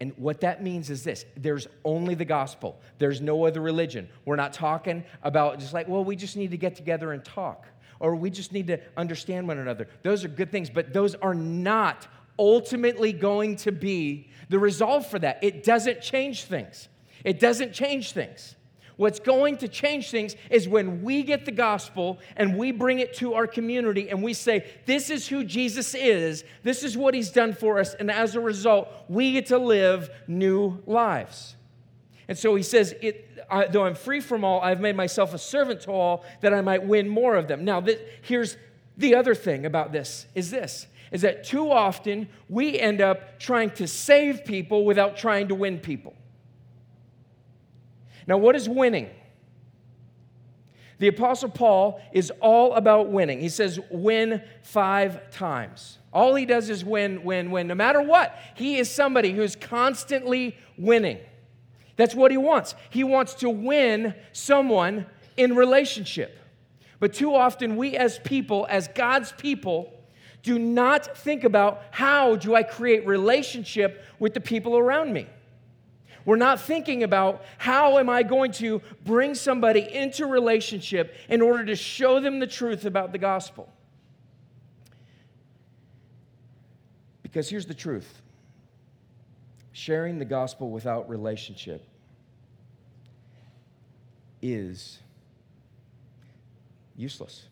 and 0.00 0.12
what 0.16 0.40
that 0.40 0.62
means 0.62 0.90
is 0.90 1.04
this 1.04 1.24
there's 1.36 1.66
only 1.84 2.14
the 2.14 2.24
gospel, 2.24 2.80
there's 2.98 3.20
no 3.20 3.46
other 3.46 3.60
religion. 3.60 4.08
We're 4.24 4.36
not 4.36 4.52
talking 4.52 5.04
about 5.22 5.58
just 5.60 5.72
like, 5.72 5.88
well, 5.88 6.04
we 6.04 6.16
just 6.16 6.36
need 6.36 6.50
to 6.50 6.56
get 6.56 6.74
together 6.74 7.12
and 7.12 7.24
talk, 7.24 7.66
or 8.00 8.16
we 8.16 8.30
just 8.30 8.52
need 8.52 8.66
to 8.68 8.80
understand 8.96 9.48
one 9.48 9.58
another. 9.58 9.88
Those 10.02 10.24
are 10.24 10.28
good 10.28 10.50
things, 10.50 10.70
but 10.70 10.92
those 10.92 11.14
are 11.16 11.34
not 11.34 12.06
ultimately 12.38 13.12
going 13.12 13.56
to 13.56 13.72
be 13.72 14.28
the 14.48 14.58
resolve 14.58 15.06
for 15.06 15.18
that. 15.20 15.38
It 15.42 15.62
doesn't 15.62 16.00
change 16.00 16.44
things. 16.44 16.88
It 17.24 17.40
doesn't 17.40 17.72
change 17.72 18.12
things. 18.12 18.56
What's 18.96 19.18
going 19.18 19.56
to 19.58 19.68
change 19.68 20.10
things 20.10 20.36
is 20.50 20.68
when 20.68 21.02
we 21.02 21.22
get 21.22 21.44
the 21.44 21.52
gospel 21.52 22.20
and 22.36 22.56
we 22.56 22.70
bring 22.70 23.00
it 23.00 23.14
to 23.14 23.34
our 23.34 23.46
community 23.46 24.08
and 24.08 24.22
we 24.22 24.34
say, 24.34 24.66
This 24.86 25.10
is 25.10 25.26
who 25.26 25.44
Jesus 25.44 25.94
is, 25.94 26.44
this 26.62 26.84
is 26.84 26.96
what 26.96 27.14
he's 27.14 27.30
done 27.30 27.54
for 27.54 27.78
us, 27.78 27.94
and 27.94 28.10
as 28.10 28.36
a 28.36 28.40
result, 28.40 28.88
we 29.08 29.32
get 29.32 29.46
to 29.46 29.58
live 29.58 30.10
new 30.28 30.80
lives. 30.86 31.56
And 32.28 32.38
so 32.38 32.54
he 32.54 32.62
says, 32.62 32.94
it, 33.02 33.28
I, 33.50 33.66
Though 33.66 33.84
I'm 33.84 33.94
free 33.94 34.20
from 34.20 34.44
all, 34.44 34.60
I've 34.60 34.80
made 34.80 34.96
myself 34.96 35.34
a 35.34 35.38
servant 35.38 35.82
to 35.82 35.90
all 35.90 36.24
that 36.40 36.54
I 36.54 36.60
might 36.60 36.84
win 36.84 37.08
more 37.08 37.34
of 37.34 37.48
them. 37.48 37.64
Now, 37.64 37.80
this, 37.80 38.00
here's 38.22 38.56
the 38.96 39.14
other 39.14 39.34
thing 39.34 39.66
about 39.66 39.92
this 39.92 40.26
is 40.34 40.50
this 40.50 40.86
is 41.10 41.22
that 41.22 41.44
too 41.44 41.70
often 41.70 42.28
we 42.48 42.78
end 42.80 43.00
up 43.00 43.38
trying 43.38 43.70
to 43.70 43.86
save 43.86 44.44
people 44.44 44.84
without 44.84 45.16
trying 45.16 45.46
to 45.46 45.54
win 45.54 45.78
people. 45.78 46.12
Now, 48.26 48.38
what 48.38 48.56
is 48.56 48.68
winning? 48.68 49.10
The 50.98 51.08
Apostle 51.08 51.50
Paul 51.50 52.00
is 52.12 52.30
all 52.40 52.74
about 52.74 53.10
winning. 53.10 53.40
He 53.40 53.48
says, 53.48 53.80
win 53.90 54.42
five 54.62 55.30
times. 55.30 55.98
All 56.12 56.34
he 56.34 56.46
does 56.46 56.70
is 56.70 56.84
win, 56.84 57.24
win, 57.24 57.50
win. 57.50 57.66
No 57.66 57.74
matter 57.74 58.00
what, 58.00 58.38
he 58.54 58.78
is 58.78 58.90
somebody 58.90 59.32
who's 59.32 59.56
constantly 59.56 60.56
winning. 60.78 61.18
That's 61.96 62.14
what 62.14 62.30
he 62.30 62.36
wants. 62.36 62.74
He 62.90 63.04
wants 63.04 63.34
to 63.34 63.50
win 63.50 64.14
someone 64.32 65.06
in 65.36 65.56
relationship. 65.56 66.38
But 67.00 67.12
too 67.12 67.34
often, 67.34 67.76
we 67.76 67.96
as 67.96 68.18
people, 68.20 68.66
as 68.70 68.88
God's 68.88 69.32
people, 69.32 69.92
do 70.42 70.58
not 70.58 71.16
think 71.18 71.42
about 71.42 71.82
how 71.90 72.36
do 72.36 72.54
I 72.54 72.62
create 72.62 73.06
relationship 73.06 74.04
with 74.18 74.34
the 74.34 74.40
people 74.40 74.78
around 74.78 75.12
me. 75.12 75.26
We're 76.24 76.36
not 76.36 76.60
thinking 76.60 77.02
about 77.02 77.44
how 77.58 77.98
am 77.98 78.08
I 78.08 78.22
going 78.22 78.52
to 78.52 78.80
bring 79.04 79.34
somebody 79.34 79.80
into 79.80 80.26
relationship 80.26 81.14
in 81.28 81.42
order 81.42 81.64
to 81.66 81.76
show 81.76 82.20
them 82.20 82.38
the 82.38 82.46
truth 82.46 82.84
about 82.84 83.12
the 83.12 83.18
gospel. 83.18 83.70
Because 87.22 87.48
here's 87.48 87.66
the 87.66 87.74
truth 87.74 88.22
sharing 89.72 90.18
the 90.18 90.24
gospel 90.24 90.70
without 90.70 91.08
relationship 91.10 91.84
is 94.40 95.00
useless. 96.96 97.48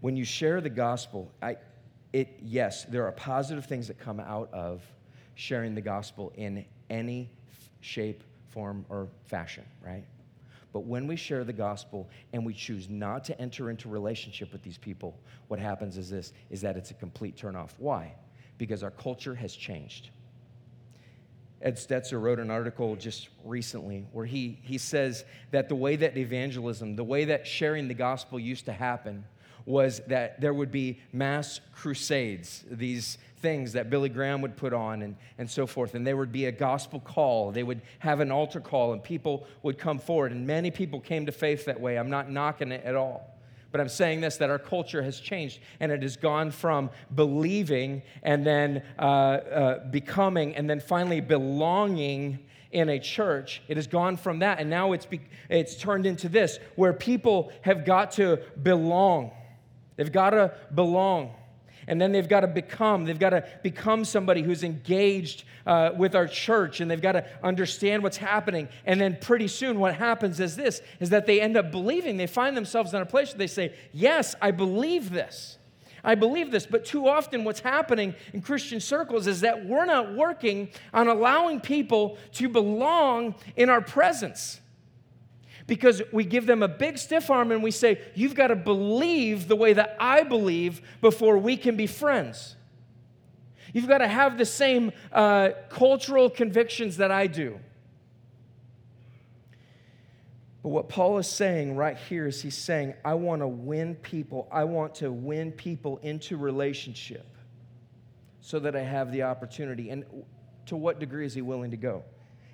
When 0.00 0.16
you 0.16 0.24
share 0.24 0.60
the 0.60 0.70
gospel, 0.70 1.30
I, 1.42 1.56
it, 2.12 2.38
yes, 2.40 2.84
there 2.84 3.04
are 3.06 3.12
positive 3.12 3.66
things 3.66 3.88
that 3.88 3.98
come 3.98 4.20
out 4.20 4.52
of 4.52 4.82
sharing 5.34 5.74
the 5.74 5.80
gospel 5.80 6.32
in 6.36 6.64
any 6.90 7.30
shape, 7.80 8.22
form, 8.50 8.84
or 8.88 9.08
fashion, 9.24 9.64
right? 9.84 10.04
But 10.72 10.80
when 10.80 11.06
we 11.06 11.16
share 11.16 11.44
the 11.44 11.52
gospel 11.52 12.08
and 12.32 12.46
we 12.46 12.54
choose 12.54 12.88
not 12.88 13.24
to 13.24 13.38
enter 13.40 13.70
into 13.70 13.88
relationship 13.88 14.52
with 14.52 14.62
these 14.62 14.78
people, 14.78 15.18
what 15.48 15.60
happens 15.60 15.98
is 15.98 16.08
this 16.08 16.32
is 16.50 16.62
that 16.62 16.76
it's 16.76 16.90
a 16.90 16.94
complete 16.94 17.36
turnoff. 17.36 17.70
Why? 17.78 18.14
Because 18.56 18.82
our 18.82 18.90
culture 18.90 19.34
has 19.34 19.54
changed. 19.54 20.10
Ed 21.60 21.76
Stetzer 21.76 22.20
wrote 22.20 22.40
an 22.40 22.50
article 22.50 22.96
just 22.96 23.28
recently 23.44 24.06
where 24.12 24.26
he, 24.26 24.58
he 24.62 24.78
says 24.78 25.24
that 25.52 25.68
the 25.68 25.76
way 25.76 25.94
that 25.94 26.16
evangelism, 26.16 26.96
the 26.96 27.04
way 27.04 27.26
that 27.26 27.46
sharing 27.46 27.86
the 27.86 27.94
gospel 27.94 28.40
used 28.40 28.64
to 28.64 28.72
happen, 28.72 29.24
was 29.66 30.00
that 30.08 30.40
there 30.40 30.54
would 30.54 30.70
be 30.70 31.00
mass 31.12 31.60
crusades, 31.74 32.64
these 32.70 33.18
things 33.42 33.72
that 33.72 33.90
Billy 33.90 34.08
Graham 34.08 34.40
would 34.40 34.56
put 34.56 34.72
on 34.72 35.02
and, 35.02 35.16
and 35.36 35.50
so 35.50 35.66
forth. 35.66 35.94
And 35.94 36.06
there 36.06 36.16
would 36.16 36.32
be 36.32 36.46
a 36.46 36.52
gospel 36.52 37.00
call. 37.00 37.50
They 37.50 37.64
would 37.64 37.82
have 37.98 38.20
an 38.20 38.30
altar 38.30 38.60
call, 38.60 38.92
and 38.92 39.02
people 39.02 39.46
would 39.62 39.78
come 39.78 39.98
forward. 39.98 40.32
And 40.32 40.46
many 40.46 40.70
people 40.70 41.00
came 41.00 41.26
to 41.26 41.32
faith 41.32 41.66
that 41.66 41.80
way. 41.80 41.98
I'm 41.98 42.10
not 42.10 42.30
knocking 42.30 42.72
it 42.72 42.84
at 42.84 42.94
all. 42.94 43.28
But 43.72 43.80
I'm 43.80 43.88
saying 43.88 44.20
this 44.20 44.36
that 44.36 44.50
our 44.50 44.58
culture 44.58 45.02
has 45.02 45.18
changed 45.18 45.58
and 45.80 45.90
it 45.90 46.02
has 46.02 46.16
gone 46.16 46.50
from 46.50 46.90
believing 47.14 48.02
and 48.22 48.46
then 48.46 48.82
uh, 48.98 49.02
uh, 49.02 49.88
becoming 49.88 50.54
and 50.54 50.68
then 50.68 50.78
finally 50.78 51.22
belonging 51.22 52.38
in 52.70 52.90
a 52.90 52.98
church. 52.98 53.62
It 53.68 53.78
has 53.78 53.86
gone 53.86 54.18
from 54.18 54.40
that 54.40 54.60
and 54.60 54.68
now 54.68 54.92
it's, 54.92 55.06
be, 55.06 55.22
it's 55.48 55.74
turned 55.74 56.04
into 56.04 56.28
this 56.28 56.58
where 56.76 56.92
people 56.92 57.50
have 57.62 57.86
got 57.86 58.12
to 58.12 58.40
belong. 58.62 59.30
They've 59.96 60.12
got 60.12 60.30
to 60.30 60.54
belong. 60.74 61.34
And 61.86 62.00
then 62.00 62.12
they've 62.12 62.28
got 62.28 62.40
to 62.40 62.46
become, 62.46 63.04
they've 63.04 63.18
got 63.18 63.30
to 63.30 63.44
become 63.62 64.04
somebody 64.04 64.42
who's 64.42 64.62
engaged 64.62 65.44
uh, 65.66 65.90
with 65.96 66.14
our 66.14 66.26
church 66.26 66.80
and 66.80 66.90
they've 66.90 67.02
got 67.02 67.12
to 67.12 67.26
understand 67.42 68.02
what's 68.02 68.16
happening. 68.16 68.68
And 68.86 69.00
then 69.00 69.18
pretty 69.20 69.48
soon 69.48 69.78
what 69.80 69.94
happens 69.94 70.38
is 70.40 70.56
this, 70.56 70.80
is 71.00 71.10
that 71.10 71.26
they 71.26 71.40
end 71.40 71.56
up 71.56 71.72
believing. 71.72 72.16
They 72.16 72.26
find 72.26 72.56
themselves 72.56 72.94
in 72.94 73.02
a 73.02 73.06
place 73.06 73.30
where 73.30 73.38
they 73.38 73.46
say, 73.48 73.74
yes, 73.92 74.34
I 74.40 74.52
believe 74.52 75.10
this. 75.10 75.58
I 76.04 76.16
believe 76.16 76.50
this, 76.50 76.66
but 76.66 76.84
too 76.84 77.06
often 77.06 77.44
what's 77.44 77.60
happening 77.60 78.16
in 78.32 78.42
Christian 78.42 78.80
circles 78.80 79.28
is 79.28 79.42
that 79.42 79.66
we're 79.66 79.84
not 79.84 80.14
working 80.14 80.70
on 80.92 81.06
allowing 81.06 81.60
people 81.60 82.18
to 82.32 82.48
belong 82.48 83.36
in 83.54 83.70
our 83.70 83.80
presence 83.80 84.60
because 85.66 86.02
we 86.12 86.24
give 86.24 86.46
them 86.46 86.62
a 86.62 86.68
big 86.68 86.98
stiff 86.98 87.30
arm 87.30 87.52
and 87.52 87.62
we 87.62 87.70
say, 87.70 88.00
You've 88.14 88.34
got 88.34 88.48
to 88.48 88.56
believe 88.56 89.48
the 89.48 89.56
way 89.56 89.72
that 89.72 89.96
I 90.00 90.22
believe 90.22 90.80
before 91.00 91.38
we 91.38 91.56
can 91.56 91.76
be 91.76 91.86
friends. 91.86 92.56
You've 93.72 93.88
got 93.88 93.98
to 93.98 94.08
have 94.08 94.36
the 94.36 94.44
same 94.44 94.92
uh, 95.12 95.50
cultural 95.70 96.28
convictions 96.28 96.98
that 96.98 97.10
I 97.10 97.26
do. 97.26 97.58
But 100.62 100.68
what 100.68 100.88
Paul 100.88 101.18
is 101.18 101.26
saying 101.26 101.74
right 101.74 101.96
here 101.96 102.26
is 102.26 102.40
he's 102.40 102.56
saying, 102.56 102.94
I 103.04 103.14
want 103.14 103.42
to 103.42 103.48
win 103.48 103.96
people. 103.96 104.48
I 104.52 104.64
want 104.64 104.94
to 104.96 105.10
win 105.10 105.50
people 105.50 105.98
into 106.02 106.36
relationship 106.36 107.26
so 108.40 108.60
that 108.60 108.76
I 108.76 108.82
have 108.82 109.10
the 109.10 109.22
opportunity. 109.22 109.90
And 109.90 110.04
to 110.66 110.76
what 110.76 111.00
degree 111.00 111.26
is 111.26 111.34
he 111.34 111.42
willing 111.42 111.72
to 111.72 111.76
go? 111.76 112.04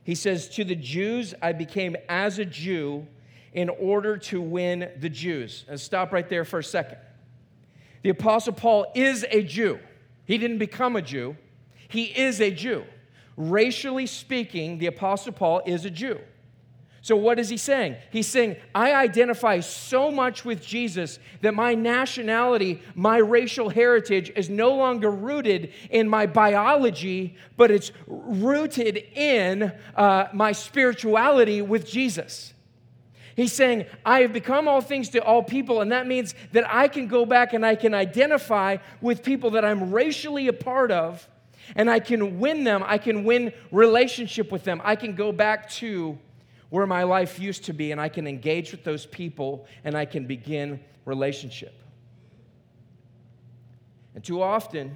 He 0.08 0.14
says, 0.14 0.48
To 0.48 0.64
the 0.64 0.74
Jews, 0.74 1.34
I 1.42 1.52
became 1.52 1.94
as 2.08 2.38
a 2.38 2.44
Jew 2.46 3.06
in 3.52 3.68
order 3.68 4.16
to 4.16 4.40
win 4.40 4.88
the 4.98 5.10
Jews. 5.10 5.66
And 5.68 5.78
stop 5.78 6.14
right 6.14 6.26
there 6.26 6.46
for 6.46 6.60
a 6.60 6.64
second. 6.64 6.96
The 8.00 8.08
Apostle 8.08 8.54
Paul 8.54 8.90
is 8.94 9.26
a 9.30 9.42
Jew. 9.42 9.78
He 10.24 10.38
didn't 10.38 10.56
become 10.56 10.96
a 10.96 11.02
Jew, 11.02 11.36
he 11.88 12.04
is 12.04 12.40
a 12.40 12.50
Jew. 12.50 12.84
Racially 13.36 14.06
speaking, 14.06 14.78
the 14.78 14.86
Apostle 14.86 15.34
Paul 15.34 15.60
is 15.66 15.84
a 15.84 15.90
Jew. 15.90 16.18
So, 17.08 17.16
what 17.16 17.38
is 17.38 17.48
he 17.48 17.56
saying? 17.56 17.96
He's 18.10 18.26
saying, 18.26 18.56
I 18.74 18.92
identify 18.92 19.60
so 19.60 20.10
much 20.10 20.44
with 20.44 20.60
Jesus 20.60 21.18
that 21.40 21.54
my 21.54 21.74
nationality, 21.74 22.82
my 22.94 23.16
racial 23.16 23.70
heritage 23.70 24.30
is 24.36 24.50
no 24.50 24.74
longer 24.74 25.10
rooted 25.10 25.72
in 25.88 26.06
my 26.06 26.26
biology, 26.26 27.34
but 27.56 27.70
it's 27.70 27.92
rooted 28.06 28.98
in 29.14 29.72
uh, 29.96 30.26
my 30.34 30.52
spirituality 30.52 31.62
with 31.62 31.88
Jesus. 31.88 32.52
He's 33.34 33.54
saying, 33.54 33.86
I 34.04 34.20
have 34.20 34.34
become 34.34 34.68
all 34.68 34.82
things 34.82 35.08
to 35.08 35.24
all 35.24 35.42
people, 35.42 35.80
and 35.80 35.90
that 35.92 36.06
means 36.06 36.34
that 36.52 36.70
I 36.70 36.88
can 36.88 37.06
go 37.06 37.24
back 37.24 37.54
and 37.54 37.64
I 37.64 37.74
can 37.74 37.94
identify 37.94 38.76
with 39.00 39.22
people 39.22 39.52
that 39.52 39.64
I'm 39.64 39.92
racially 39.92 40.46
a 40.48 40.52
part 40.52 40.90
of, 40.90 41.26
and 41.74 41.88
I 41.88 42.00
can 42.00 42.38
win 42.38 42.64
them. 42.64 42.84
I 42.84 42.98
can 42.98 43.24
win 43.24 43.54
relationship 43.72 44.52
with 44.52 44.64
them. 44.64 44.82
I 44.84 44.94
can 44.94 45.14
go 45.14 45.32
back 45.32 45.70
to 45.70 46.18
where 46.70 46.86
my 46.86 47.02
life 47.02 47.38
used 47.38 47.64
to 47.64 47.72
be, 47.72 47.92
and 47.92 48.00
I 48.00 48.08
can 48.08 48.26
engage 48.26 48.72
with 48.72 48.84
those 48.84 49.06
people 49.06 49.66
and 49.84 49.96
I 49.96 50.04
can 50.04 50.26
begin 50.26 50.80
relationship. 51.04 51.74
And 54.14 54.22
too 54.22 54.42
often, 54.42 54.94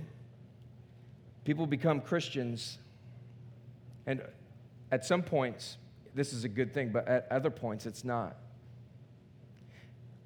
people 1.44 1.66
become 1.66 2.00
Christians, 2.00 2.78
and 4.06 4.20
at 4.90 5.04
some 5.04 5.22
points, 5.22 5.78
this 6.14 6.32
is 6.32 6.44
a 6.44 6.48
good 6.48 6.74
thing, 6.74 6.90
but 6.90 7.08
at 7.08 7.26
other 7.30 7.50
points, 7.50 7.87
it's 7.87 8.04
not. 8.04 8.37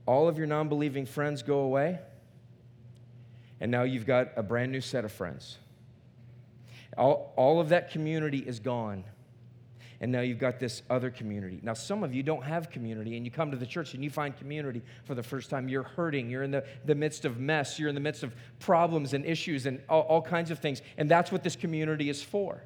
All 0.06 0.28
of 0.28 0.38
your 0.38 0.46
non 0.46 0.68
believing 0.68 1.06
friends 1.06 1.42
go 1.42 1.60
away, 1.60 2.00
and 3.60 3.70
now 3.70 3.82
you've 3.82 4.06
got 4.06 4.28
a 4.36 4.42
brand 4.42 4.72
new 4.72 4.80
set 4.80 5.04
of 5.04 5.12
friends. 5.12 5.58
All, 6.96 7.32
all 7.36 7.60
of 7.60 7.68
that 7.68 7.90
community 7.90 8.38
is 8.38 8.58
gone 8.58 9.04
and 10.00 10.12
now 10.12 10.20
you've 10.20 10.38
got 10.38 10.58
this 10.58 10.82
other 10.90 11.10
community. 11.10 11.60
Now, 11.62 11.74
some 11.74 12.04
of 12.04 12.14
you 12.14 12.22
don't 12.22 12.44
have 12.44 12.70
community, 12.70 13.16
and 13.16 13.24
you 13.24 13.30
come 13.30 13.50
to 13.50 13.56
the 13.56 13.66
church 13.66 13.94
and 13.94 14.04
you 14.04 14.10
find 14.10 14.36
community 14.36 14.82
for 15.04 15.14
the 15.14 15.22
first 15.22 15.48
time. 15.50 15.68
You're 15.68 15.82
hurting, 15.82 16.28
you're 16.28 16.42
in 16.42 16.50
the, 16.50 16.64
the 16.84 16.94
midst 16.94 17.24
of 17.24 17.38
mess, 17.38 17.78
you're 17.78 17.88
in 17.88 17.94
the 17.94 18.00
midst 18.00 18.22
of 18.22 18.34
problems 18.58 19.14
and 19.14 19.24
issues 19.24 19.66
and 19.66 19.80
all, 19.88 20.02
all 20.02 20.22
kinds 20.22 20.50
of 20.50 20.58
things, 20.58 20.82
and 20.98 21.10
that's 21.10 21.32
what 21.32 21.42
this 21.42 21.56
community 21.56 22.10
is 22.10 22.22
for. 22.22 22.62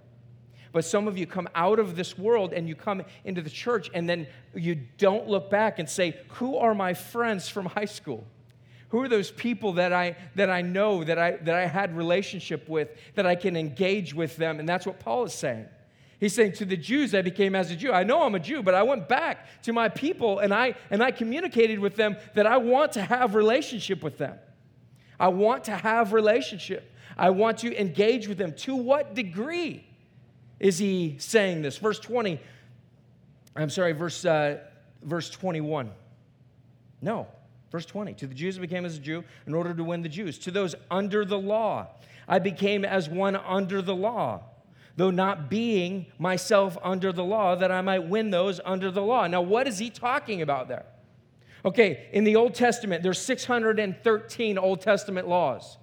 But 0.73 0.85
some 0.85 1.09
of 1.09 1.19
you 1.19 1.27
come 1.27 1.49
out 1.55 1.79
of 1.79 1.97
this 1.97 2.17
world 2.17 2.53
and 2.53 2.69
you 2.69 2.75
come 2.75 3.03
into 3.25 3.43
the 3.43 3.51
church, 3.51 3.91
and 3.93 4.09
then 4.09 4.27
you 4.55 4.77
don't 4.99 5.29
look 5.29 5.51
back 5.51 5.79
and 5.79 5.89
say, 5.89 6.17
Who 6.35 6.57
are 6.57 6.75
my 6.75 6.95
friends 6.95 7.49
from 7.49 7.67
high 7.67 7.87
school? 7.87 8.27
Who 8.91 9.01
are 9.03 9.09
those 9.09 9.31
people 9.31 9.75
that 9.75 9.93
I, 9.93 10.17
that 10.35 10.51
I 10.51 10.63
know, 10.63 11.05
that 11.05 11.19
I, 11.19 11.33
that 11.33 11.55
I 11.55 11.67
had 11.67 11.97
relationship 11.97 12.69
with, 12.69 12.89
that 13.15 13.25
I 13.25 13.37
can 13.37 13.57
engage 13.57 14.15
with 14.15 14.37
them? 14.37 14.59
And 14.59 14.69
that's 14.69 14.85
what 14.85 14.99
Paul 14.99 15.25
is 15.25 15.33
saying. 15.33 15.67
He's 16.21 16.35
saying 16.35 16.53
to 16.53 16.67
the 16.67 16.77
Jews, 16.77 17.15
I 17.15 17.23
became 17.23 17.55
as 17.55 17.71
a 17.71 17.77
Jew. 17.77 17.93
I 17.93 18.05
know 18.05 18.23
I'm 18.23 18.35
a 18.35 18.41
Jew, 18.41 18.63
but 18.63 18.75
I 18.75 18.83
went 18.83 19.09
back 19.09 19.47
to 19.63 19.73
my 19.73 19.89
people 19.89 20.39
and 20.39 20.53
I, 20.53 20.75
and 20.91 21.03
I 21.03 21.13
communicated 21.13 21.79
with 21.79 21.97
them 21.97 22.17
that 22.35 22.47
I 22.47 22.59
want 22.59 22.93
to 22.93 23.03
have 23.03 23.35
relationship 23.35 24.03
with 24.05 24.19
them. 24.19 24.39
I 25.19 25.29
want 25.29 25.65
to 25.65 25.73
have 25.73 26.13
relationship. 26.13 26.93
I 27.17 27.31
want 27.31 27.59
to 27.59 27.81
engage 27.81 28.29
with 28.29 28.37
them. 28.37 28.53
To 28.53 28.77
what 28.77 29.15
degree 29.15 29.87
is 30.59 30.77
he 30.79 31.17
saying 31.19 31.63
this? 31.63 31.79
Verse 31.79 31.99
20, 31.99 32.39
I'm 33.57 33.71
sorry, 33.71 33.93
verse, 33.93 34.23
uh, 34.27 34.59
verse 35.03 35.31
21. 35.31 35.91
No, 37.01 37.29
verse 37.73 37.87
20. 37.87 38.13
To 38.13 38.27
the 38.27 38.35
Jews 38.35 38.59
I 38.59 38.61
became 38.61 38.85
as 38.85 38.97
a 38.97 39.01
Jew 39.01 39.25
in 39.47 39.55
order 39.55 39.73
to 39.73 39.83
win 39.83 40.03
the 40.03 40.09
Jews. 40.11 40.39
To 40.41 40.51
those 40.51 40.75
under 40.91 41.25
the 41.25 41.39
law, 41.39 41.89
I 42.29 42.41
became 42.41 42.85
as 42.85 43.09
one 43.09 43.37
under 43.37 43.81
the 43.81 43.97
law 43.97 44.43
though 44.97 45.11
not 45.11 45.49
being 45.49 46.07
myself 46.19 46.77
under 46.83 47.13
the 47.13 47.25
law, 47.25 47.55
that 47.55 47.71
I 47.71 47.81
might 47.81 48.09
win 48.09 48.31
those 48.31 48.61
under 48.65 48.91
the 48.91 49.03
law. 49.03 49.27
Now, 49.27 49.41
what 49.41 49.67
is 49.67 49.79
he 49.79 49.91
talking 49.91 50.43
about 50.43 50.69
there? 50.69 50.85
Okay, 51.65 52.09
in 52.13 52.25
the 52.25 52.37
Old 52.37 52.55
Testament, 52.55 53.03
there's 53.03 53.21
613 53.21 54.59
Old 54.59 54.81
Testament 54.81 55.29
laws. 55.29 55.79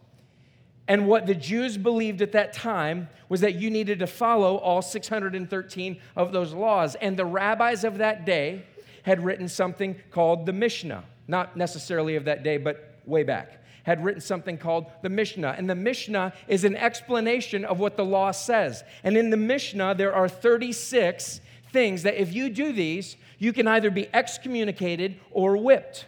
And 0.87 1.07
what 1.07 1.25
the 1.25 1.35
Jews 1.35 1.77
believed 1.77 2.21
at 2.21 2.31
that 2.31 2.53
time 2.53 3.09
was 3.29 3.41
that 3.41 3.55
you 3.55 3.69
needed 3.69 3.99
to 3.99 4.07
follow 4.07 4.57
all 4.57 4.81
613 4.81 6.01
of 6.15 6.31
those 6.31 6.53
laws. 6.53 6.95
And 6.95 7.17
the 7.17 7.25
rabbis 7.25 7.83
of 7.83 7.97
that 7.97 8.25
day 8.25 8.63
had 9.03 9.23
written 9.23 9.47
something 9.47 9.95
called 10.11 10.45
the 10.45 10.53
Mishnah. 10.53 11.03
not 11.27 11.57
necessarily 11.57 12.15
of 12.15 12.25
that 12.25 12.43
day, 12.43 12.57
but 12.57 12.99
way 13.05 13.23
back, 13.23 13.63
had 13.87 14.03
written 14.03 14.19
something 14.19 14.57
called 14.57 14.85
the 15.01 15.07
Mishnah. 15.09 15.55
And 15.57 15.69
the 15.69 15.73
Mishnah 15.73 16.33
is 16.49 16.65
an 16.65 16.75
explanation 16.75 17.63
of 17.63 17.79
what 17.79 17.95
the 17.95 18.03
law 18.03 18.31
says. 18.31 18.83
And 19.01 19.15
in 19.15 19.29
the 19.29 19.37
Mishnah, 19.37 19.95
there 19.95 20.13
are 20.13 20.27
36 20.27 21.39
things 21.71 22.03
that 22.03 22.21
if 22.21 22.33
you 22.33 22.49
do 22.49 22.73
these, 22.73 23.15
you 23.39 23.53
can 23.53 23.65
either 23.65 23.89
be 23.89 24.09
excommunicated 24.13 25.17
or 25.31 25.55
whipped. 25.55 26.05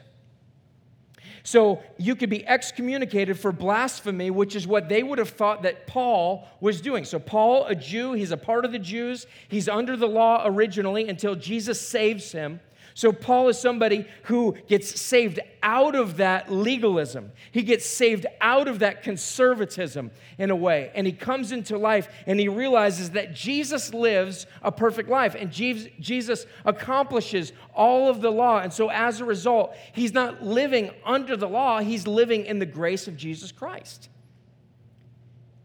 So 1.44 1.82
you 1.98 2.18
could 2.18 2.30
be 2.30 2.46
excommunicated 2.46 3.39
for 3.39 3.54
blasphemy, 3.54 4.30
which 4.30 4.58
is 4.58 4.68
what 4.68 4.89
they 4.89 5.02
would 5.02 5.18
have 5.18 5.30
thought 5.30 5.63
that 5.63 5.88
Paul 5.88 6.50
was 6.60 6.82
doing. 6.82 7.06
So, 7.06 7.18
Paul, 7.18 7.65
a 7.65 7.76
Jew, 7.76 8.12
he's 8.12 8.32
a 8.32 8.38
part 8.38 8.65
of 8.65 8.74
the 8.74 8.80
Jews, 8.80 9.26
he's 9.48 9.70
under 9.70 9.96
the 9.96 10.06
law 10.06 10.44
originally 10.46 11.08
until 11.08 11.34
Jesus 11.34 11.80
saves 11.80 12.34
him. 12.34 12.60
So, 13.00 13.14
Paul 13.14 13.48
is 13.48 13.58
somebody 13.58 14.06
who 14.24 14.58
gets 14.68 15.00
saved 15.00 15.40
out 15.64 15.96
of 15.96 16.18
that 16.18 16.52
legalism. 16.52 17.32
He 17.50 17.62
gets 17.64 17.86
saved 17.86 18.26
out 18.42 18.68
of 18.68 18.80
that 18.80 19.04
conservatism 19.04 20.12
in 20.38 20.52
a 20.52 20.56
way. 20.58 20.92
And 20.94 21.08
he 21.08 21.14
comes 21.14 21.54
into 21.54 21.78
life 21.78 22.10
and 22.28 22.42
he 22.42 22.50
realizes 22.50 23.12
that 23.12 23.34
Jesus 23.34 23.94
lives 23.94 24.48
a 24.62 24.70
perfect 24.70 25.08
life 25.08 25.34
and 25.34 25.50
Jesus 25.50 26.46
accomplishes 26.66 27.54
all 27.74 28.10
of 28.10 28.20
the 28.20 28.32
law. 28.32 28.60
And 28.60 28.74
so, 28.74 28.90
as 28.92 29.22
a 29.22 29.26
result, 29.26 29.78
he's 29.94 30.12
not 30.12 30.44
living 30.44 30.92
under 31.06 31.38
the 31.38 31.48
law, 31.48 31.80
he's 31.80 32.06
living 32.06 32.46
in 32.48 32.60
the 32.60 32.66
grace 32.66 33.08
of 33.08 33.16
Jesus 33.16 33.54
Christ. 33.54 34.10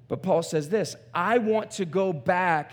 But 0.06 0.22
Paul 0.22 0.44
says 0.44 0.68
this 0.68 0.94
I 1.12 1.38
want 1.38 1.72
to 1.72 1.84
go 1.84 2.12
back 2.12 2.70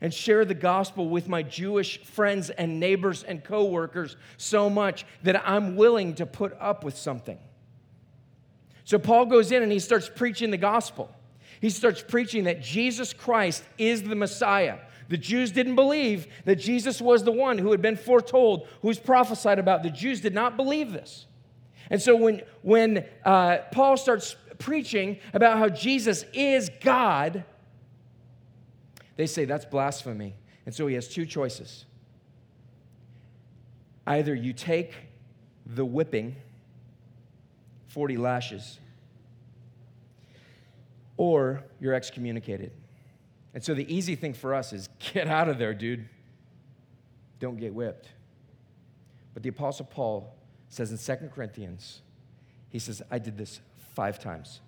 and 0.00 0.12
share 0.12 0.44
the 0.44 0.54
gospel 0.54 1.08
with 1.08 1.28
my 1.28 1.42
Jewish 1.42 2.02
friends 2.02 2.50
and 2.50 2.80
neighbors 2.80 3.22
and 3.22 3.44
coworkers 3.44 4.16
so 4.36 4.70
much 4.70 5.04
that 5.22 5.46
I'm 5.48 5.76
willing 5.76 6.14
to 6.14 6.26
put 6.26 6.56
up 6.58 6.84
with 6.84 6.96
something. 6.96 7.38
So 8.84 8.98
Paul 8.98 9.26
goes 9.26 9.52
in 9.52 9.62
and 9.62 9.70
he 9.70 9.78
starts 9.78 10.08
preaching 10.08 10.50
the 10.50 10.56
gospel. 10.56 11.14
He 11.60 11.70
starts 11.70 12.02
preaching 12.02 12.44
that 12.44 12.62
Jesus 12.62 13.12
Christ 13.12 13.62
is 13.78 14.02
the 14.02 14.16
Messiah. 14.16 14.78
The 15.08 15.18
Jews 15.18 15.52
didn't 15.52 15.74
believe 15.74 16.28
that 16.44 16.56
Jesus 16.56 17.00
was 17.00 17.24
the 17.24 17.32
one 17.32 17.58
who 17.58 17.72
had 17.72 17.82
been 17.82 17.96
foretold, 17.96 18.66
who 18.80 18.88
was 18.88 18.98
prophesied 18.98 19.58
about. 19.58 19.82
The 19.82 19.90
Jews 19.90 20.20
did 20.20 20.34
not 20.34 20.56
believe 20.56 20.92
this. 20.92 21.26
And 21.90 22.00
so 22.00 22.16
when, 22.16 22.42
when 22.62 23.04
uh, 23.24 23.58
Paul 23.72 23.96
starts 23.96 24.36
preaching 24.58 25.18
about 25.34 25.58
how 25.58 25.68
Jesus 25.68 26.24
is 26.32 26.70
God, 26.80 27.44
they 29.20 29.26
say 29.26 29.44
that's 29.44 29.66
blasphemy. 29.66 30.34
And 30.64 30.74
so 30.74 30.86
he 30.86 30.94
has 30.94 31.06
two 31.06 31.26
choices. 31.26 31.84
Either 34.06 34.34
you 34.34 34.54
take 34.54 34.94
the 35.66 35.84
whipping, 35.84 36.36
40 37.88 38.16
lashes, 38.16 38.78
or 41.18 41.62
you're 41.80 41.92
excommunicated. 41.92 42.72
And 43.52 43.62
so 43.62 43.74
the 43.74 43.94
easy 43.94 44.14
thing 44.14 44.32
for 44.32 44.54
us 44.54 44.72
is 44.72 44.88
get 45.12 45.28
out 45.28 45.50
of 45.50 45.58
there, 45.58 45.74
dude. 45.74 46.08
Don't 47.40 47.58
get 47.58 47.74
whipped. 47.74 48.08
But 49.34 49.42
the 49.42 49.50
Apostle 49.50 49.84
Paul 49.84 50.34
says 50.70 50.92
in 50.92 50.96
Second 50.96 51.30
Corinthians, 51.30 52.00
he 52.70 52.78
says, 52.78 53.02
I 53.10 53.18
did 53.18 53.36
this 53.36 53.60
five 53.94 54.18
times 54.18 54.60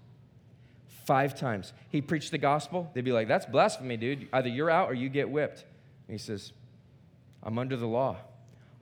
five 1.06 1.34
times. 1.34 1.72
He 1.88 2.00
preached 2.00 2.30
the 2.30 2.38
gospel. 2.38 2.90
They'd 2.94 3.04
be 3.04 3.12
like, 3.12 3.28
That's 3.28 3.46
blasphemy, 3.46 3.96
dude. 3.96 4.28
Either 4.32 4.48
you're 4.48 4.70
out 4.70 4.90
or 4.90 4.94
you 4.94 5.08
get 5.08 5.28
whipped. 5.28 5.64
And 6.08 6.14
he 6.14 6.18
says, 6.18 6.52
I'm 7.42 7.58
under 7.58 7.76
the 7.76 7.86
law. 7.86 8.16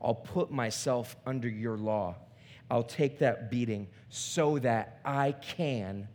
I'll 0.03 0.15
put 0.15 0.51
myself 0.51 1.17
under 1.27 1.49
your 1.49 1.77
law. 1.77 2.17
I'll 2.71 2.83
take 2.83 3.19
that 3.19 3.51
beating 3.51 3.89
so 4.09 4.59
that 4.61 5.01
I 5.05 5.33
can 5.33 6.09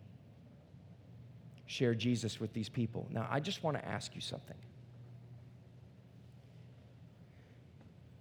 share 1.65 1.93
Jesus 1.93 2.39
with 2.39 2.53
these 2.53 2.69
people. 2.69 3.07
Now, 3.11 3.27
I 3.29 3.39
just 3.39 3.63
want 3.63 3.77
to 3.77 3.85
ask 3.85 4.15
you 4.15 4.21
something. 4.21 4.57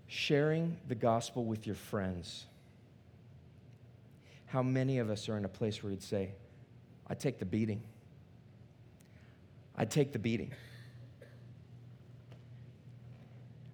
Sharing 0.07 0.77
the 0.89 0.95
gospel 0.95 1.45
with 1.45 1.67
your 1.67 1.77
friends. 1.77 2.47
How 4.47 4.63
many 4.63 4.99
of 4.99 5.11
us 5.11 5.29
are 5.29 5.37
in 5.37 5.45
a 5.45 5.49
place 5.49 5.83
where 5.83 5.91
you'd 5.91 6.03
say, 6.03 6.33
I'd 7.09 7.21
take 7.21 7.39
the 7.39 7.45
beating. 7.45 7.83
I'd 9.77 9.91
take 9.91 10.13
the 10.13 10.19
beating. 10.19 10.53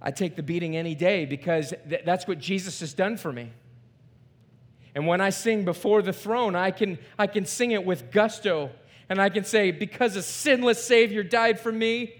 I'd 0.02 0.16
take 0.16 0.36
the 0.36 0.42
beating 0.42 0.76
any 0.76 0.94
day 0.94 1.26
because 1.26 1.74
th- 1.88 2.02
that's 2.04 2.26
what 2.26 2.38
Jesus 2.38 2.80
has 2.80 2.94
done 2.94 3.16
for 3.16 3.32
me. 3.32 3.52
And 4.94 5.06
when 5.06 5.20
I 5.20 5.30
sing 5.30 5.64
before 5.64 6.02
the 6.02 6.12
throne, 6.12 6.56
I 6.56 6.70
can, 6.70 6.98
I 7.18 7.26
can 7.26 7.44
sing 7.44 7.72
it 7.72 7.84
with 7.84 8.10
gusto. 8.10 8.70
And 9.08 9.20
I 9.20 9.28
can 9.28 9.44
say, 9.44 9.70
because 9.70 10.16
a 10.16 10.22
sinless 10.22 10.82
Savior 10.82 11.22
died 11.22 11.60
for 11.60 11.70
me, 11.70 12.14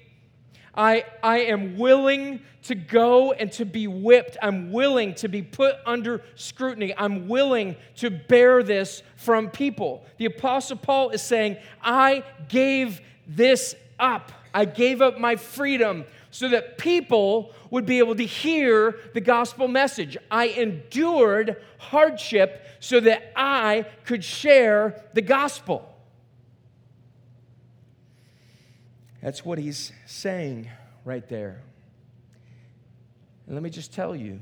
I, 0.75 1.05
I 1.23 1.41
am 1.41 1.77
willing 1.77 2.41
to 2.65 2.75
go 2.75 3.33
and 3.33 3.51
to 3.53 3.65
be 3.65 3.87
whipped. 3.87 4.37
I'm 4.43 4.71
willing 4.71 5.15
to 5.17 5.29
be 5.29 5.43
put 5.43 5.77
under 5.87 6.23
scrutiny. 6.35 6.95
I'm 6.97 7.29
willing 7.29 7.77
to 7.97 8.11
bear 8.11 8.63
this 8.63 9.03
from 9.17 9.51
people. 9.51 10.05
The 10.19 10.27
Apostle 10.27 10.77
Paul 10.77 11.11
is 11.11 11.23
saying, 11.23 11.57
I 11.83 12.23
gave 12.49 13.01
this 13.27 13.75
up. 13.99 14.33
I 14.53 14.65
gave 14.65 15.01
up 15.01 15.19
my 15.19 15.37
freedom 15.37 16.05
so 16.31 16.49
that 16.49 16.79
people 16.79 17.53
would 17.71 17.87
be 17.87 17.99
able 17.99 18.15
to 18.17 18.25
hear 18.25 18.97
the 19.15 19.21
gospel 19.21 19.69
message. 19.69 20.17
I 20.31 20.47
endured 20.49 21.57
hardship 21.79 22.67
so 22.79 23.01
that 23.01 23.33
I 23.35 23.87
could 24.05 24.25
share 24.25 25.03
the 25.15 25.23
gospel. 25.23 25.90
That's 29.23 29.45
what 29.45 29.59
he's 29.59 29.93
saying 30.07 30.69
right 31.05 31.29
there. 31.29 31.61
And 33.47 33.55
let 33.55 33.63
me 33.63 33.71
just 33.71 33.93
tell 33.93 34.15
you 34.15 34.41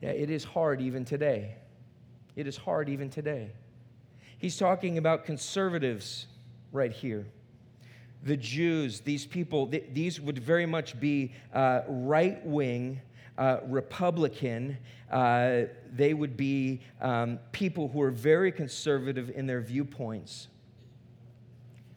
it 0.00 0.30
is 0.30 0.44
hard 0.44 0.80
even 0.80 1.04
today. 1.04 1.54
It 2.36 2.46
is 2.46 2.56
hard 2.56 2.88
even 2.88 3.08
today. 3.08 3.50
He's 4.38 4.58
talking 4.58 4.98
about 4.98 5.24
conservatives 5.24 6.26
right 6.72 6.92
here. 6.92 7.26
The 8.24 8.36
Jews, 8.36 9.00
these 9.00 9.24
people, 9.24 9.66
th- 9.66 9.84
these 9.92 10.20
would 10.20 10.38
very 10.38 10.66
much 10.66 10.98
be 10.98 11.32
uh, 11.52 11.82
right 11.86 12.44
wing, 12.44 13.00
uh, 13.38 13.58
Republican. 13.66 14.76
Uh, 15.10 15.62
they 15.92 16.14
would 16.14 16.36
be 16.36 16.80
um, 17.00 17.38
people 17.52 17.88
who 17.88 18.02
are 18.02 18.10
very 18.10 18.50
conservative 18.50 19.30
in 19.34 19.46
their 19.46 19.60
viewpoints. 19.60 20.48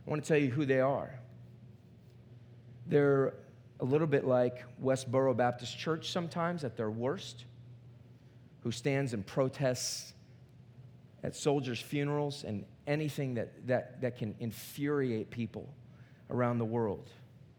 I 0.08 0.10
want 0.10 0.24
to 0.24 0.28
tell 0.28 0.38
you 0.38 0.50
who 0.50 0.66
they 0.66 0.80
are. 0.80 1.20
They're 2.86 3.34
a 3.82 3.86
little 3.86 4.08
bit 4.08 4.26
like 4.26 4.64
Westboro 4.82 5.36
Baptist 5.36 5.78
Church 5.78 6.12
sometimes 6.12 6.64
at 6.64 6.78
their 6.78 6.90
worst, 6.90 7.44
who 8.64 8.72
stands 8.72 9.14
and 9.14 9.26
protests 9.26 10.14
at 11.24 11.36
soldiers' 11.36 11.82
funerals 11.82 12.46
and 12.46 12.64
anything 12.88 13.34
that, 13.34 13.68
that, 13.68 14.00
that 14.00 14.18
can 14.18 14.34
infuriate 14.40 15.30
people 15.30 15.74
around 16.30 16.60
the 16.60 16.66
world. 16.66 17.10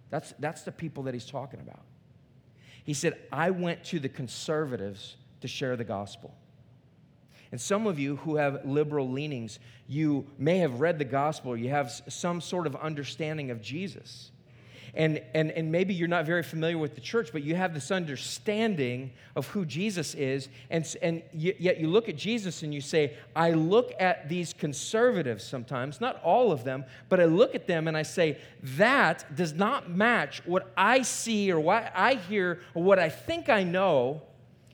That's, 0.08 0.32
that's 0.38 0.62
the 0.62 0.72
people 0.72 1.02
that 1.02 1.12
he's 1.12 1.26
talking 1.26 1.60
about. 1.60 1.82
He 2.82 2.94
said, 2.94 3.18
I 3.30 3.50
went 3.50 3.84
to 3.84 4.00
the 4.00 4.08
conservatives 4.08 5.16
to 5.42 5.48
share 5.48 5.76
the 5.76 5.84
gospel. 5.84 6.34
And 7.50 7.60
some 7.60 7.86
of 7.86 7.98
you 7.98 8.16
who 8.16 8.36
have 8.36 8.64
liberal 8.64 9.08
leanings, 9.10 9.58
you 9.86 10.26
may 10.38 10.58
have 10.58 10.80
read 10.80 10.98
the 10.98 11.04
gospel, 11.04 11.56
you 11.56 11.70
have 11.70 11.90
some 12.08 12.40
sort 12.40 12.66
of 12.66 12.76
understanding 12.76 13.50
of 13.50 13.62
Jesus. 13.62 14.30
And, 14.94 15.22
and, 15.34 15.50
and 15.52 15.70
maybe 15.70 15.94
you're 15.94 16.08
not 16.08 16.24
very 16.24 16.42
familiar 16.42 16.78
with 16.78 16.94
the 16.94 17.00
church, 17.00 17.30
but 17.32 17.42
you 17.42 17.54
have 17.54 17.74
this 17.74 17.90
understanding 17.90 19.12
of 19.36 19.46
who 19.48 19.64
Jesus 19.64 20.14
is. 20.14 20.48
And, 20.70 20.96
and 21.02 21.22
yet 21.32 21.78
you 21.78 21.88
look 21.88 22.08
at 22.08 22.16
Jesus 22.16 22.62
and 22.62 22.74
you 22.74 22.80
say, 22.80 23.14
I 23.36 23.50
look 23.50 23.92
at 24.00 24.28
these 24.28 24.52
conservatives 24.52 25.44
sometimes, 25.44 26.00
not 26.00 26.20
all 26.22 26.52
of 26.52 26.64
them, 26.64 26.84
but 27.08 27.20
I 27.20 27.26
look 27.26 27.54
at 27.54 27.66
them 27.66 27.86
and 27.86 27.96
I 27.96 28.02
say, 28.02 28.38
that 28.62 29.24
does 29.36 29.52
not 29.52 29.90
match 29.90 30.42
what 30.46 30.72
I 30.76 31.02
see 31.02 31.52
or 31.52 31.60
what 31.60 31.92
I 31.94 32.14
hear 32.14 32.60
or 32.74 32.82
what 32.82 32.98
I 32.98 33.08
think 33.08 33.48
I 33.48 33.62
know 33.64 34.22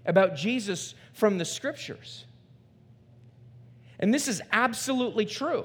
about 0.06 0.36
Jesus 0.36 0.94
from 1.12 1.38
the 1.38 1.44
scriptures. 1.44 2.24
And 4.04 4.12
this 4.12 4.28
is 4.28 4.42
absolutely 4.52 5.24
true. 5.24 5.64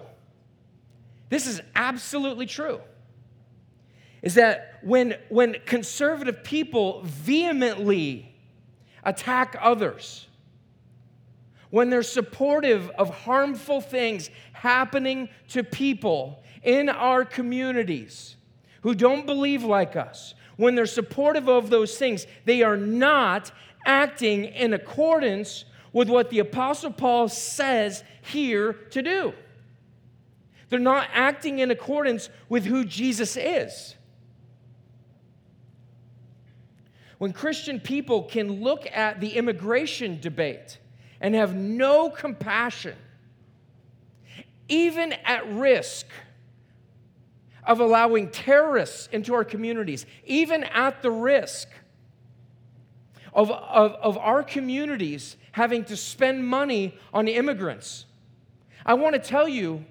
This 1.28 1.46
is 1.46 1.60
absolutely 1.76 2.46
true. 2.46 2.80
Is 4.22 4.36
that 4.36 4.80
when, 4.82 5.18
when 5.28 5.58
conservative 5.66 6.42
people 6.42 7.02
vehemently 7.04 8.34
attack 9.04 9.58
others, 9.60 10.26
when 11.70 11.90
they're 11.90 12.02
supportive 12.02 12.90
of 12.92 13.10
harmful 13.10 13.82
things 13.82 14.30
happening 14.54 15.28
to 15.50 15.62
people 15.62 16.42
in 16.64 16.88
our 16.88 17.26
communities 17.26 18.38
who 18.84 18.96
don't 18.96 19.26
believe 19.26 19.66
like 19.66 19.98
us, 19.98 20.34
when 20.56 20.76
they're 20.76 20.86
supportive 20.86 21.50
of 21.50 21.70
those 21.70 21.98
things, 21.98 22.26
they 22.46 22.64
are 22.64 22.78
not 22.78 23.52
acting 23.86 24.46
in 24.46 24.74
accordance 24.74 25.66
with 25.94 26.10
what 26.10 26.30
the 26.30 26.40
Apostle 26.40 26.92
Paul 26.92 27.30
says 27.30 28.04
here 28.22 28.74
to 28.92 29.02
do. 29.02 29.34
They're 30.70 30.80
not 30.80 31.08
acting 31.14 31.60
in 31.60 31.72
accordance 31.72 32.30
with 32.48 32.66
who 32.66 32.86
Jesus 32.86 33.36
is. 33.38 33.96
When 37.18 37.34
Christian 37.34 37.80
people 37.80 38.24
can 38.24 38.62
look 38.64 38.88
at 38.94 39.20
the 39.20 39.36
immigration 39.36 40.20
debate 40.22 40.78
and 41.20 41.36
have 41.36 41.54
no 41.56 42.10
compassion, 42.10 42.96
even 44.70 45.14
at 45.26 45.52
risk 45.52 46.06
of 47.66 47.82
allowing 47.82 48.30
terrorists 48.30 49.10
into 49.12 49.34
our 49.34 49.44
communities, 49.44 50.06
even 50.26 50.64
at 50.64 51.02
the 51.02 51.12
risk 51.12 51.68
of, 53.34 53.52
of, 53.52 53.94
of 53.96 54.18
our 54.18 54.44
communities 54.44 55.38
having 55.52 55.84
to 55.86 55.96
spend 55.96 56.46
money 56.46 56.98
on 57.14 57.28
immigrants. 57.28 58.06
I 58.86 58.94
want 58.96 59.16
to 59.16 59.20
tell 59.20 59.48
you 59.48 59.86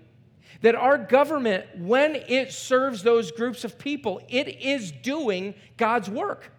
that 0.63 0.75
our 0.75 0.99
government, 0.99 1.65
when 1.79 2.17
it 2.17 2.53
serves 2.53 3.03
those 3.03 3.31
groups 3.31 3.65
of 3.65 3.79
people, 3.79 4.21
it 4.29 4.49
is 4.61 4.91
doing 4.91 5.55
God's 5.77 6.11
work. 6.11 6.51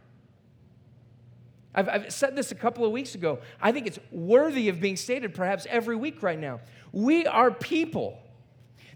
I've, 1.75 1.89
I've, 1.89 2.13
said 2.13 2.35
this 2.35 2.51
a 2.51 2.55
couple 2.55 2.85
of 2.85 2.91
weeks 2.91 3.15
ago. 3.15 3.39
I 3.61 3.71
think 3.71 3.87
it's 3.87 3.99
worthy 4.11 4.69
of 4.69 4.79
being 4.79 4.95
stated 4.95 5.33
perhaps 5.33 5.67
every 5.69 5.95
week 5.95 6.23
right 6.23 6.39
now. 6.39 6.61
We 6.91 7.27
are 7.27 7.51
people 7.51 8.17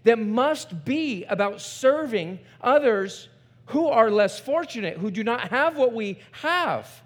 that 0.04 0.18
must 0.18 0.84
be 0.84 1.24
about 1.24 1.60
serving 1.60 2.40
others 2.60 3.28
who 3.66 3.88
are 3.88 4.10
less 4.10 4.38
fortunate, 4.38 4.98
who 4.98 5.10
do 5.10 5.24
not 5.24 5.48
have 5.48 5.76
what 5.76 5.92
we 5.92 6.18
have, 6.32 7.02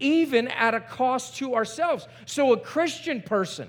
even 0.00 0.48
at 0.48 0.74
a 0.74 0.80
cost 0.80 1.36
to 1.36 1.54
ourselves. 1.54 2.06
So, 2.26 2.52
a 2.52 2.58
Christian 2.58 3.22
person 3.22 3.68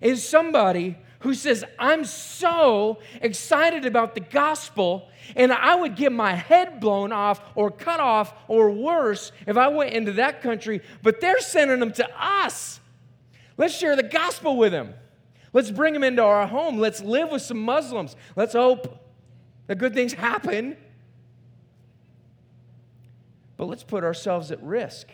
is 0.00 0.26
somebody 0.26 0.96
who 1.20 1.34
says, 1.34 1.64
I'm 1.78 2.04
so 2.04 2.98
excited 3.20 3.84
about 3.86 4.14
the 4.14 4.20
gospel, 4.20 5.08
and 5.34 5.52
I 5.52 5.74
would 5.74 5.96
get 5.96 6.12
my 6.12 6.34
head 6.34 6.78
blown 6.80 7.12
off 7.12 7.40
or 7.54 7.70
cut 7.70 8.00
off 8.00 8.32
or 8.48 8.70
worse 8.70 9.32
if 9.46 9.56
I 9.56 9.68
went 9.68 9.92
into 9.92 10.12
that 10.12 10.42
country, 10.42 10.82
but 11.02 11.20
they're 11.20 11.40
sending 11.40 11.80
them 11.80 11.92
to 11.92 12.08
us. 12.16 12.80
Let's 13.56 13.76
share 13.76 13.96
the 13.96 14.02
gospel 14.02 14.56
with 14.56 14.72
them. 14.72 14.94
Let's 15.52 15.70
bring 15.70 15.94
them 15.94 16.04
into 16.04 16.22
our 16.22 16.46
home. 16.46 16.78
Let's 16.78 17.02
live 17.02 17.30
with 17.30 17.42
some 17.42 17.62
Muslims. 17.62 18.14
Let's 18.36 18.52
hope 18.52 19.02
that 19.66 19.78
good 19.78 19.94
things 19.94 20.12
happen. 20.12 20.76
But 23.56 23.64
let's 23.64 23.82
put 23.82 24.04
ourselves 24.04 24.50
at 24.52 24.62
risk. 24.62 25.08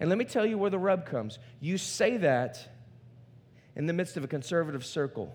And 0.00 0.08
let 0.08 0.18
me 0.18 0.24
tell 0.24 0.46
you 0.46 0.58
where 0.58 0.70
the 0.70 0.78
rub 0.78 1.06
comes. 1.06 1.38
You 1.60 1.78
say 1.78 2.18
that 2.18 2.68
in 3.74 3.86
the 3.86 3.92
midst 3.92 4.16
of 4.16 4.24
a 4.24 4.28
conservative 4.28 4.84
circle, 4.84 5.34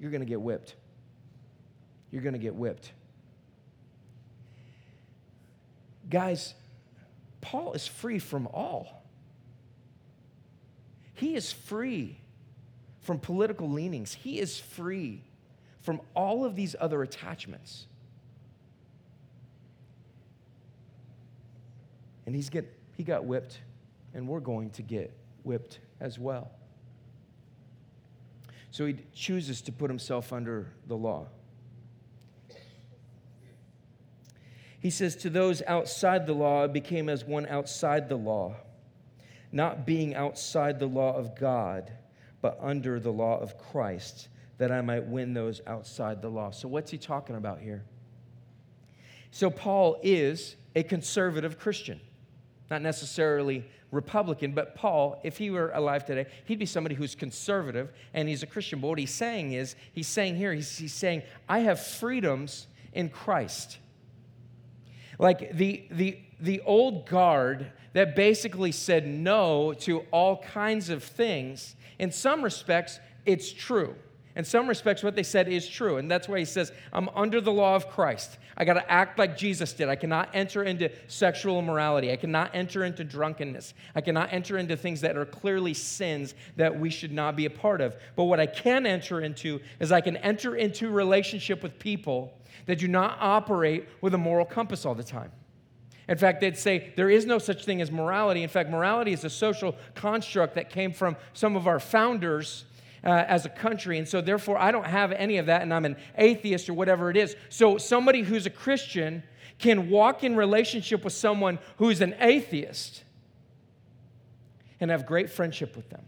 you're 0.00 0.10
going 0.10 0.20
to 0.20 0.26
get 0.26 0.40
whipped. 0.40 0.74
You're 2.10 2.22
going 2.22 2.34
to 2.34 2.38
get 2.38 2.54
whipped. 2.54 2.92
Guys, 6.08 6.54
Paul 7.40 7.72
is 7.74 7.86
free 7.86 8.18
from 8.18 8.46
all. 8.48 9.02
He 11.14 11.34
is 11.34 11.52
free 11.52 12.18
from 13.00 13.18
political 13.18 13.70
leanings, 13.70 14.12
he 14.12 14.38
is 14.38 14.58
free 14.58 15.22
from 15.80 16.00
all 16.14 16.44
of 16.44 16.54
these 16.54 16.76
other 16.78 17.02
attachments. 17.02 17.86
And 22.26 22.34
he's 22.34 22.50
get, 22.50 22.70
he 22.98 23.04
got 23.04 23.24
whipped, 23.24 23.58
and 24.14 24.26
we're 24.26 24.40
going 24.40 24.70
to 24.70 24.82
get 24.82 25.12
whipped 25.44 25.80
as 26.00 26.18
well. 26.18 26.50
So 28.70 28.86
he 28.86 28.96
chooses 29.14 29.62
to 29.62 29.72
put 29.72 29.90
himself 29.90 30.32
under 30.32 30.68
the 30.86 30.96
law. 30.96 31.26
He 34.80 34.90
says, 34.90 35.16
To 35.16 35.30
those 35.30 35.62
outside 35.66 36.26
the 36.26 36.34
law, 36.34 36.64
it 36.64 36.72
became 36.72 37.08
as 37.08 37.24
one 37.24 37.46
outside 37.46 38.08
the 38.08 38.16
law, 38.16 38.56
not 39.50 39.86
being 39.86 40.14
outside 40.14 40.78
the 40.78 40.86
law 40.86 41.16
of 41.16 41.34
God, 41.34 41.90
but 42.40 42.58
under 42.60 43.00
the 43.00 43.10
law 43.10 43.40
of 43.40 43.58
Christ, 43.58 44.28
that 44.58 44.70
I 44.70 44.80
might 44.80 45.06
win 45.06 45.34
those 45.34 45.60
outside 45.66 46.22
the 46.22 46.28
law. 46.28 46.50
So, 46.50 46.68
what's 46.68 46.90
he 46.90 46.98
talking 46.98 47.36
about 47.36 47.60
here? 47.60 47.84
So, 49.30 49.50
Paul 49.50 49.98
is 50.02 50.56
a 50.76 50.82
conservative 50.82 51.58
Christian, 51.58 52.00
not 52.70 52.82
necessarily 52.82 53.64
Republican, 53.90 54.52
but 54.52 54.74
Paul, 54.74 55.20
if 55.24 55.38
he 55.38 55.50
were 55.50 55.70
alive 55.70 56.04
today, 56.04 56.26
he'd 56.44 56.58
be 56.58 56.66
somebody 56.66 56.94
who's 56.94 57.14
conservative 57.14 57.90
and 58.12 58.28
he's 58.28 58.42
a 58.42 58.46
Christian. 58.46 58.80
But 58.80 58.88
what 58.88 58.98
he's 58.98 59.14
saying 59.14 59.52
is, 59.52 59.76
he's 59.92 60.08
saying 60.08 60.36
here, 60.36 60.52
he's, 60.52 60.76
he's 60.76 60.92
saying, 60.92 61.22
I 61.48 61.60
have 61.60 61.84
freedoms 61.84 62.66
in 62.92 63.08
Christ. 63.08 63.78
Like 65.18 65.52
the, 65.56 65.86
the, 65.90 66.18
the 66.40 66.60
old 66.60 67.06
guard 67.06 67.72
that 67.94 68.14
basically 68.14 68.72
said 68.72 69.06
no 69.06 69.72
to 69.72 70.00
all 70.10 70.36
kinds 70.42 70.90
of 70.90 71.02
things, 71.02 71.74
in 71.98 72.12
some 72.12 72.42
respects, 72.42 73.00
it's 73.24 73.50
true. 73.50 73.94
In 74.38 74.44
some 74.44 74.68
respects, 74.68 75.02
what 75.02 75.16
they 75.16 75.24
said 75.24 75.48
is 75.48 75.68
true. 75.68 75.96
And 75.96 76.08
that's 76.08 76.28
why 76.28 76.38
he 76.38 76.44
says, 76.44 76.70
I'm 76.92 77.08
under 77.08 77.40
the 77.40 77.50
law 77.50 77.74
of 77.74 77.88
Christ. 77.88 78.38
I 78.56 78.64
got 78.64 78.74
to 78.74 78.90
act 78.90 79.18
like 79.18 79.36
Jesus 79.36 79.72
did. 79.72 79.88
I 79.88 79.96
cannot 79.96 80.30
enter 80.32 80.62
into 80.62 80.92
sexual 81.08 81.58
immorality. 81.58 82.12
I 82.12 82.16
cannot 82.16 82.54
enter 82.54 82.84
into 82.84 83.02
drunkenness. 83.02 83.74
I 83.96 84.00
cannot 84.00 84.32
enter 84.32 84.56
into 84.56 84.76
things 84.76 85.00
that 85.00 85.16
are 85.16 85.26
clearly 85.26 85.74
sins 85.74 86.36
that 86.54 86.78
we 86.78 86.88
should 86.88 87.10
not 87.10 87.34
be 87.34 87.46
a 87.46 87.50
part 87.50 87.80
of. 87.80 87.96
But 88.14 88.24
what 88.24 88.38
I 88.38 88.46
can 88.46 88.86
enter 88.86 89.20
into 89.20 89.58
is 89.80 89.90
I 89.90 90.00
can 90.00 90.16
enter 90.18 90.54
into 90.54 90.88
relationship 90.88 91.60
with 91.60 91.76
people 91.80 92.32
that 92.66 92.78
do 92.78 92.86
not 92.86 93.18
operate 93.20 93.88
with 94.00 94.14
a 94.14 94.18
moral 94.18 94.46
compass 94.46 94.86
all 94.86 94.94
the 94.94 95.02
time. 95.02 95.32
In 96.08 96.16
fact, 96.16 96.40
they'd 96.40 96.56
say 96.56 96.92
there 96.94 97.10
is 97.10 97.26
no 97.26 97.38
such 97.38 97.64
thing 97.64 97.80
as 97.82 97.90
morality. 97.90 98.44
In 98.44 98.48
fact, 98.48 98.70
morality 98.70 99.12
is 99.12 99.24
a 99.24 99.30
social 99.30 99.74
construct 99.96 100.54
that 100.54 100.70
came 100.70 100.92
from 100.92 101.16
some 101.32 101.56
of 101.56 101.66
our 101.66 101.80
founders 101.80 102.66
uh, 103.04 103.24
as 103.26 103.46
a 103.46 103.48
country. 103.48 103.98
And 103.98 104.08
so, 104.08 104.20
therefore, 104.20 104.58
I 104.58 104.70
don't 104.70 104.86
have 104.86 105.12
any 105.12 105.38
of 105.38 105.46
that, 105.46 105.62
and 105.62 105.72
I'm 105.72 105.84
an 105.84 105.96
atheist 106.16 106.68
or 106.68 106.74
whatever 106.74 107.10
it 107.10 107.16
is. 107.16 107.36
So, 107.48 107.78
somebody 107.78 108.22
who's 108.22 108.46
a 108.46 108.50
Christian 108.50 109.22
can 109.58 109.90
walk 109.90 110.24
in 110.24 110.36
relationship 110.36 111.04
with 111.04 111.12
someone 111.12 111.58
who's 111.76 112.00
an 112.00 112.14
atheist 112.20 113.02
and 114.80 114.90
have 114.90 115.06
great 115.06 115.30
friendship 115.30 115.76
with 115.76 115.90
them 115.90 116.04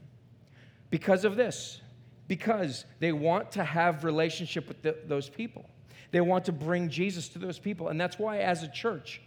because 0.91 1.25
of 1.25 1.37
this 1.37 1.81
because 2.29 2.85
they 3.01 3.11
want 3.11 3.51
to 3.53 3.65
have 3.65 4.05
relationship 4.05 4.69
with 4.69 4.83
the, 4.83 4.97
those 5.07 5.29
people 5.29 5.69
they 6.13 6.21
want 6.21 6.45
to 6.45 6.53
bring 6.53 6.89
jesus 6.89 7.29
to 7.29 7.39
those 7.39 7.59
people 7.59 7.89
and 7.89 8.01
that's 8.01 8.19
why 8.19 8.39
as 8.39 8.63
a 8.63 8.69
church 8.69 9.21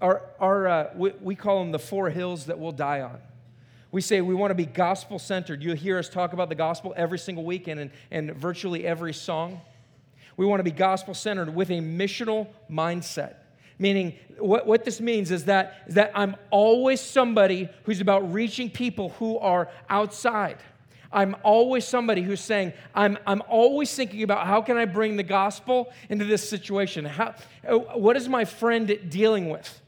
our, 0.00 0.22
our, 0.38 0.68
uh, 0.68 0.90
we, 0.94 1.10
we 1.20 1.34
call 1.34 1.58
them 1.58 1.70
the 1.70 1.78
four 1.78 2.08
hills 2.08 2.46
that 2.46 2.58
we'll 2.58 2.72
die 2.72 3.00
on 3.00 3.18
we 3.92 4.00
say 4.00 4.20
we 4.20 4.34
want 4.34 4.50
to 4.50 4.54
be 4.54 4.66
gospel 4.66 5.18
centered. 5.18 5.62
You'll 5.62 5.76
hear 5.76 5.98
us 5.98 6.08
talk 6.08 6.32
about 6.32 6.48
the 6.48 6.54
gospel 6.54 6.94
every 6.96 7.18
single 7.18 7.44
weekend 7.44 7.80
and, 7.80 7.90
and 8.10 8.34
virtually 8.34 8.86
every 8.86 9.12
song. 9.12 9.60
We 10.36 10.46
want 10.46 10.60
to 10.60 10.64
be 10.64 10.70
gospel 10.70 11.12
centered 11.14 11.54
with 11.54 11.70
a 11.70 11.80
missional 11.80 12.46
mindset. 12.70 13.34
Meaning, 13.78 14.14
what, 14.38 14.66
what 14.66 14.84
this 14.84 15.00
means 15.00 15.30
is 15.30 15.46
that, 15.46 15.84
is 15.86 15.94
that 15.94 16.12
I'm 16.14 16.36
always 16.50 17.00
somebody 17.00 17.68
who's 17.84 18.00
about 18.00 18.32
reaching 18.32 18.70
people 18.70 19.10
who 19.10 19.38
are 19.38 19.68
outside. 19.88 20.58
I'm 21.12 21.34
always 21.42 21.86
somebody 21.86 22.22
who's 22.22 22.40
saying, 22.40 22.72
I'm, 22.94 23.18
I'm 23.26 23.42
always 23.48 23.92
thinking 23.92 24.22
about 24.22 24.46
how 24.46 24.62
can 24.62 24.76
I 24.76 24.84
bring 24.84 25.16
the 25.16 25.24
gospel 25.24 25.92
into 26.08 26.24
this 26.24 26.48
situation? 26.48 27.04
How, 27.04 27.34
uh, 27.66 27.78
what 27.78 28.16
is 28.16 28.28
my 28.28 28.44
friend 28.44 28.98
dealing 29.08 29.48
with? 29.48 29.80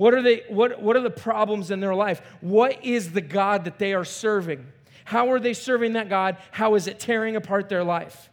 What 0.00 0.14
are, 0.14 0.22
they, 0.22 0.44
what, 0.48 0.80
what 0.80 0.96
are 0.96 1.02
the 1.02 1.10
problems 1.10 1.70
in 1.70 1.80
their 1.80 1.94
life? 1.94 2.22
What 2.40 2.82
is 2.82 3.12
the 3.12 3.20
God 3.20 3.64
that 3.66 3.78
they 3.78 3.92
are 3.92 4.06
serving? 4.06 4.66
How 5.04 5.30
are 5.30 5.38
they 5.38 5.52
serving 5.52 5.92
that 5.92 6.08
God? 6.08 6.38
How 6.52 6.74
is 6.74 6.86
it 6.86 6.98
tearing 6.98 7.36
apart 7.36 7.68
their 7.68 7.84
life? 7.84 8.30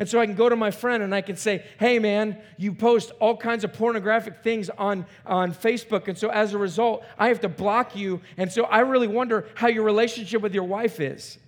And 0.00 0.08
so 0.08 0.18
I 0.18 0.26
can 0.26 0.34
go 0.34 0.48
to 0.48 0.56
my 0.56 0.72
friend 0.72 1.04
and 1.04 1.14
I 1.14 1.20
can 1.20 1.36
say, 1.36 1.64
hey 1.78 2.00
man, 2.00 2.38
you 2.56 2.72
post 2.72 3.12
all 3.20 3.36
kinds 3.36 3.62
of 3.62 3.72
pornographic 3.72 4.42
things 4.42 4.68
on, 4.68 5.06
on 5.24 5.54
Facebook. 5.54 6.08
And 6.08 6.18
so 6.18 6.28
as 6.28 6.54
a 6.54 6.58
result, 6.58 7.04
I 7.16 7.28
have 7.28 7.40
to 7.42 7.48
block 7.48 7.94
you. 7.94 8.20
And 8.36 8.50
so 8.50 8.64
I 8.64 8.80
really 8.80 9.06
wonder 9.06 9.46
how 9.54 9.68
your 9.68 9.84
relationship 9.84 10.42
with 10.42 10.54
your 10.54 10.64
wife 10.64 10.98
is. 10.98 11.38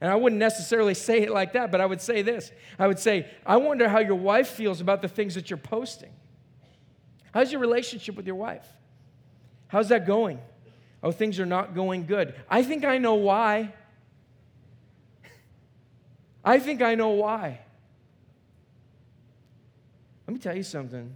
And 0.00 0.10
I 0.10 0.14
wouldn't 0.14 0.40
necessarily 0.40 0.94
say 0.94 1.20
it 1.20 1.30
like 1.30 1.52
that, 1.52 1.70
but 1.70 1.82
I 1.82 1.84
would 1.84 2.00
say 2.00 2.22
this 2.22 2.52
I 2.78 2.86
would 2.86 2.98
say, 2.98 3.26
I 3.44 3.58
wonder 3.58 3.86
how 3.86 3.98
your 3.98 4.14
wife 4.14 4.48
feels 4.48 4.80
about 4.80 5.02
the 5.02 5.08
things 5.08 5.34
that 5.34 5.50
you're 5.50 5.58
posting. 5.58 6.15
How's 7.36 7.52
your 7.52 7.60
relationship 7.60 8.16
with 8.16 8.26
your 8.26 8.36
wife? 8.36 8.66
How's 9.68 9.90
that 9.90 10.06
going? 10.06 10.40
Oh, 11.02 11.12
things 11.12 11.38
are 11.38 11.44
not 11.44 11.74
going 11.74 12.06
good. 12.06 12.34
I 12.48 12.62
think 12.62 12.82
I 12.82 12.96
know 12.96 13.16
why. 13.16 13.74
I 16.42 16.58
think 16.58 16.80
I 16.80 16.94
know 16.94 17.10
why. 17.10 17.60
Let 20.26 20.32
me 20.32 20.40
tell 20.40 20.56
you 20.56 20.62
something. 20.62 21.14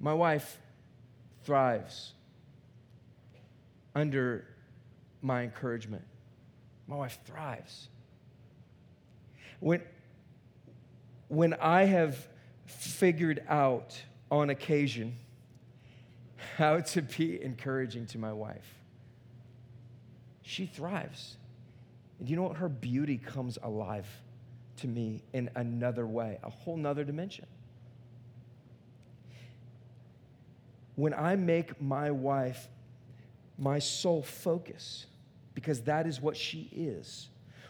My 0.00 0.14
wife 0.14 0.58
thrives 1.44 2.14
under 3.94 4.48
my 5.22 5.44
encouragement. 5.44 6.02
My 6.88 6.96
wife 6.96 7.20
thrives. 7.24 7.86
When, 9.60 9.80
when 11.28 11.54
I 11.54 11.84
have 11.84 12.26
figured 12.66 13.40
out 13.48 13.96
on 14.40 14.50
occasion 14.50 15.16
how 16.56 16.80
to 16.94 17.02
be 17.02 17.42
encouraging 17.42 18.06
to 18.06 18.18
my 18.18 18.32
wife, 18.32 18.80
she 20.42 20.66
thrives. 20.66 21.36
And 22.18 22.28
you 22.28 22.36
know 22.36 22.42
what? 22.42 22.56
Her 22.56 22.68
beauty 22.68 23.18
comes 23.18 23.58
alive 23.62 24.06
to 24.78 24.88
me 24.88 25.22
in 25.32 25.50
another 25.54 26.06
way, 26.06 26.38
a 26.42 26.50
whole 26.50 26.76
nother 26.76 27.04
dimension. 27.04 27.46
When 30.96 31.12
I 31.12 31.34
make 31.36 31.80
my 31.80 32.10
wife 32.10 32.68
my 33.58 33.78
sole 33.78 34.22
focus, 34.22 35.06
because 35.54 35.82
that 35.82 36.06
is 36.06 36.20
what 36.20 36.36
she 36.36 36.68
is. 36.72 37.28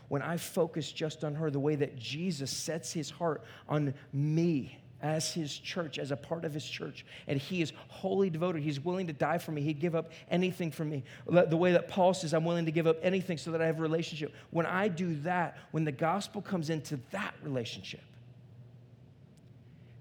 When 0.09 0.23
I 0.23 0.37
focus 0.37 0.91
just 0.91 1.25
on 1.25 1.35
her, 1.35 1.51
the 1.51 1.61
way 1.61 1.77
that 1.77 1.97
Jesus 1.97 2.51
sets 2.51 2.93
his 2.93 3.11
heart 3.11 3.43
on 3.69 3.95
me 4.13 4.79
as 5.05 5.35
his 5.35 5.57
church, 5.59 5.99
as 5.99 6.11
a 6.11 6.17
part 6.17 6.47
of 6.47 6.55
his 6.55 6.65
church, 6.65 7.05
and 7.27 7.39
he 7.39 7.61
is 7.61 7.75
wholly 7.89 8.31
devoted. 8.31 8.63
He's 8.63 8.83
willing 8.83 9.07
to 9.09 9.13
die 9.13 9.37
for 9.37 9.53
me. 9.53 9.61
He'd 9.61 9.79
give 9.79 9.95
up 9.95 10.11
anything 10.31 10.71
for 10.71 10.83
me. 10.83 11.05
The 11.27 11.59
way 11.59 11.73
that 11.73 11.89
Paul 11.89 12.15
says, 12.15 12.33
I'm 12.33 12.47
willing 12.47 12.65
to 12.65 12.73
give 12.73 12.87
up 12.87 12.97
anything 13.03 13.37
so 13.37 13.51
that 13.51 13.61
I 13.61 13.67
have 13.67 13.79
a 13.79 13.83
relationship. 13.83 14.33
When 14.51 14.65
I 14.65 14.89
do 14.89 15.15
that, 15.17 15.59
when 15.73 15.85
the 15.85 15.93
gospel 15.93 16.41
comes 16.41 16.71
into 16.71 16.99
that 17.11 17.35
relationship, 17.43 18.01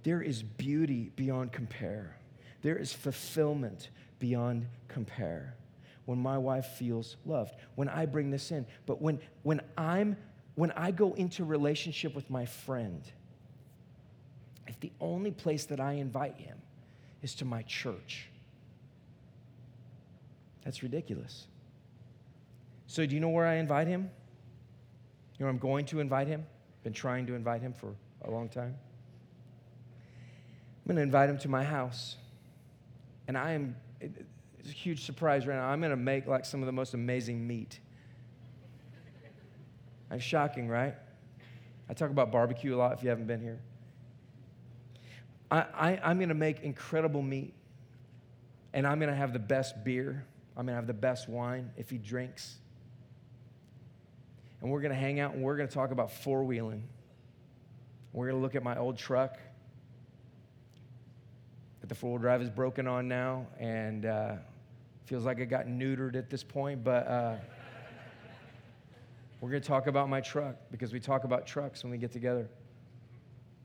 there 0.04 0.22
is 0.22 0.42
beauty 0.42 1.12
beyond 1.18 1.52
compare. 1.52 2.16
There 2.62 2.78
is 2.78 2.94
fulfillment 2.94 3.90
beyond 4.20 4.68
compare 4.88 5.54
when 6.06 6.18
my 6.18 6.38
wife 6.38 6.68
feels 6.78 7.18
loved, 7.26 7.56
when 7.76 7.90
I 7.90 8.06
bring 8.06 8.32
this 8.32 8.52
in. 8.52 8.66
But 8.86 9.02
when, 9.02 9.20
when, 9.44 9.60
I'm, 9.78 10.16
when 10.56 10.72
I 10.72 10.92
go 10.92 11.12
into 11.16 11.44
relationship 11.44 12.16
with 12.16 12.30
my 12.30 12.46
friend, 12.46 13.04
the 14.84 14.92
only 15.00 15.32
place 15.32 15.64
that 15.68 15.80
I 15.80 15.94
invite 15.94 16.36
him 16.36 16.58
is 17.22 17.34
to 17.36 17.46
my 17.46 17.62
church, 17.62 18.28
that's 20.66 20.84
ridiculous. 20.84 21.48
So, 22.88 23.06
do 23.06 23.16
you 23.16 23.22
know 23.22 23.30
where 23.30 23.48
I 23.48 23.56
invite 23.56 23.88
him? 23.88 24.12
You 25.40 25.46
know, 25.46 25.50
I'm 25.50 25.58
going 25.58 25.86
to 25.86 26.02
invite 26.02 26.28
him. 26.28 26.46
Been 26.84 26.92
trying 26.92 27.26
to 27.28 27.34
invite 27.34 27.62
him 27.62 27.72
for 27.72 27.96
a 28.26 28.30
long 28.30 28.50
time. 28.50 28.76
I'm 30.82 30.88
going 30.88 30.98
to 30.98 31.02
invite 31.02 31.30
him 31.30 31.38
to 31.40 31.48
my 31.48 31.64
house. 31.64 32.18
And 33.30 33.38
I 33.38 33.54
am, 33.54 33.78
it's 34.02 34.70
a 34.70 34.74
huge 34.74 35.06
surprise 35.06 35.48
right 35.48 35.56
now. 35.56 35.68
I'm 35.68 35.80
going 35.80 35.92
to 35.92 35.96
make 35.96 36.28
like 36.28 36.44
some 36.44 36.62
of 36.62 36.66
the 36.66 36.74
most 36.74 36.94
amazing 36.94 37.48
meat. 37.48 37.80
It's 40.12 40.22
shocking, 40.22 40.68
right? 40.68 40.94
I 41.90 41.94
talk 41.94 42.10
about 42.10 42.34
barbecue 42.34 42.76
a 42.76 42.78
lot 42.78 42.92
if 42.92 43.02
you 43.02 43.08
haven't 43.08 43.28
been 43.28 43.40
here. 43.40 43.62
I, 45.60 46.00
am 46.04 46.18
going 46.18 46.30
to 46.30 46.36
make 46.36 46.62
incredible 46.62 47.22
meat, 47.22 47.54
and 48.74 48.88
I'm 48.88 49.00
going 49.00 49.12
to 49.12 49.16
have 49.16 49.34
the 49.34 49.40
best 49.40 49.84
beer. 49.84 50.26
I'm 50.56 50.66
going 50.66 50.74
to 50.74 50.76
have 50.76 50.88
the 50.88 50.94
best 50.94 51.30
wine 51.30 51.72
if 51.78 51.90
he 51.90 51.98
drinks. 51.98 52.56
And 54.62 54.72
we're 54.72 54.82
going 54.82 54.94
to 54.94 55.00
hang 55.00 55.20
out 55.20 55.34
and 55.34 55.44
we're 55.44 55.58
going 55.58 55.68
to 55.68 55.74
talk 55.74 55.92
about 55.92 56.12
four 56.12 56.44
wheeling. 56.44 56.84
We're 58.14 58.28
going 58.28 58.38
to 58.38 58.42
look 58.42 58.56
at 58.56 58.64
my 58.64 58.78
old 58.78 58.98
truck 58.98 59.38
that 61.82 61.88
the 61.88 61.96
four 61.96 62.12
wheel 62.12 62.20
drive 62.20 62.42
is 62.42 62.50
broken 62.50 62.88
on 62.88 63.08
now, 63.08 63.48
and 63.60 64.06
uh, 64.06 64.36
Feels 65.06 65.26
like 65.26 65.40
it 65.40 65.48
got 65.48 65.68
neutered 65.68 66.16
at 66.16 66.30
this 66.30 66.44
point, 66.44 66.82
but 66.82 67.06
uh, 67.08 67.36
we're 69.42 69.50
going 69.50 69.62
to 69.62 69.68
talk 69.68 69.88
about 69.88 70.08
my 70.08 70.22
truck 70.22 70.56
because 70.72 70.94
we 70.94 71.00
talk 71.02 71.26
about 71.26 71.46
trucks 71.46 71.84
when 71.84 71.92
we 71.92 71.98
get 71.98 72.14
together. 72.14 72.48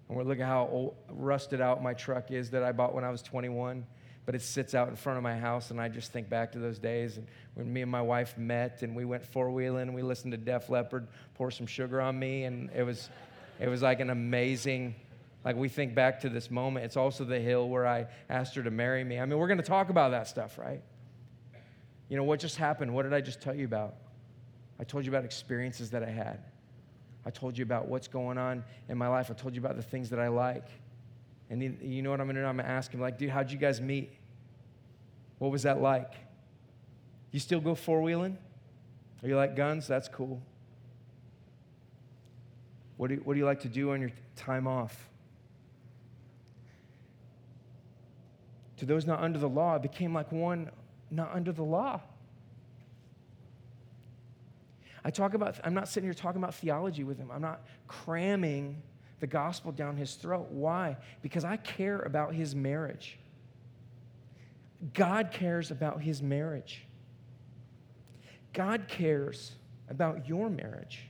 And 0.09 0.17
we're 0.17 0.25
looking 0.25 0.45
how 0.45 0.69
old, 0.71 0.97
rusted 1.11 1.61
out 1.61 1.83
my 1.83 1.95
truck 1.95 2.31
is 2.31 2.51
that 2.51 2.63
I 2.63 2.73
bought 2.73 2.95
when 2.95 3.05
I 3.05 3.11
was 3.11 3.23
21, 3.23 3.87
but 4.25 4.35
it 4.35 4.43
sits 4.43 4.75
out 4.75 4.89
in 4.89 4.97
front 4.97 5.17
of 5.17 5.23
my 5.23 5.37
house, 5.37 5.71
and 5.71 5.81
I 5.81 5.89
just 5.89 6.13
think 6.13 6.29
back 6.29 6.53
to 6.53 6.59
those 6.59 6.79
days 6.79 7.17
and 7.17 7.27
when 7.55 7.73
me 7.73 7.83
and 7.83 7.91
my 7.91 8.03
wife 8.03 8.39
met 8.39 8.83
and 8.83 8.95
we 8.95 9.05
went 9.05 9.25
four 9.25 9.51
wheeling 9.51 9.83
and 9.83 9.95
we 9.95 10.03
listened 10.03 10.31
to 10.31 10.39
Def 10.39 10.71
Leppard 10.71 11.09
pour 11.35 11.51
some 11.51 11.67
sugar 11.67 12.01
on 12.01 12.17
me, 12.19 12.45
and 12.45 12.71
it 12.75 12.85
was, 12.85 13.11
it 13.59 13.69
was 13.69 13.83
like 13.83 14.01
an 14.01 14.11
amazing. 14.11 14.95
Like 15.45 15.57
we 15.57 15.69
think 15.69 15.95
back 15.95 16.21
to 16.21 16.29
this 16.29 16.51
moment. 16.51 16.85
It's 16.85 16.97
also 16.97 17.25
the 17.25 17.41
hill 17.41 17.69
where 17.69 17.87
I 17.87 18.07
asked 18.29 18.55
her 18.55 18.63
to 18.63 18.71
marry 18.71 19.03
me. 19.03 19.19
I 19.19 19.25
mean, 19.25 19.39
we're 19.39 19.49
going 19.49 19.59
to 19.59 19.65
talk 19.65 19.89
about 19.89 20.13
that 20.13 20.29
stuff, 20.29 20.57
right? 20.57 20.83
You 22.09 22.17
know, 22.17 22.25
what 22.25 22.39
just 22.39 22.57
happened? 22.57 22.95
What 22.95 23.03
did 23.03 23.13
I 23.13 23.21
just 23.21 23.41
tell 23.41 23.55
you 23.55 23.65
about? 23.65 23.97
I 24.79 24.85
told 24.85 25.05
you 25.05 25.11
about 25.11 25.25
experiences 25.25 25.91
that 25.91 26.03
I 26.03 26.11
had. 26.11 26.45
I 27.29 27.31
told 27.31 27.59
you 27.59 27.63
about 27.63 27.89
what's 27.89 28.09
going 28.09 28.39
on 28.39 28.65
in 28.89 28.97
my 28.97 29.07
life. 29.07 29.31
I 29.31 29.35
told 29.35 29.55
you 29.55 29.61
about 29.61 29.77
the 29.77 29.83
things 29.83 30.09
that 30.09 30.19
I 30.19 30.29
like. 30.29 30.65
And 31.51 31.63
you 31.63 32.01
know 32.01 32.09
what 32.09 32.23
I'm 32.23 32.27
going 32.27 32.37
to 32.37 32.41
do? 32.41 32.47
I'm 32.47 32.57
going 32.57 32.65
to 32.65 32.73
ask 32.73 32.91
him, 32.91 33.03
like, 33.03 33.19
dude, 33.19 33.29
how'd 33.29 33.51
you 33.51 33.59
guys 33.59 33.83
meet? 33.83 34.15
What 35.37 35.51
was 35.51 35.65
that 35.65 35.83
like? 35.83 36.15
You 37.31 37.39
still 37.39 37.61
go 37.61 37.75
four 37.75 38.01
wheeling? 38.01 38.39
Are 39.23 39.29
you 39.29 39.37
like 39.37 39.57
guns? 39.57 39.87
That's 39.87 40.09
cool. 40.09 40.41
What 42.97 43.09
do, 43.09 43.17
you, 43.17 43.21
what 43.21 43.35
do 43.35 43.41
you 43.41 43.45
like 43.45 43.61
to 43.61 43.69
do 43.69 43.93
on 43.93 44.01
your 44.01 44.13
time 44.35 44.67
off? 44.67 45.11
To 48.79 48.87
those 48.87 49.05
not 49.05 49.21
under 49.21 49.39
the 49.39 49.51
law, 49.51 49.75
it 49.75 49.83
became 49.83 50.15
like 50.15 50.33
one 50.33 50.71
not 51.11 51.31
under 51.35 51.53
the 51.53 51.63
law. 51.63 52.01
I 55.05 55.11
talk 55.11 55.35
about, 55.35 55.59
I'm 55.65 55.75
not 55.75 55.89
sitting 55.89 56.07
here 56.07 56.15
talking 56.15 56.43
about 56.43 56.55
theology 56.55 57.05
with 57.05 57.19
him. 57.19 57.31
I'm 57.31 57.43
not 57.43 57.65
cramming 57.87 58.83
the 59.21 59.27
gospel 59.27 59.73
down 59.73 59.97
his 59.97 60.15
throat. 60.15 60.49
Why? 60.51 60.97
Because 61.23 61.45
I 61.45 61.57
care 61.57 62.01
about 62.01 62.35
his 62.35 62.55
marriage. 62.55 63.19
God 64.95 65.31
cares 65.33 65.71
about 65.71 66.01
his 66.01 66.23
marriage. 66.23 66.85
God 68.53 68.87
cares 68.89 69.53
about 69.89 70.29
your 70.29 70.51
marriage. 70.51 71.01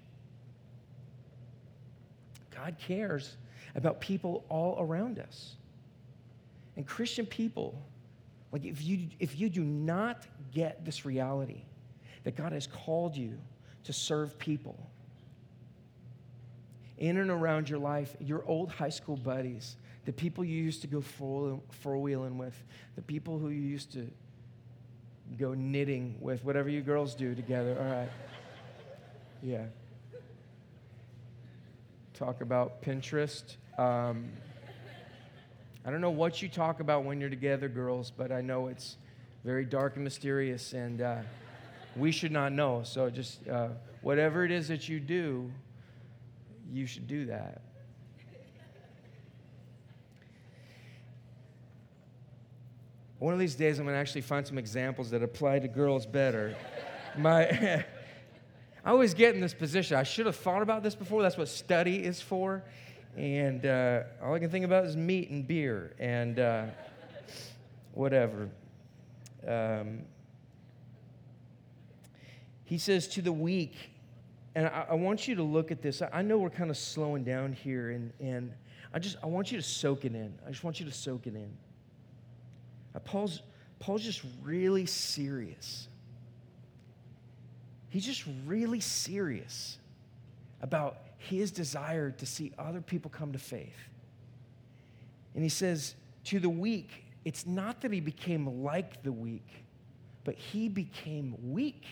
God 2.54 2.76
cares 2.78 3.36
about 3.74 4.00
people 4.00 4.44
all 4.48 4.76
around 4.80 5.18
us. 5.18 5.56
And 6.76 6.86
Christian 6.86 7.26
people 7.26 7.82
like, 8.52 8.64
if 8.64 8.82
you, 8.82 9.08
if 9.18 9.38
you 9.38 9.48
do 9.48 9.62
not 9.62 10.26
get 10.52 10.84
this 10.84 11.04
reality 11.04 11.62
that 12.24 12.36
God 12.36 12.52
has 12.52 12.66
called 12.66 13.16
you 13.16 13.38
to 13.88 13.92
serve 13.94 14.38
people 14.38 14.78
in 16.98 17.16
and 17.16 17.30
around 17.30 17.70
your 17.70 17.78
life, 17.78 18.14
your 18.20 18.44
old 18.44 18.70
high 18.70 18.90
school 18.90 19.16
buddies, 19.16 19.78
the 20.04 20.12
people 20.12 20.44
you 20.44 20.62
used 20.62 20.82
to 20.82 20.86
go 20.86 21.00
four 21.00 21.96
wheeling 21.96 22.36
with, 22.36 22.62
the 22.96 23.00
people 23.00 23.38
who 23.38 23.48
you 23.48 23.62
used 23.62 23.90
to 23.90 24.06
go 25.38 25.54
knitting 25.54 26.18
with, 26.20 26.44
whatever 26.44 26.68
you 26.68 26.82
girls 26.82 27.14
do 27.14 27.34
together, 27.34 27.78
all 27.80 27.86
right. 27.86 28.10
Yeah. 29.42 29.64
Talk 32.12 32.42
about 32.42 32.82
Pinterest. 32.82 33.56
Um, 33.78 34.28
I 35.82 35.90
don't 35.90 36.02
know 36.02 36.10
what 36.10 36.42
you 36.42 36.50
talk 36.50 36.80
about 36.80 37.04
when 37.04 37.22
you're 37.22 37.30
together, 37.30 37.70
girls, 37.70 38.12
but 38.14 38.32
I 38.32 38.42
know 38.42 38.66
it's 38.66 38.98
very 39.46 39.64
dark 39.64 39.94
and 39.94 40.04
mysterious, 40.04 40.74
and 40.74 41.00
uh, 41.00 41.20
we 41.98 42.12
should 42.12 42.32
not 42.32 42.52
know. 42.52 42.82
So 42.84 43.10
just 43.10 43.46
uh, 43.48 43.68
whatever 44.02 44.44
it 44.44 44.50
is 44.50 44.68
that 44.68 44.88
you 44.88 45.00
do, 45.00 45.50
you 46.72 46.86
should 46.86 47.06
do 47.06 47.26
that. 47.26 47.62
One 53.18 53.34
of 53.34 53.40
these 53.40 53.56
days, 53.56 53.78
I'm 53.78 53.84
going 53.84 53.96
to 53.96 54.00
actually 54.00 54.20
find 54.20 54.46
some 54.46 54.58
examples 54.58 55.10
that 55.10 55.24
apply 55.24 55.58
to 55.58 55.68
girls 55.68 56.06
better. 56.06 56.56
My, 57.18 57.48
I 58.84 58.90
always 58.90 59.12
get 59.12 59.34
in 59.34 59.40
this 59.40 59.54
position. 59.54 59.96
I 59.96 60.04
should 60.04 60.26
have 60.26 60.36
thought 60.36 60.62
about 60.62 60.84
this 60.84 60.94
before. 60.94 61.22
That's 61.22 61.36
what 61.36 61.48
study 61.48 62.04
is 62.04 62.20
for 62.20 62.62
and 63.18 63.66
uh, 63.66 64.02
all 64.22 64.34
I 64.34 64.38
can 64.38 64.48
think 64.48 64.64
about 64.64 64.84
is 64.84 64.96
meat 64.96 65.30
and 65.30 65.46
beer 65.46 65.92
and 65.98 66.38
uh, 66.38 66.66
whatever. 67.92 68.48
Um, 69.46 70.02
he 72.68 72.76
says 72.76 73.08
to 73.08 73.22
the 73.22 73.32
weak, 73.32 73.72
and 74.54 74.66
I, 74.66 74.88
I, 74.90 74.94
want 74.94 75.26
you 75.26 75.34
to 75.36 75.42
look 75.42 75.70
at 75.70 75.80
this. 75.80 76.02
I 76.12 76.20
know 76.20 76.36
we're 76.36 76.50
kind 76.50 76.68
of 76.68 76.76
slowing 76.76 77.24
down 77.24 77.54
here, 77.54 77.92
and, 77.92 78.12
and 78.20 78.52
I 78.92 78.98
just 78.98 79.16
I 79.22 79.26
want 79.26 79.50
you 79.50 79.56
to 79.56 79.64
soak 79.64 80.04
it 80.04 80.14
in. 80.14 80.34
I 80.46 80.50
just 80.50 80.62
want 80.62 80.78
you 80.78 80.84
to 80.84 80.92
soak 80.92 81.26
it 81.26 81.34
in. 81.34 81.50
Uh, 82.94 82.98
Paul's 82.98 83.40
Paul's 83.78 84.02
just 84.02 84.20
really 84.42 84.84
serious. 84.84 85.88
He's 87.88 88.04
just 88.04 88.24
really 88.46 88.80
serious 88.80 89.78
about 90.60 90.98
his 91.16 91.50
desire 91.50 92.10
to 92.10 92.26
see 92.26 92.52
other 92.58 92.82
people 92.82 93.10
come 93.10 93.32
to 93.32 93.38
faith. 93.38 93.78
And 95.34 95.42
he 95.42 95.48
says, 95.48 95.94
to 96.24 96.38
the 96.38 96.50
weak, 96.50 97.06
it's 97.24 97.46
not 97.46 97.80
that 97.80 97.92
he 97.92 98.00
became 98.00 98.62
like 98.62 99.02
the 99.02 99.12
weak, 99.12 99.48
but 100.24 100.34
he 100.34 100.68
became 100.68 101.34
weak. 101.40 101.86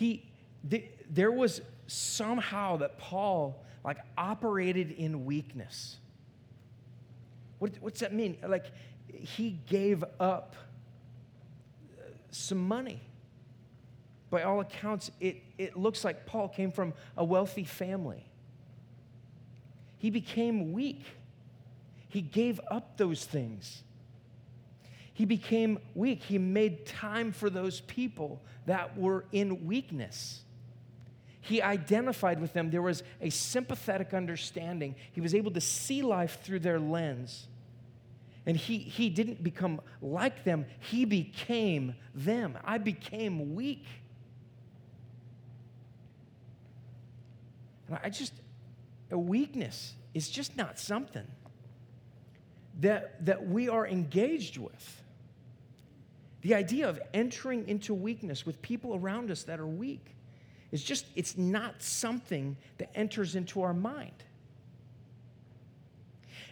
He, 0.00 0.24
th- 0.70 0.90
there 1.10 1.30
was 1.30 1.60
somehow 1.86 2.78
that 2.78 2.96
Paul 2.96 3.62
like 3.84 3.98
operated 4.16 4.92
in 4.92 5.26
weakness. 5.26 5.98
What, 7.58 7.72
what's 7.80 8.00
that 8.00 8.14
mean? 8.14 8.38
Like 8.42 8.64
he 9.08 9.60
gave 9.66 10.02
up 10.18 10.56
uh, 11.98 12.04
some 12.30 12.66
money. 12.66 13.02
By 14.30 14.44
all 14.44 14.60
accounts, 14.60 15.10
it, 15.20 15.42
it 15.58 15.76
looks 15.76 16.02
like 16.02 16.24
Paul 16.24 16.48
came 16.48 16.72
from 16.72 16.94
a 17.18 17.24
wealthy 17.24 17.64
family. 17.64 18.24
He 19.98 20.08
became 20.08 20.72
weak. 20.72 21.04
He 22.08 22.22
gave 22.22 22.58
up 22.70 22.96
those 22.96 23.26
things. 23.26 23.82
He 25.12 25.24
became 25.24 25.78
weak. 25.94 26.22
He 26.22 26.38
made 26.38 26.86
time 26.86 27.32
for 27.32 27.50
those 27.50 27.80
people 27.82 28.40
that 28.66 28.96
were 28.96 29.24
in 29.32 29.66
weakness. 29.66 30.42
He 31.40 31.62
identified 31.62 32.40
with 32.40 32.52
them. 32.52 32.70
There 32.70 32.82
was 32.82 33.02
a 33.20 33.30
sympathetic 33.30 34.14
understanding. 34.14 34.94
He 35.12 35.20
was 35.20 35.34
able 35.34 35.50
to 35.52 35.60
see 35.60 36.02
life 36.02 36.40
through 36.42 36.60
their 36.60 36.78
lens. 36.78 37.48
And 38.46 38.56
he, 38.56 38.78
he 38.78 39.10
didn't 39.10 39.42
become 39.42 39.80
like 40.00 40.44
them, 40.44 40.66
he 40.78 41.04
became 41.04 41.94
them. 42.14 42.58
I 42.64 42.78
became 42.78 43.54
weak. 43.54 43.84
And 47.88 47.98
I 48.02 48.08
just, 48.08 48.32
a 49.10 49.18
weakness 49.18 49.94
is 50.14 50.28
just 50.28 50.56
not 50.56 50.78
something 50.78 51.26
that, 52.80 53.24
that 53.26 53.46
we 53.46 53.68
are 53.68 53.86
engaged 53.86 54.56
with. 54.56 55.02
The 56.42 56.54
idea 56.54 56.88
of 56.88 57.00
entering 57.12 57.68
into 57.68 57.92
weakness 57.92 58.46
with 58.46 58.60
people 58.62 58.94
around 58.94 59.30
us 59.30 59.42
that 59.44 59.60
are 59.60 59.66
weak 59.66 60.16
is 60.72 60.82
just, 60.82 61.06
it's 61.14 61.36
not 61.36 61.82
something 61.82 62.56
that 62.78 62.90
enters 62.94 63.34
into 63.36 63.62
our 63.62 63.74
mind. 63.74 64.24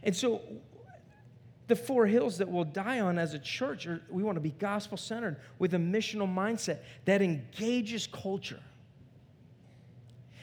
And 0.02 0.14
so, 0.14 0.42
the 1.68 1.76
four 1.76 2.06
hills 2.06 2.38
that 2.38 2.48
we'll 2.48 2.64
die 2.64 3.00
on 3.00 3.18
as 3.18 3.34
a 3.34 3.38
church, 3.38 3.86
are, 3.86 4.00
we 4.08 4.22
want 4.22 4.36
to 4.36 4.40
be 4.40 4.52
gospel 4.52 4.96
centered 4.96 5.36
with 5.58 5.74
a 5.74 5.78
missional 5.78 6.32
mindset 6.32 6.78
that 7.04 7.20
engages 7.20 8.06
culture. 8.06 8.60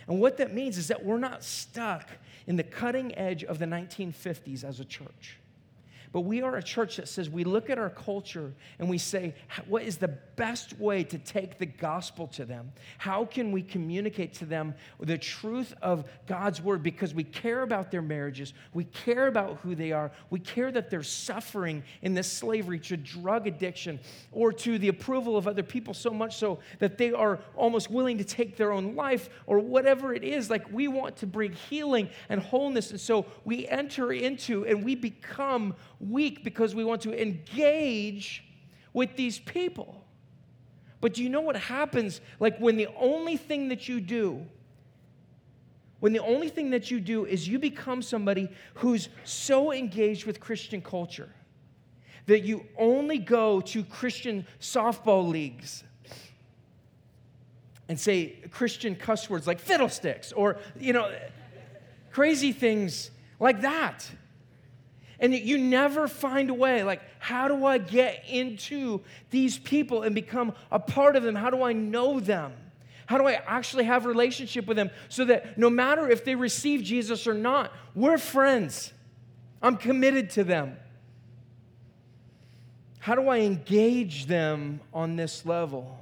And 0.08 0.20
what 0.22 0.38
that 0.38 0.54
means 0.54 0.78
is 0.78 0.88
that 0.90 1.04
we're 1.04 1.18
not 1.18 1.44
stuck 1.44 2.10
in 2.46 2.58
the 2.58 2.64
cutting 2.64 3.18
edge 3.18 3.44
of 3.44 3.58
the 3.58 3.66
1950s 3.66 4.64
as 4.64 4.80
a 4.80 4.86
church. 4.86 5.40
But 6.16 6.22
we 6.22 6.42
are 6.42 6.56
a 6.56 6.64
church 6.64 6.96
that 6.96 7.10
says 7.10 7.30
we 7.30 7.44
look 7.44 7.70
at 7.70 7.78
our 7.78 7.90
culture 7.90 8.54
and 8.80 8.90
we 8.90 8.98
say, 8.98 9.36
what 9.68 9.84
is 9.84 9.98
the 9.98 10.08
best 10.08 10.80
way 10.80 11.04
to 11.04 11.18
take 11.18 11.58
the 11.58 11.66
gospel 11.66 12.28
to 12.28 12.46
them? 12.46 12.72
How 13.00 13.26
can 13.26 13.52
we 13.52 13.62
communicate 13.62 14.34
to 14.36 14.46
them 14.46 14.76
the 14.98 15.18
truth 15.18 15.74
of 15.82 16.06
God's 16.26 16.62
word? 16.62 16.84
Because 16.84 17.14
we 17.14 17.26
care 17.26 17.64
about 17.64 17.92
their 17.92 18.02
marriages, 18.02 18.54
we 18.74 18.86
care 18.86 19.28
about 19.28 19.58
who 19.58 19.76
they 19.76 19.92
are, 19.92 20.10
we 20.30 20.40
care 20.40 20.72
that 20.72 20.90
they're 20.90 21.04
suffering 21.04 21.84
in 22.02 22.14
this 22.14 22.32
slavery 22.32 22.80
to 22.80 22.96
drug 22.96 23.46
addiction 23.46 24.00
or 24.32 24.54
to 24.54 24.80
the 24.80 24.88
approval 24.88 25.36
of 25.36 25.50
other 25.50 25.64
people 25.64 25.94
so 25.94 26.12
much 26.12 26.38
so 26.38 26.60
that 26.80 26.98
they 26.98 27.12
are 27.12 27.40
almost 27.58 27.92
willing 27.92 28.18
to 28.20 28.24
take 28.24 28.56
their 28.56 28.72
own 28.72 28.96
life 28.96 29.30
or 29.48 29.60
whatever 29.60 30.14
it 30.14 30.24
is. 30.24 30.50
Like 30.50 30.72
we 30.72 30.88
want 30.88 31.18
to 31.18 31.28
bring 31.28 31.52
healing 31.52 32.08
and 32.30 32.40
wholeness. 32.40 32.92
And 32.92 33.02
so 33.02 33.26
we 33.44 33.68
enter 33.68 34.14
into 34.14 34.66
and 34.66 34.82
we 34.82 34.96
become 34.96 35.76
weak 36.10 36.44
because 36.44 36.76
we 36.76 36.84
want 36.84 37.02
to 37.02 37.22
engage 37.22 38.44
with 38.94 39.16
these 39.16 39.40
people. 39.40 40.04
But 41.02 41.14
do 41.14 41.24
you 41.24 41.30
know 41.30 41.42
what 41.42 41.56
happens? 41.56 42.22
Like 42.40 42.58
when 42.58 42.78
the 42.78 42.88
only 42.98 43.38
thing 43.38 43.70
that 43.70 43.88
you 43.88 44.00
do, 44.00 44.46
when 46.00 46.14
the 46.14 46.20
only 46.20 46.50
thing 46.50 46.72
that 46.72 46.90
you 46.90 47.00
do 47.00 47.26
is 47.26 47.48
you 47.48 47.60
become 47.60 48.02
somebody 48.02 48.50
who's 48.76 49.10
so 49.24 49.72
engaged 49.72 50.26
with 50.26 50.40
Christian 50.40 50.82
culture 50.82 51.30
that 52.26 52.44
you 52.44 52.66
only 52.78 53.18
go 53.18 53.62
to 53.62 53.84
Christian 53.84 54.48
softball 54.60 55.30
leagues 55.30 55.84
and 57.88 58.00
say 58.00 58.38
Christian 58.50 58.96
cuss 58.96 59.30
words 59.30 59.46
like 59.46 59.60
fiddlesticks 59.60 60.32
or, 60.32 60.58
you 60.80 60.94
know, 60.94 61.12
crazy 62.12 62.52
things 62.52 63.12
like 63.40 63.62
that. 63.62 64.10
And 65.20 65.34
that 65.34 65.44
you 65.44 65.58
never 65.58 66.08
find 66.08 66.50
a 66.50 66.54
way, 66.54 66.84
like, 66.84 67.02
how 67.20 67.48
do 67.48 67.66
I 67.66 67.78
get 67.78 68.26
into 68.28 69.02
these 69.30 69.58
people 69.58 70.04
and 70.04 70.14
become 70.14 70.54
a 70.72 70.80
part 70.80 71.16
of 71.16 71.24
them? 71.24 71.36
How 71.36 71.50
do 71.50 71.64
I 71.64 71.74
know 71.74 72.20
them? 72.20 72.54
How 73.06 73.18
do 73.18 73.28
I 73.28 73.34
actually 73.46 73.86
have 73.86 74.06
a 74.06 74.10
relationship 74.10 74.68
with 74.68 74.78
them 74.78 74.90
so 75.10 75.26
that 75.26 75.58
no 75.58 75.70
matter 75.70 76.10
if 76.10 76.26
they 76.26 76.36
receive 76.36 76.82
Jesus 76.84 77.28
or 77.28 77.34
not, 77.34 77.72
we're 77.94 78.18
friends. 78.18 78.92
I'm 79.62 79.78
committed 79.78 80.32
to 80.32 80.44
them. 80.44 80.78
How 83.00 83.14
do 83.14 83.28
I 83.28 83.40
engage 83.40 84.26
them 84.26 84.82
on 84.92 85.16
this 85.16 85.46
level? 85.46 86.00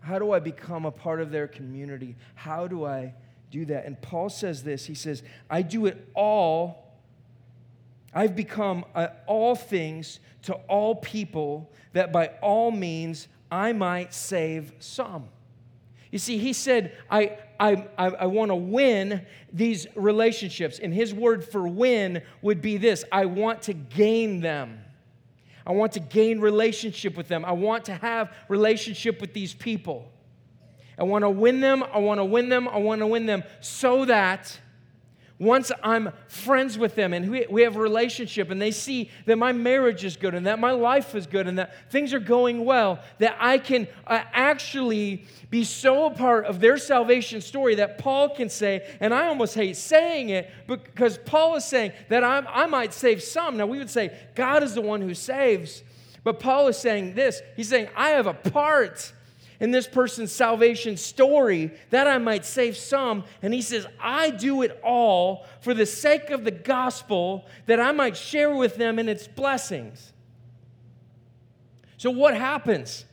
How 0.00 0.18
do 0.18 0.32
I 0.32 0.38
become 0.38 0.86
a 0.86 0.90
part 0.90 1.20
of 1.20 1.30
their 1.30 1.46
community? 1.46 2.16
How 2.34 2.66
do 2.66 2.86
I 2.86 3.12
do 3.50 3.66
that? 3.66 3.84
And 3.84 4.00
Paul 4.00 4.30
says 4.30 4.62
this 4.62 4.86
He 4.86 4.94
says, 4.94 5.22
I 5.50 5.60
do 5.62 5.84
it 5.86 6.08
all 6.14 6.89
I've 8.14 8.34
become 8.34 8.84
uh, 8.94 9.08
all 9.26 9.54
things 9.54 10.20
to 10.42 10.54
all 10.54 10.96
people 10.96 11.70
that 11.92 12.12
by 12.12 12.28
all 12.42 12.70
means 12.70 13.28
I 13.50 13.72
might 13.72 14.14
save 14.14 14.72
some. 14.78 15.28
You 16.10 16.18
see, 16.18 16.38
he 16.38 16.52
said, 16.52 16.96
I, 17.08 17.38
I, 17.58 17.86
I, 17.96 18.06
I 18.06 18.26
want 18.26 18.50
to 18.50 18.56
win 18.56 19.24
these 19.52 19.86
relationships. 19.94 20.80
And 20.80 20.92
his 20.92 21.14
word 21.14 21.44
for 21.44 21.68
win 21.68 22.22
would 22.42 22.60
be 22.60 22.76
this 22.78 23.04
I 23.12 23.26
want 23.26 23.62
to 23.62 23.74
gain 23.74 24.40
them. 24.40 24.80
I 25.66 25.72
want 25.72 25.92
to 25.92 26.00
gain 26.00 26.40
relationship 26.40 27.16
with 27.16 27.28
them. 27.28 27.44
I 27.44 27.52
want 27.52 27.84
to 27.84 27.94
have 27.94 28.34
relationship 28.48 29.20
with 29.20 29.34
these 29.34 29.54
people. 29.54 30.10
I 30.98 31.04
want 31.04 31.22
to 31.22 31.30
win 31.30 31.60
them. 31.60 31.84
I 31.92 31.98
want 31.98 32.18
to 32.18 32.24
win 32.24 32.48
them. 32.48 32.66
I 32.68 32.78
want 32.78 33.00
to 33.00 33.06
win 33.06 33.26
them 33.26 33.44
so 33.60 34.04
that 34.06 34.58
once 35.40 35.72
I'm 35.82 36.12
friends 36.28 36.76
with 36.76 36.94
them 36.94 37.14
and 37.14 37.30
we, 37.30 37.62
have 37.62 37.74
a 37.74 37.80
relationship 37.80 38.50
and 38.50 38.60
they 38.60 38.70
see 38.70 39.10
that 39.24 39.38
my 39.38 39.52
marriage 39.52 40.04
is 40.04 40.18
good 40.18 40.34
and 40.34 40.46
that 40.46 40.58
my 40.58 40.72
life 40.72 41.14
is 41.14 41.26
good 41.26 41.48
and 41.48 41.58
that 41.58 41.90
things 41.90 42.12
are 42.12 42.20
going 42.20 42.66
well, 42.66 43.00
that 43.20 43.36
I 43.40 43.56
can 43.56 43.88
uh, 44.06 44.20
actually 44.34 45.24
be 45.48 45.64
so 45.64 46.04
a 46.04 46.10
part 46.10 46.44
of 46.44 46.60
their 46.60 46.76
salvation 46.76 47.40
story 47.40 47.76
that 47.76 47.96
Paul 47.96 48.28
can 48.28 48.50
say, 48.50 48.86
and 49.00 49.14
I 49.14 49.28
almost 49.28 49.54
hate 49.54 49.78
saying 49.78 50.28
it 50.28 50.50
because 50.66 51.16
Paul 51.16 51.56
is 51.56 51.64
saying 51.64 51.92
that 52.10 52.22
I'm, 52.22 52.46
I 52.46 52.66
might 52.66 52.92
save 52.92 53.22
some. 53.22 53.56
Now, 53.56 53.66
we 53.66 53.78
would 53.78 53.90
say 53.90 54.14
God 54.34 54.62
is 54.62 54.74
the 54.74 54.82
one 54.82 55.00
who 55.00 55.14
saves, 55.14 55.82
but 56.22 56.38
Paul 56.38 56.68
is 56.68 56.76
saying 56.76 57.14
this 57.14 57.40
He's 57.56 57.70
saying, 57.70 57.88
I 57.96 58.10
have 58.10 58.26
a 58.26 58.34
part 58.34 59.14
in 59.60 59.70
this 59.70 59.86
person's 59.86 60.32
salvation 60.32 60.96
story 60.96 61.70
that 61.90 62.06
I 62.06 62.16
might 62.16 62.46
save 62.46 62.76
some. 62.76 63.24
And 63.42 63.52
he 63.52 63.60
says, 63.60 63.86
I 64.00 64.30
do 64.30 64.62
it 64.62 64.80
all 64.82 65.46
for 65.60 65.74
the 65.74 65.86
sake 65.86 66.30
of 66.30 66.44
the 66.44 66.50
gospel 66.50 67.46
that 67.66 67.78
I 67.78 67.92
might 67.92 68.16
share 68.16 68.54
with 68.54 68.76
them 68.76 68.98
in 68.98 69.08
its 69.08 69.28
blessings. 69.28 70.14
So, 71.98 72.10
what 72.10 72.34
happens? 72.34 73.04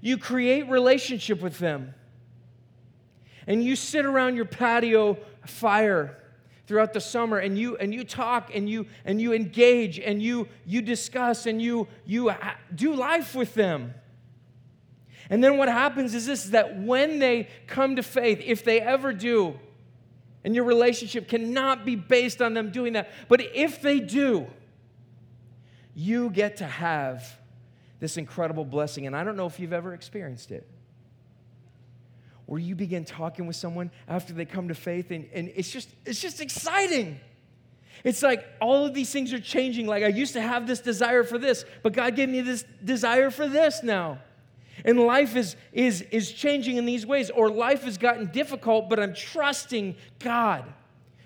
You 0.00 0.16
create 0.18 0.68
relationship 0.68 1.42
with 1.42 1.58
them, 1.58 1.94
and 3.46 3.62
you 3.62 3.74
sit 3.74 4.04
around 4.04 4.36
your 4.36 4.44
patio 4.44 5.18
fire 5.44 6.18
throughout 6.68 6.92
the 6.92 7.00
summer 7.00 7.38
and 7.38 7.58
you 7.58 7.76
and 7.76 7.92
you 7.92 8.04
talk 8.04 8.52
and 8.54 8.68
you 8.68 8.86
and 9.04 9.20
you 9.20 9.32
engage 9.32 9.98
and 9.98 10.22
you 10.22 10.46
you 10.64 10.80
discuss 10.80 11.46
and 11.46 11.60
you 11.60 11.88
you 12.06 12.32
do 12.74 12.94
life 12.94 13.34
with 13.34 13.54
them 13.54 13.92
and 15.32 15.42
then 15.42 15.56
what 15.56 15.70
happens 15.70 16.14
is 16.14 16.26
this 16.26 16.44
is 16.44 16.50
that 16.50 16.78
when 16.78 17.18
they 17.18 17.48
come 17.66 17.96
to 17.96 18.02
faith, 18.02 18.42
if 18.44 18.64
they 18.64 18.82
ever 18.82 19.14
do, 19.14 19.58
and 20.44 20.54
your 20.54 20.64
relationship 20.64 21.26
cannot 21.26 21.86
be 21.86 21.96
based 21.96 22.42
on 22.42 22.52
them 22.52 22.70
doing 22.70 22.92
that, 22.92 23.10
but 23.30 23.40
if 23.40 23.80
they 23.80 23.98
do, 23.98 24.46
you 25.94 26.28
get 26.28 26.58
to 26.58 26.66
have 26.66 27.38
this 27.98 28.18
incredible 28.18 28.66
blessing. 28.66 29.06
And 29.06 29.16
I 29.16 29.24
don't 29.24 29.38
know 29.38 29.46
if 29.46 29.58
you've 29.58 29.72
ever 29.72 29.94
experienced 29.94 30.50
it. 30.50 30.68
Where 32.44 32.60
you 32.60 32.74
begin 32.74 33.06
talking 33.06 33.46
with 33.46 33.56
someone 33.56 33.90
after 34.08 34.34
they 34.34 34.44
come 34.44 34.68
to 34.68 34.74
faith, 34.74 35.10
and, 35.10 35.26
and 35.32 35.50
it's 35.56 35.70
just 35.70 35.88
it's 36.04 36.20
just 36.20 36.42
exciting. 36.42 37.18
It's 38.04 38.22
like 38.22 38.44
all 38.60 38.84
of 38.84 38.92
these 38.92 39.10
things 39.10 39.32
are 39.32 39.40
changing. 39.40 39.86
Like 39.86 40.04
I 40.04 40.08
used 40.08 40.34
to 40.34 40.42
have 40.42 40.66
this 40.66 40.80
desire 40.80 41.24
for 41.24 41.38
this, 41.38 41.64
but 41.82 41.94
God 41.94 42.16
gave 42.16 42.28
me 42.28 42.42
this 42.42 42.66
desire 42.84 43.30
for 43.30 43.48
this 43.48 43.82
now. 43.82 44.18
And 44.84 45.00
life 45.00 45.36
is, 45.36 45.56
is, 45.72 46.02
is 46.10 46.32
changing 46.32 46.76
in 46.76 46.86
these 46.86 47.06
ways, 47.06 47.30
or 47.30 47.50
life 47.50 47.84
has 47.84 47.98
gotten 47.98 48.26
difficult, 48.26 48.88
but 48.88 48.98
I'm 48.98 49.14
trusting 49.14 49.94
God. 50.18 50.64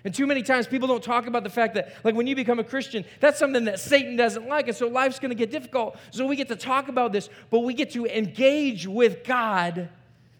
And 0.03 0.13
too 0.13 0.27
many 0.27 0.43
times 0.43 0.67
people 0.67 0.87
don't 0.87 1.03
talk 1.03 1.27
about 1.27 1.43
the 1.43 1.49
fact 1.49 1.73
that, 1.73 1.93
like, 2.03 2.15
when 2.15 2.27
you 2.27 2.35
become 2.35 2.59
a 2.59 2.63
Christian, 2.63 3.03
that's 3.19 3.39
something 3.39 3.65
that 3.65 3.79
Satan 3.79 4.15
doesn't 4.15 4.47
like. 4.47 4.67
And 4.67 4.77
so 4.77 4.87
life's 4.87 5.19
going 5.19 5.31
to 5.31 5.35
get 5.35 5.51
difficult. 5.51 5.97
So 6.11 6.25
we 6.25 6.35
get 6.35 6.47
to 6.49 6.55
talk 6.55 6.87
about 6.87 7.11
this, 7.11 7.29
but 7.49 7.59
we 7.59 7.73
get 7.73 7.91
to 7.91 8.05
engage 8.05 8.87
with 8.87 9.23
God 9.25 9.89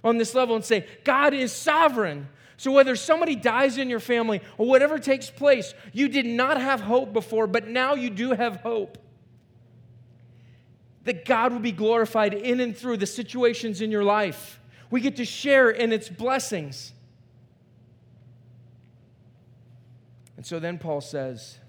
on 0.04 0.18
this 0.18 0.34
level 0.34 0.56
and 0.56 0.64
say, 0.64 0.88
God 1.04 1.34
is 1.34 1.52
sovereign. 1.52 2.30
So 2.56 2.72
whether 2.72 2.96
somebody 2.96 3.36
dies 3.36 3.78
in 3.78 3.90
your 3.90 4.00
family 4.00 4.42
or 4.58 4.68
whatever 4.68 5.00
takes 5.00 5.30
place, 5.30 5.74
you 5.92 6.08
did 6.08 6.26
not 6.26 6.62
have 6.62 6.82
hope 6.82 7.12
before, 7.12 7.46
but 7.46 7.68
now 7.68 7.94
you 7.94 8.10
do 8.10 8.32
have 8.32 8.58
hope. 8.58 8.98
That 11.08 11.24
God 11.24 11.54
will 11.54 11.60
be 11.60 11.72
glorified 11.72 12.34
in 12.34 12.60
and 12.60 12.76
through 12.76 12.98
the 12.98 13.06
situations 13.06 13.80
in 13.80 13.92
your 13.92 14.04
life. 14.04 14.60
We 14.92 15.00
get 15.00 15.16
to 15.16 15.26
share 15.26 15.70
in 15.70 15.94
its 15.94 16.10
blessings. 16.10 16.92
And 20.36 20.46
so 20.46 20.60
then 20.60 20.78
Paul 20.78 21.00
says, 21.00 21.60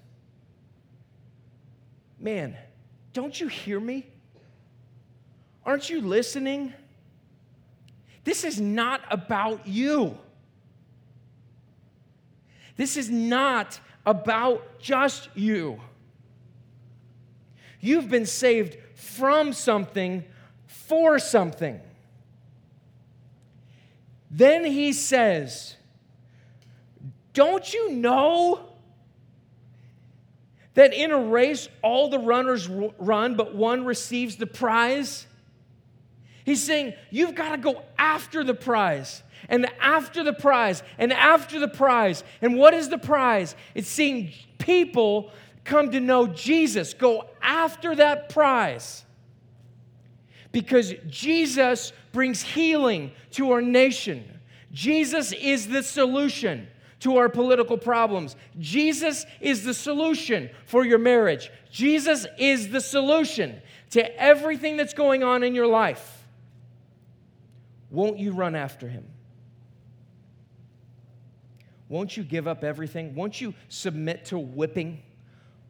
Man, 2.19 2.57
don't 3.13 3.39
you 3.39 3.47
hear 3.47 3.79
me? 3.79 4.07
Aren't 5.65 5.89
you 5.89 6.01
listening? 6.01 6.73
This 8.25 8.43
is 8.43 8.59
not 8.59 9.01
about 9.09 9.65
you. 9.65 10.17
This 12.75 12.97
is 12.97 13.09
not 13.09 13.79
about 14.05 14.79
just 14.79 15.29
you. 15.33 15.79
You've 17.79 18.09
been 18.09 18.25
saved 18.25 18.77
from 18.95 19.53
something 19.53 20.25
for 20.65 21.19
something. 21.19 21.79
Then 24.31 24.63
he 24.63 24.93
says, 24.93 25.75
don't 27.33 27.73
you 27.73 27.91
know 27.91 28.65
that 30.73 30.93
in 30.93 31.11
a 31.11 31.19
race 31.19 31.67
all 31.81 32.09
the 32.09 32.19
runners 32.19 32.67
run, 32.67 33.35
but 33.35 33.55
one 33.55 33.85
receives 33.85 34.35
the 34.35 34.45
prize? 34.45 35.25
He's 36.45 36.63
saying 36.63 36.93
you've 37.11 37.35
got 37.35 37.51
to 37.51 37.57
go 37.57 37.83
after 37.97 38.43
the 38.43 38.53
prize 38.53 39.23
and 39.47 39.67
after 39.79 40.23
the 40.23 40.33
prize 40.33 40.83
and 40.97 41.13
after 41.13 41.59
the 41.59 41.67
prize. 41.67 42.23
And 42.41 42.57
what 42.57 42.73
is 42.73 42.89
the 42.89 42.97
prize? 42.97 43.55
It's 43.75 43.87
seeing 43.87 44.31
people 44.57 45.31
come 45.63 45.91
to 45.91 45.99
know 45.99 46.27
Jesus. 46.27 46.93
Go 46.93 47.25
after 47.41 47.95
that 47.95 48.29
prize. 48.29 49.03
Because 50.51 50.93
Jesus 51.07 51.93
brings 52.11 52.41
healing 52.41 53.11
to 53.31 53.51
our 53.51 53.61
nation. 53.61 54.39
Jesus 54.71 55.31
is 55.31 55.67
the 55.67 55.83
solution 55.83 56.67
to 57.01 57.17
our 57.17 57.29
political 57.29 57.77
problems. 57.77 58.35
Jesus 58.57 59.25
is 59.39 59.63
the 59.63 59.73
solution 59.73 60.49
for 60.65 60.85
your 60.85 60.99
marriage. 60.99 61.51
Jesus 61.71 62.25
is 62.37 62.69
the 62.69 62.81
solution 62.81 63.61
to 63.91 64.21
everything 64.21 64.77
that's 64.77 64.93
going 64.93 65.23
on 65.23 65.43
in 65.43 65.55
your 65.55 65.67
life. 65.67 66.27
Won't 67.89 68.19
you 68.19 68.31
run 68.33 68.55
after 68.55 68.87
him? 68.87 69.05
Won't 71.87 72.15
you 72.15 72.23
give 72.23 72.47
up 72.47 72.63
everything? 72.63 73.15
Won't 73.15 73.41
you 73.41 73.55
submit 73.67 74.25
to 74.25 74.37
whipping? 74.37 75.01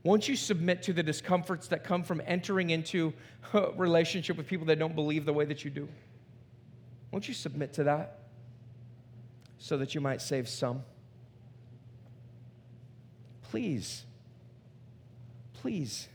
Won't 0.04 0.28
you 0.30 0.36
submit 0.36 0.84
to 0.84 0.94
the 0.94 1.04
discomforts 1.04 1.68
that 1.68 1.84
come 1.84 2.04
from 2.04 2.22
entering 2.26 2.70
into 2.70 3.14
a 3.54 3.72
relationship 3.76 4.38
with 4.38 4.48
people 4.48 4.68
that 4.68 4.80
don't 4.80 4.96
believe 4.96 5.26
the 5.26 5.34
way 5.34 5.46
that 5.46 5.66
you 5.66 5.72
do? 5.72 5.90
Won't 7.12 7.28
you 7.28 7.34
submit 7.34 7.74
to 7.74 7.84
that 7.86 8.20
so 9.58 9.78
that 9.78 9.94
you 9.94 10.02
might 10.02 10.22
save 10.22 10.48
some? 10.48 10.84
Please, 13.50 14.06
please. 15.54 16.08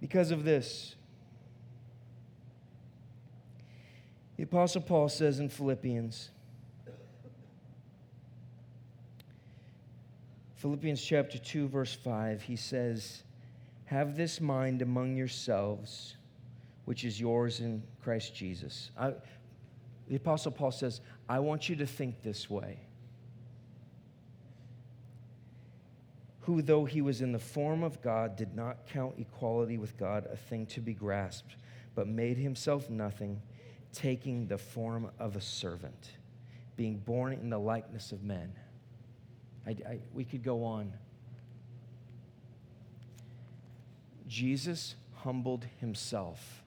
Because 0.00 0.30
of 0.30 0.44
this, 0.44 0.94
the 4.36 4.44
Apostle 4.44 4.82
Paul 4.82 5.08
says 5.08 5.40
in 5.40 5.48
Philippians, 5.48 6.30
Philippians 10.64 11.04
chapter 11.04 11.36
2, 11.36 11.68
verse 11.68 11.92
5, 11.92 12.40
he 12.40 12.56
says, 12.56 13.22
Have 13.84 14.16
this 14.16 14.40
mind 14.40 14.80
among 14.80 15.14
yourselves, 15.14 16.16
which 16.86 17.04
is 17.04 17.20
yours 17.20 17.60
in 17.60 17.82
Christ 18.02 18.34
Jesus. 18.34 18.90
I, 18.98 19.12
the 20.08 20.16
Apostle 20.16 20.52
Paul 20.52 20.70
says, 20.70 21.02
I 21.28 21.38
want 21.40 21.68
you 21.68 21.76
to 21.76 21.84
think 21.86 22.22
this 22.22 22.48
way. 22.48 22.78
who, 26.40 26.62
though 26.62 26.86
he 26.86 27.02
was 27.02 27.20
in 27.20 27.32
the 27.32 27.38
form 27.38 27.82
of 27.82 28.00
God, 28.00 28.34
did 28.34 28.54
not 28.54 28.86
count 28.86 29.16
equality 29.18 29.76
with 29.76 29.98
God 29.98 30.26
a 30.32 30.36
thing 30.36 30.64
to 30.68 30.80
be 30.80 30.94
grasped, 30.94 31.56
but 31.94 32.08
made 32.08 32.38
himself 32.38 32.88
nothing, 32.88 33.42
taking 33.92 34.46
the 34.46 34.56
form 34.56 35.10
of 35.18 35.36
a 35.36 35.42
servant, 35.42 36.12
being 36.74 36.96
born 36.96 37.34
in 37.34 37.50
the 37.50 37.58
likeness 37.58 38.12
of 38.12 38.22
men. 38.22 38.50
I, 39.66 39.70
I, 39.70 39.98
we 40.12 40.24
could 40.24 40.42
go 40.42 40.64
on. 40.64 40.92
Jesus 44.28 44.94
humbled 45.16 45.66
himself. 45.80 46.62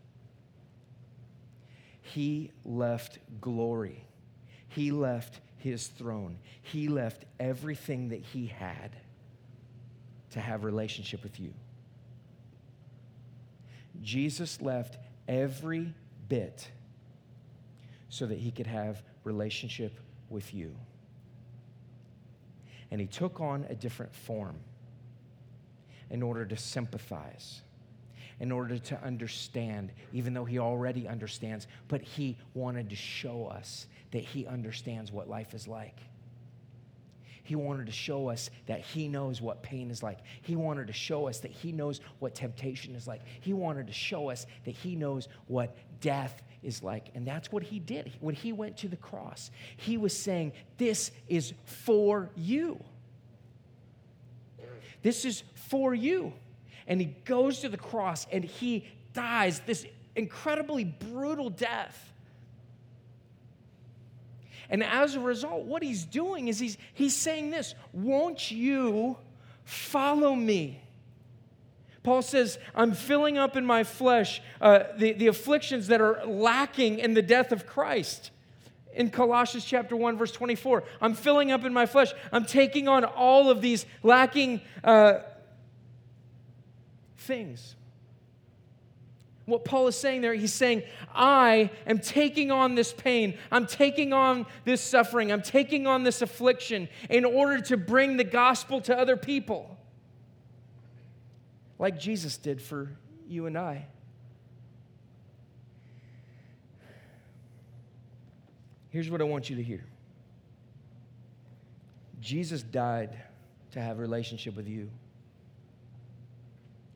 He 2.01 2.51
left 2.63 3.19
glory. 3.41 4.05
He 4.67 4.91
left 4.91 5.39
his 5.57 5.87
throne. 5.87 6.39
He 6.61 6.87
left 6.87 7.25
everything 7.39 8.09
that 8.09 8.21
he 8.21 8.47
had 8.47 8.95
to 10.31 10.39
have 10.39 10.63
relationship 10.63 11.23
with 11.23 11.39
you. 11.39 11.53
Jesus 14.01 14.61
left 14.61 14.97
every 15.27 15.93
bit 16.29 16.69
so 18.09 18.25
that 18.25 18.37
he 18.37 18.51
could 18.51 18.67
have 18.67 19.01
relationship 19.23 19.99
with 20.29 20.53
you. 20.53 20.75
And 22.91 23.01
he 23.01 23.07
took 23.07 23.41
on 23.41 23.65
a 23.69 23.75
different 23.75 24.13
form 24.15 24.57
in 26.09 26.23
order 26.23 26.45
to 26.45 26.55
sympathize, 26.55 27.61
in 28.39 28.51
order 28.51 28.77
to 28.77 29.03
understand, 29.03 29.91
even 30.13 30.33
though 30.33 30.45
he 30.45 30.59
already 30.59 31.07
understands, 31.07 31.67
but 31.87 32.01
he 32.01 32.37
wanted 32.53 32.89
to 32.89 32.95
show 32.95 33.47
us 33.47 33.87
that 34.11 34.23
he 34.23 34.47
understands 34.47 35.11
what 35.11 35.29
life 35.29 35.53
is 35.53 35.67
like. 35.67 35.99
He 37.47 37.55
wanted 37.55 37.85
to 37.85 37.93
show 37.93 38.27
us 38.27 38.49
that 38.65 38.81
He 38.81 39.07
knows 39.07 39.41
what 39.41 39.63
pain 39.63 39.89
is 39.89 40.03
like. 40.03 40.19
He 40.41 40.57
wanted 40.57 40.87
to 40.87 40.93
show 40.93 41.29
us 41.29 41.39
that 41.39 41.51
He 41.51 41.71
knows 41.71 42.01
what 42.19 42.35
temptation 42.35 42.93
is 42.93 43.07
like. 43.07 43.21
He 43.39 43.53
wanted 43.53 43.87
to 43.87 43.93
show 43.93 44.29
us 44.29 44.45
that 44.65 44.75
He 44.75 44.97
knows 44.97 45.29
what 45.47 45.73
death 46.01 46.41
is 46.63 46.83
like. 46.83 47.09
And 47.15 47.27
that's 47.27 47.51
what 47.51 47.63
He 47.63 47.79
did. 47.79 48.11
When 48.19 48.35
He 48.35 48.51
went 48.51 48.77
to 48.77 48.87
the 48.87 48.97
cross, 48.97 49.51
He 49.75 49.97
was 49.97 50.17
saying, 50.17 50.53
This 50.77 51.11
is 51.27 51.53
for 51.65 52.29
you. 52.35 52.83
This 55.01 55.25
is 55.25 55.43
for 55.53 55.93
you. 55.93 56.33
And 56.87 56.99
He 56.99 57.15
goes 57.25 57.59
to 57.59 57.69
the 57.69 57.77
cross 57.77 58.27
and 58.31 58.43
He 58.43 58.87
dies 59.13 59.61
this 59.65 59.85
incredibly 60.15 60.83
brutal 60.83 61.49
death 61.49 62.07
and 64.69 64.83
as 64.83 65.15
a 65.15 65.19
result, 65.19 65.63
what 65.63 65.81
he's 65.81 66.05
doing 66.05 66.47
is 66.47 66.59
he's, 66.59 66.77
he's 66.93 67.15
saying 67.15 67.51
this 67.51 67.75
Won't 67.93 68.51
you 68.51 69.17
follow 69.63 70.35
me? 70.35 70.81
Paul 72.07 72.21
says, 72.21 72.57
I'm 72.73 72.93
filling 72.93 73.37
up 73.37 73.57
in 73.57 73.65
my 73.65 73.83
flesh 73.83 74.41
uh, 74.61 74.83
the, 74.97 75.11
the 75.11 75.27
afflictions 75.27 75.87
that 75.87 75.99
are 75.99 76.25
lacking 76.25 76.99
in 76.99 77.13
the 77.13 77.21
death 77.21 77.51
of 77.51 77.67
Christ. 77.67 78.31
In 78.93 79.09
Colossians 79.09 79.65
chapter 79.65 79.93
1, 79.93 80.17
verse 80.17 80.31
24, 80.31 80.85
I'm 81.01 81.13
filling 81.13 81.51
up 81.51 81.65
in 81.65 81.73
my 81.73 81.85
flesh. 81.85 82.13
I'm 82.31 82.45
taking 82.45 82.87
on 82.87 83.03
all 83.03 83.49
of 83.49 83.59
these 83.59 83.85
lacking 84.03 84.61
uh, 84.85 85.15
things 87.17 87.75
what 89.45 89.63
Paul 89.63 89.87
is 89.87 89.95
saying 89.95 90.19
there, 90.19 90.33
he's 90.33 90.53
saying, 90.53 90.83
I 91.15 91.71
am 91.85 91.99
taking 91.99 92.51
on 92.51 92.75
this 92.75 92.91
pain. 92.91 93.37
I'm 93.49 93.65
taking 93.65 94.11
on 94.11 94.45
this 94.65 94.81
suffering. 94.81 95.31
I'm 95.31 95.41
taking 95.41 95.87
on 95.87 96.03
this 96.03 96.21
affliction 96.21 96.89
in 97.09 97.23
order 97.23 97.61
to 97.61 97.77
bring 97.77 98.17
the 98.17 98.25
gospel 98.25 98.81
to 98.81 98.99
other 98.99 99.15
people. 99.15 99.77
Like 101.79 101.99
Jesus 101.99 102.37
did 102.37 102.61
for 102.61 102.89
you 103.27 103.45
and 103.45 103.57
I. 103.57 103.85
Here's 108.89 109.11
what 109.11 109.21
I 109.21 109.25
want 109.25 109.49
you 109.49 109.55
to 109.57 109.63
hear 109.63 109.83
Jesus 112.19 112.63
died 112.63 113.15
to 113.71 113.79
have 113.79 113.99
a 113.99 114.01
relationship 114.01 114.55
with 114.55 114.67
you. 114.67 114.89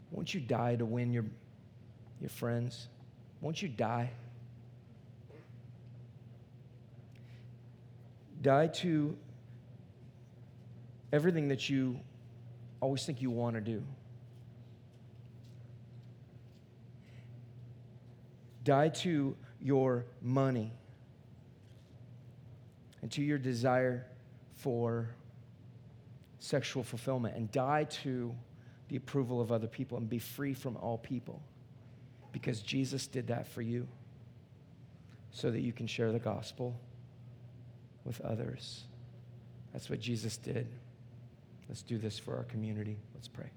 Won't 0.09 0.33
you 0.33 0.41
die 0.41 0.75
to 0.75 0.85
win 0.85 1.13
your 1.13 1.25
your 2.19 2.29
friends? 2.29 2.87
Won't 3.39 3.61
you 3.61 3.67
die? 3.67 4.11
Die 8.41 8.67
to 8.67 9.15
everything 11.13 11.49
that 11.49 11.69
you 11.69 11.99
always 12.79 13.05
think 13.05 13.21
you 13.21 13.29
want 13.29 13.55
to 13.55 13.61
do. 13.61 13.83
Die 18.63 18.89
to 18.89 19.35
your 19.59 20.05
money 20.21 20.71
and 23.01 23.11
to 23.11 23.21
your 23.21 23.37
desire 23.37 24.05
for 24.55 25.09
sexual 26.39 26.83
fulfillment 26.83 27.35
and 27.35 27.51
die 27.51 27.85
to 27.85 28.35
the 28.89 28.95
approval 28.95 29.39
of 29.39 29.51
other 29.51 29.67
people 29.67 29.97
and 29.97 30.09
be 30.09 30.19
free 30.19 30.53
from 30.53 30.75
all 30.77 30.97
people 30.97 31.41
because 32.31 32.61
Jesus 32.61 33.07
did 33.07 33.27
that 33.27 33.47
for 33.47 33.61
you 33.61 33.87
so 35.31 35.49
that 35.49 35.61
you 35.61 35.71
can 35.71 35.87
share 35.87 36.11
the 36.11 36.19
gospel 36.19 36.79
with 38.05 38.19
others. 38.21 38.83
That's 39.73 39.89
what 39.89 39.99
Jesus 39.99 40.37
did. 40.37 40.67
Let's 41.69 41.81
do 41.81 41.97
this 41.97 42.19
for 42.19 42.35
our 42.35 42.43
community. 42.43 42.97
Let's 43.15 43.27
pray. 43.27 43.49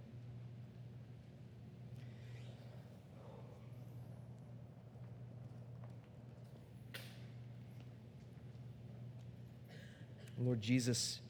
Lord 10.45 10.61
Jesus, 10.61 11.21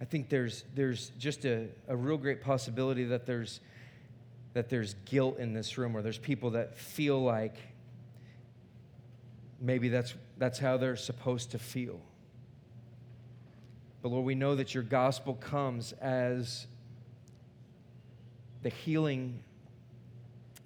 I 0.00 0.04
think 0.04 0.28
there's, 0.28 0.64
there's 0.74 1.10
just 1.18 1.44
a, 1.44 1.68
a 1.86 1.96
real 1.96 2.16
great 2.16 2.40
possibility 2.40 3.04
that 3.04 3.24
there's, 3.24 3.60
that 4.54 4.68
there's 4.68 4.94
guilt 5.04 5.38
in 5.38 5.52
this 5.52 5.78
room, 5.78 5.96
or 5.96 6.02
there's 6.02 6.18
people 6.18 6.50
that 6.50 6.76
feel 6.76 7.22
like 7.22 7.56
maybe 9.60 9.88
that's, 9.88 10.14
that's 10.38 10.58
how 10.58 10.76
they're 10.76 10.96
supposed 10.96 11.52
to 11.52 11.58
feel. 11.58 12.00
But 14.02 14.10
Lord, 14.10 14.24
we 14.24 14.34
know 14.34 14.56
that 14.56 14.74
your 14.74 14.84
gospel 14.84 15.34
comes 15.34 15.92
as 16.00 16.66
the 18.62 18.70
healing 18.70 19.40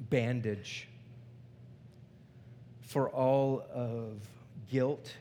bandage 0.08 0.88
for 2.82 3.08
all 3.08 3.64
of 3.72 4.18
guilt. 4.70 5.14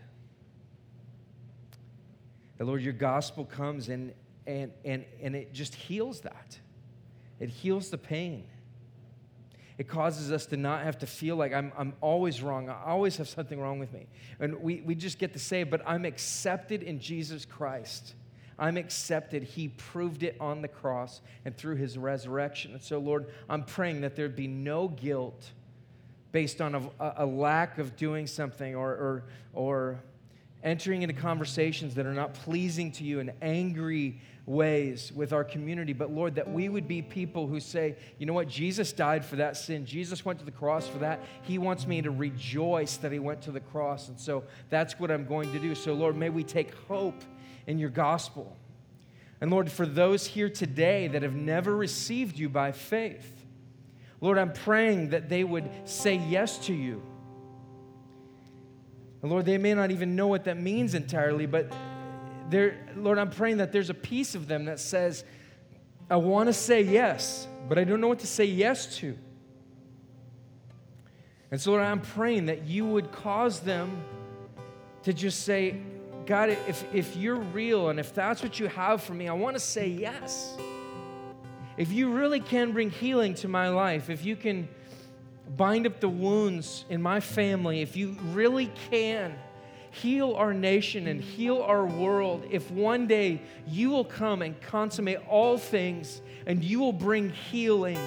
And 2.60 2.68
Lord, 2.68 2.82
your 2.82 2.94
gospel 2.94 3.46
comes 3.46 3.90
and, 3.90 4.14
and, 4.46 4.72
and, 4.86 5.06
and 5.22 5.36
it 5.36 5.54
just 5.54 5.74
heals 5.74 6.22
that. 6.22 6.60
It 7.40 7.50
heals 7.50 7.90
the 7.90 7.98
pain. 7.98 8.44
It 9.78 9.88
causes 9.88 10.32
us 10.32 10.46
to 10.48 10.58
not 10.58 10.84
have 10.84 11.00
to 11.00 11.08
feel 11.08 11.38
like 11.38 11.54
I'm, 11.54 11.72
I'm 11.76 11.94
always 12.02 12.44
wrong. 12.44 12.70
I 12.70 12.84
always 12.86 13.18
have 13.18 13.28
something 13.28 13.60
wrong 13.60 13.80
with 13.80 13.92
me. 13.94 14.06
And 14.40 14.62
we, 14.62 14.82
we 14.82 14.94
just 14.94 15.18
get 15.18 15.34
to 15.34 15.40
say, 15.40 15.64
but 15.64 15.82
I'm 15.88 16.06
accepted 16.06 16.84
in 16.84 17.00
Jesus 17.00 17.46
Christ. 17.46 18.14
I'm 18.60 18.78
accepted. 18.78 19.44
He 19.44 19.70
proved 19.70 20.24
it 20.24 20.36
on 20.40 20.62
the 20.62 20.68
cross 20.68 21.22
and 21.46 21.56
through 21.56 21.76
his 21.76 21.98
resurrection. 21.98 22.74
And 22.74 22.82
so, 22.82 23.00
Lord, 23.00 23.28
I'm 23.50 23.64
praying 23.64 24.02
that 24.02 24.16
there'd 24.16 24.36
be 24.36 24.48
no 24.48 24.88
guilt 24.88 25.52
based 26.32 26.62
on 26.62 26.76
a, 26.76 27.14
a 27.18 27.26
lack 27.26 27.78
of 27.78 27.96
doing 27.96 28.28
something 28.28 28.76
or, 28.76 28.90
or, 28.90 29.24
or 29.54 30.00
entering 30.64 31.02
into 31.02 31.14
conversations 31.14 31.96
that 31.96 32.06
are 32.06 32.14
not 32.14 32.34
pleasing 32.34 32.92
to 32.94 33.04
you 33.04 33.20
in 33.20 33.32
angry 33.42 34.20
ways 34.46 35.12
with 35.14 35.34
our 35.34 35.44
community. 35.44 35.94
But 35.94 36.12
Lord, 36.12 36.36
that 36.36 36.50
we 36.50 36.70
would 36.70 36.88
be 36.88 37.02
people 37.02 37.48
who 37.48 37.60
say, 37.60 37.96
you 38.18 38.26
know 38.26 38.34
what, 38.34 38.48
Jesus 38.48 38.92
died 38.92 39.24
for 39.24 39.38
that 39.38 39.58
sin. 39.58 39.86
Jesus 39.86 40.26
went 40.26 40.40
to 40.40 40.46
the 40.46 40.52
cross 40.52 40.88
for 40.88 41.00
that. 41.00 41.20
He 41.44 41.58
wants 41.58 41.88
me 41.88 42.02
to 42.02 42.12
rejoice 42.12 42.98
that 42.98 43.12
he 43.12 43.20
went 43.20 43.42
to 43.44 43.52
the 43.52 43.60
cross. 43.60 44.10
And 44.10 44.20
so 44.20 44.44
that's 44.70 45.00
what 45.00 45.12
I'm 45.12 45.26
going 45.26 45.52
to 45.52 45.60
do. 45.60 45.76
So, 45.76 45.94
Lord, 45.94 46.16
may 46.16 46.30
we 46.30 46.44
take 46.44 46.74
hope 46.88 47.24
in 47.68 47.80
your 47.80 47.90
gospel. 47.90 48.56
And 49.40 49.50
Lord, 49.50 49.72
for 49.72 49.86
those 49.86 50.28
here 50.28 50.50
today 50.50 51.08
that 51.08 51.24
have 51.24 51.34
never 51.34 51.76
received 51.76 52.38
you 52.38 52.50
by 52.50 52.72
faith, 52.72 53.46
Lord, 54.20 54.38
I'm 54.38 54.54
praying 54.54 55.10
that 55.10 55.30
they 55.30 55.44
would 55.44 55.70
say 55.86 56.16
yes 56.16 56.60
to 56.68 56.74
you. 56.74 57.02
And 59.22 59.32
Lord, 59.32 59.46
they 59.46 59.58
may 59.58 59.74
not 59.74 59.92
even 59.92 60.16
know 60.16 60.28
what 60.28 60.44
that 60.44 60.58
means 60.58 60.94
entirely, 60.94 61.46
but 61.46 61.72
Lord, 62.96 63.18
I'm 63.18 63.30
praying 63.30 63.58
that 63.58 63.72
there's 63.72 63.90
a 63.90 63.96
piece 63.96 64.36
of 64.36 64.48
them 64.48 64.66
that 64.66 64.80
says, 64.80 65.24
I 66.10 66.18
want 66.18 66.48
to 66.48 66.54
say 66.54 66.82
yes, 66.82 67.48
but 67.70 67.80
I 67.80 67.84
don't 67.84 68.02
know 68.02 68.10
what 68.10 68.20
to 68.20 68.28
say 68.28 68.46
yes 68.46 68.98
to. 68.98 69.18
And 71.50 71.60
so, 71.60 71.72
Lord, 71.72 71.84
I'm 71.84 72.02
praying 72.02 72.46
that 72.48 72.66
you 72.66 72.86
would 72.86 73.12
cause 73.12 73.62
them 73.62 74.04
to 75.04 75.14
just 75.14 75.44
say, 75.44 75.82
God, 76.26 76.50
if, 76.50 76.84
if 76.94 77.16
you're 77.16 77.36
real 77.36 77.90
and 77.90 78.00
if 78.00 78.14
that's 78.14 78.44
what 78.44 78.60
you 78.60 78.68
have 78.68 79.04
for 79.04 79.14
me, 79.14 79.28
I 79.28 79.34
want 79.34 79.56
to 79.56 79.60
say 79.60 79.88
yes. 79.88 80.58
If 81.78 81.92
you 81.92 82.12
really 82.12 82.40
can 82.40 82.74
bring 82.74 82.90
healing 82.90 83.34
to 83.36 83.48
my 83.48 83.70
life, 83.70 84.10
if 84.10 84.24
you 84.26 84.36
can 84.36 84.68
bind 85.58 85.88
up 85.88 86.00
the 86.00 86.10
wounds 86.10 86.86
in 86.90 87.02
my 87.02 87.20
family, 87.20 87.82
if 87.82 87.96
you 87.96 88.16
really 88.32 88.72
can 88.90 89.34
heal 89.92 90.34
our 90.36 90.54
nation 90.54 91.08
and 91.08 91.22
heal 91.22 91.62
our 91.62 91.86
world, 91.86 92.46
if 92.50 92.70
one 92.72 93.08
day 93.08 93.42
you 93.68 93.90
will 93.90 94.06
come 94.06 94.42
and 94.42 94.60
consummate 94.62 95.20
all 95.28 95.58
things 95.58 96.22
and 96.46 96.64
you 96.64 96.80
will 96.80 96.94
bring 96.94 97.30
healing 97.30 97.98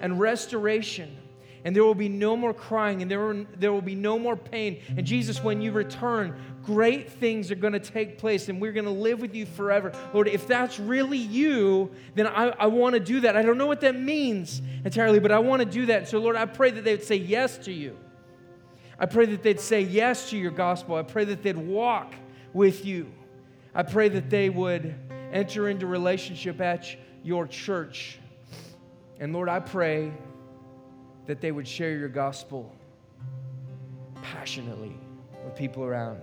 and 0.00 0.18
restoration 0.20 1.16
and 1.64 1.74
there 1.74 1.82
will 1.82 1.94
be 1.94 2.10
no 2.10 2.36
more 2.36 2.52
crying 2.52 3.00
and 3.00 3.10
there, 3.10 3.20
will, 3.20 3.46
there 3.56 3.72
will 3.72 3.80
be 3.80 3.94
no 3.94 4.18
more 4.18 4.36
pain. 4.36 4.80
And 4.96 5.06
Jesus, 5.06 5.42
when 5.42 5.62
you 5.62 5.72
return, 5.72 6.38
great 6.64 7.10
things 7.10 7.50
are 7.50 7.56
going 7.56 7.72
to 7.72 7.80
take 7.80 8.18
place 8.18 8.48
and 8.48 8.60
we're 8.60 8.72
going 8.72 8.86
to 8.86 8.90
live 8.90 9.20
with 9.20 9.34
you 9.34 9.46
forever. 9.46 9.92
Lord, 10.12 10.28
if 10.28 10.46
that's 10.46 10.80
really 10.80 11.18
you, 11.18 11.90
then 12.14 12.26
I, 12.26 12.48
I 12.58 12.66
want 12.66 12.94
to 12.94 13.00
do 13.00 13.20
that. 13.20 13.36
I 13.36 13.42
don't 13.42 13.58
know 13.58 13.66
what 13.66 13.82
that 13.82 13.98
means 13.98 14.62
entirely, 14.84 15.20
but 15.20 15.30
I 15.30 15.38
want 15.38 15.60
to 15.60 15.66
do 15.66 15.86
that. 15.86 16.08
So, 16.08 16.18
Lord, 16.18 16.36
I 16.36 16.46
pray 16.46 16.70
that 16.70 16.84
they 16.84 16.92
would 16.92 17.04
say 17.04 17.16
yes 17.16 17.58
to 17.58 17.72
you. 17.72 17.96
I 18.98 19.06
pray 19.06 19.26
that 19.26 19.42
they'd 19.42 19.60
say 19.60 19.82
yes 19.82 20.30
to 20.30 20.38
your 20.38 20.52
gospel. 20.52 20.96
I 20.96 21.02
pray 21.02 21.24
that 21.24 21.42
they'd 21.42 21.56
walk 21.56 22.14
with 22.52 22.84
you. 22.84 23.12
I 23.74 23.82
pray 23.82 24.08
that 24.08 24.30
they 24.30 24.48
would 24.48 24.94
enter 25.32 25.68
into 25.68 25.86
relationship 25.86 26.60
at 26.60 26.86
your 27.22 27.46
church. 27.46 28.18
And 29.18 29.32
Lord, 29.32 29.48
I 29.48 29.60
pray 29.60 30.12
that 31.26 31.40
they 31.40 31.52
would 31.52 31.66
share 31.66 31.96
your 31.96 32.08
gospel 32.08 32.72
passionately 34.22 34.96
with 35.44 35.56
people 35.56 35.82
around 35.82 36.22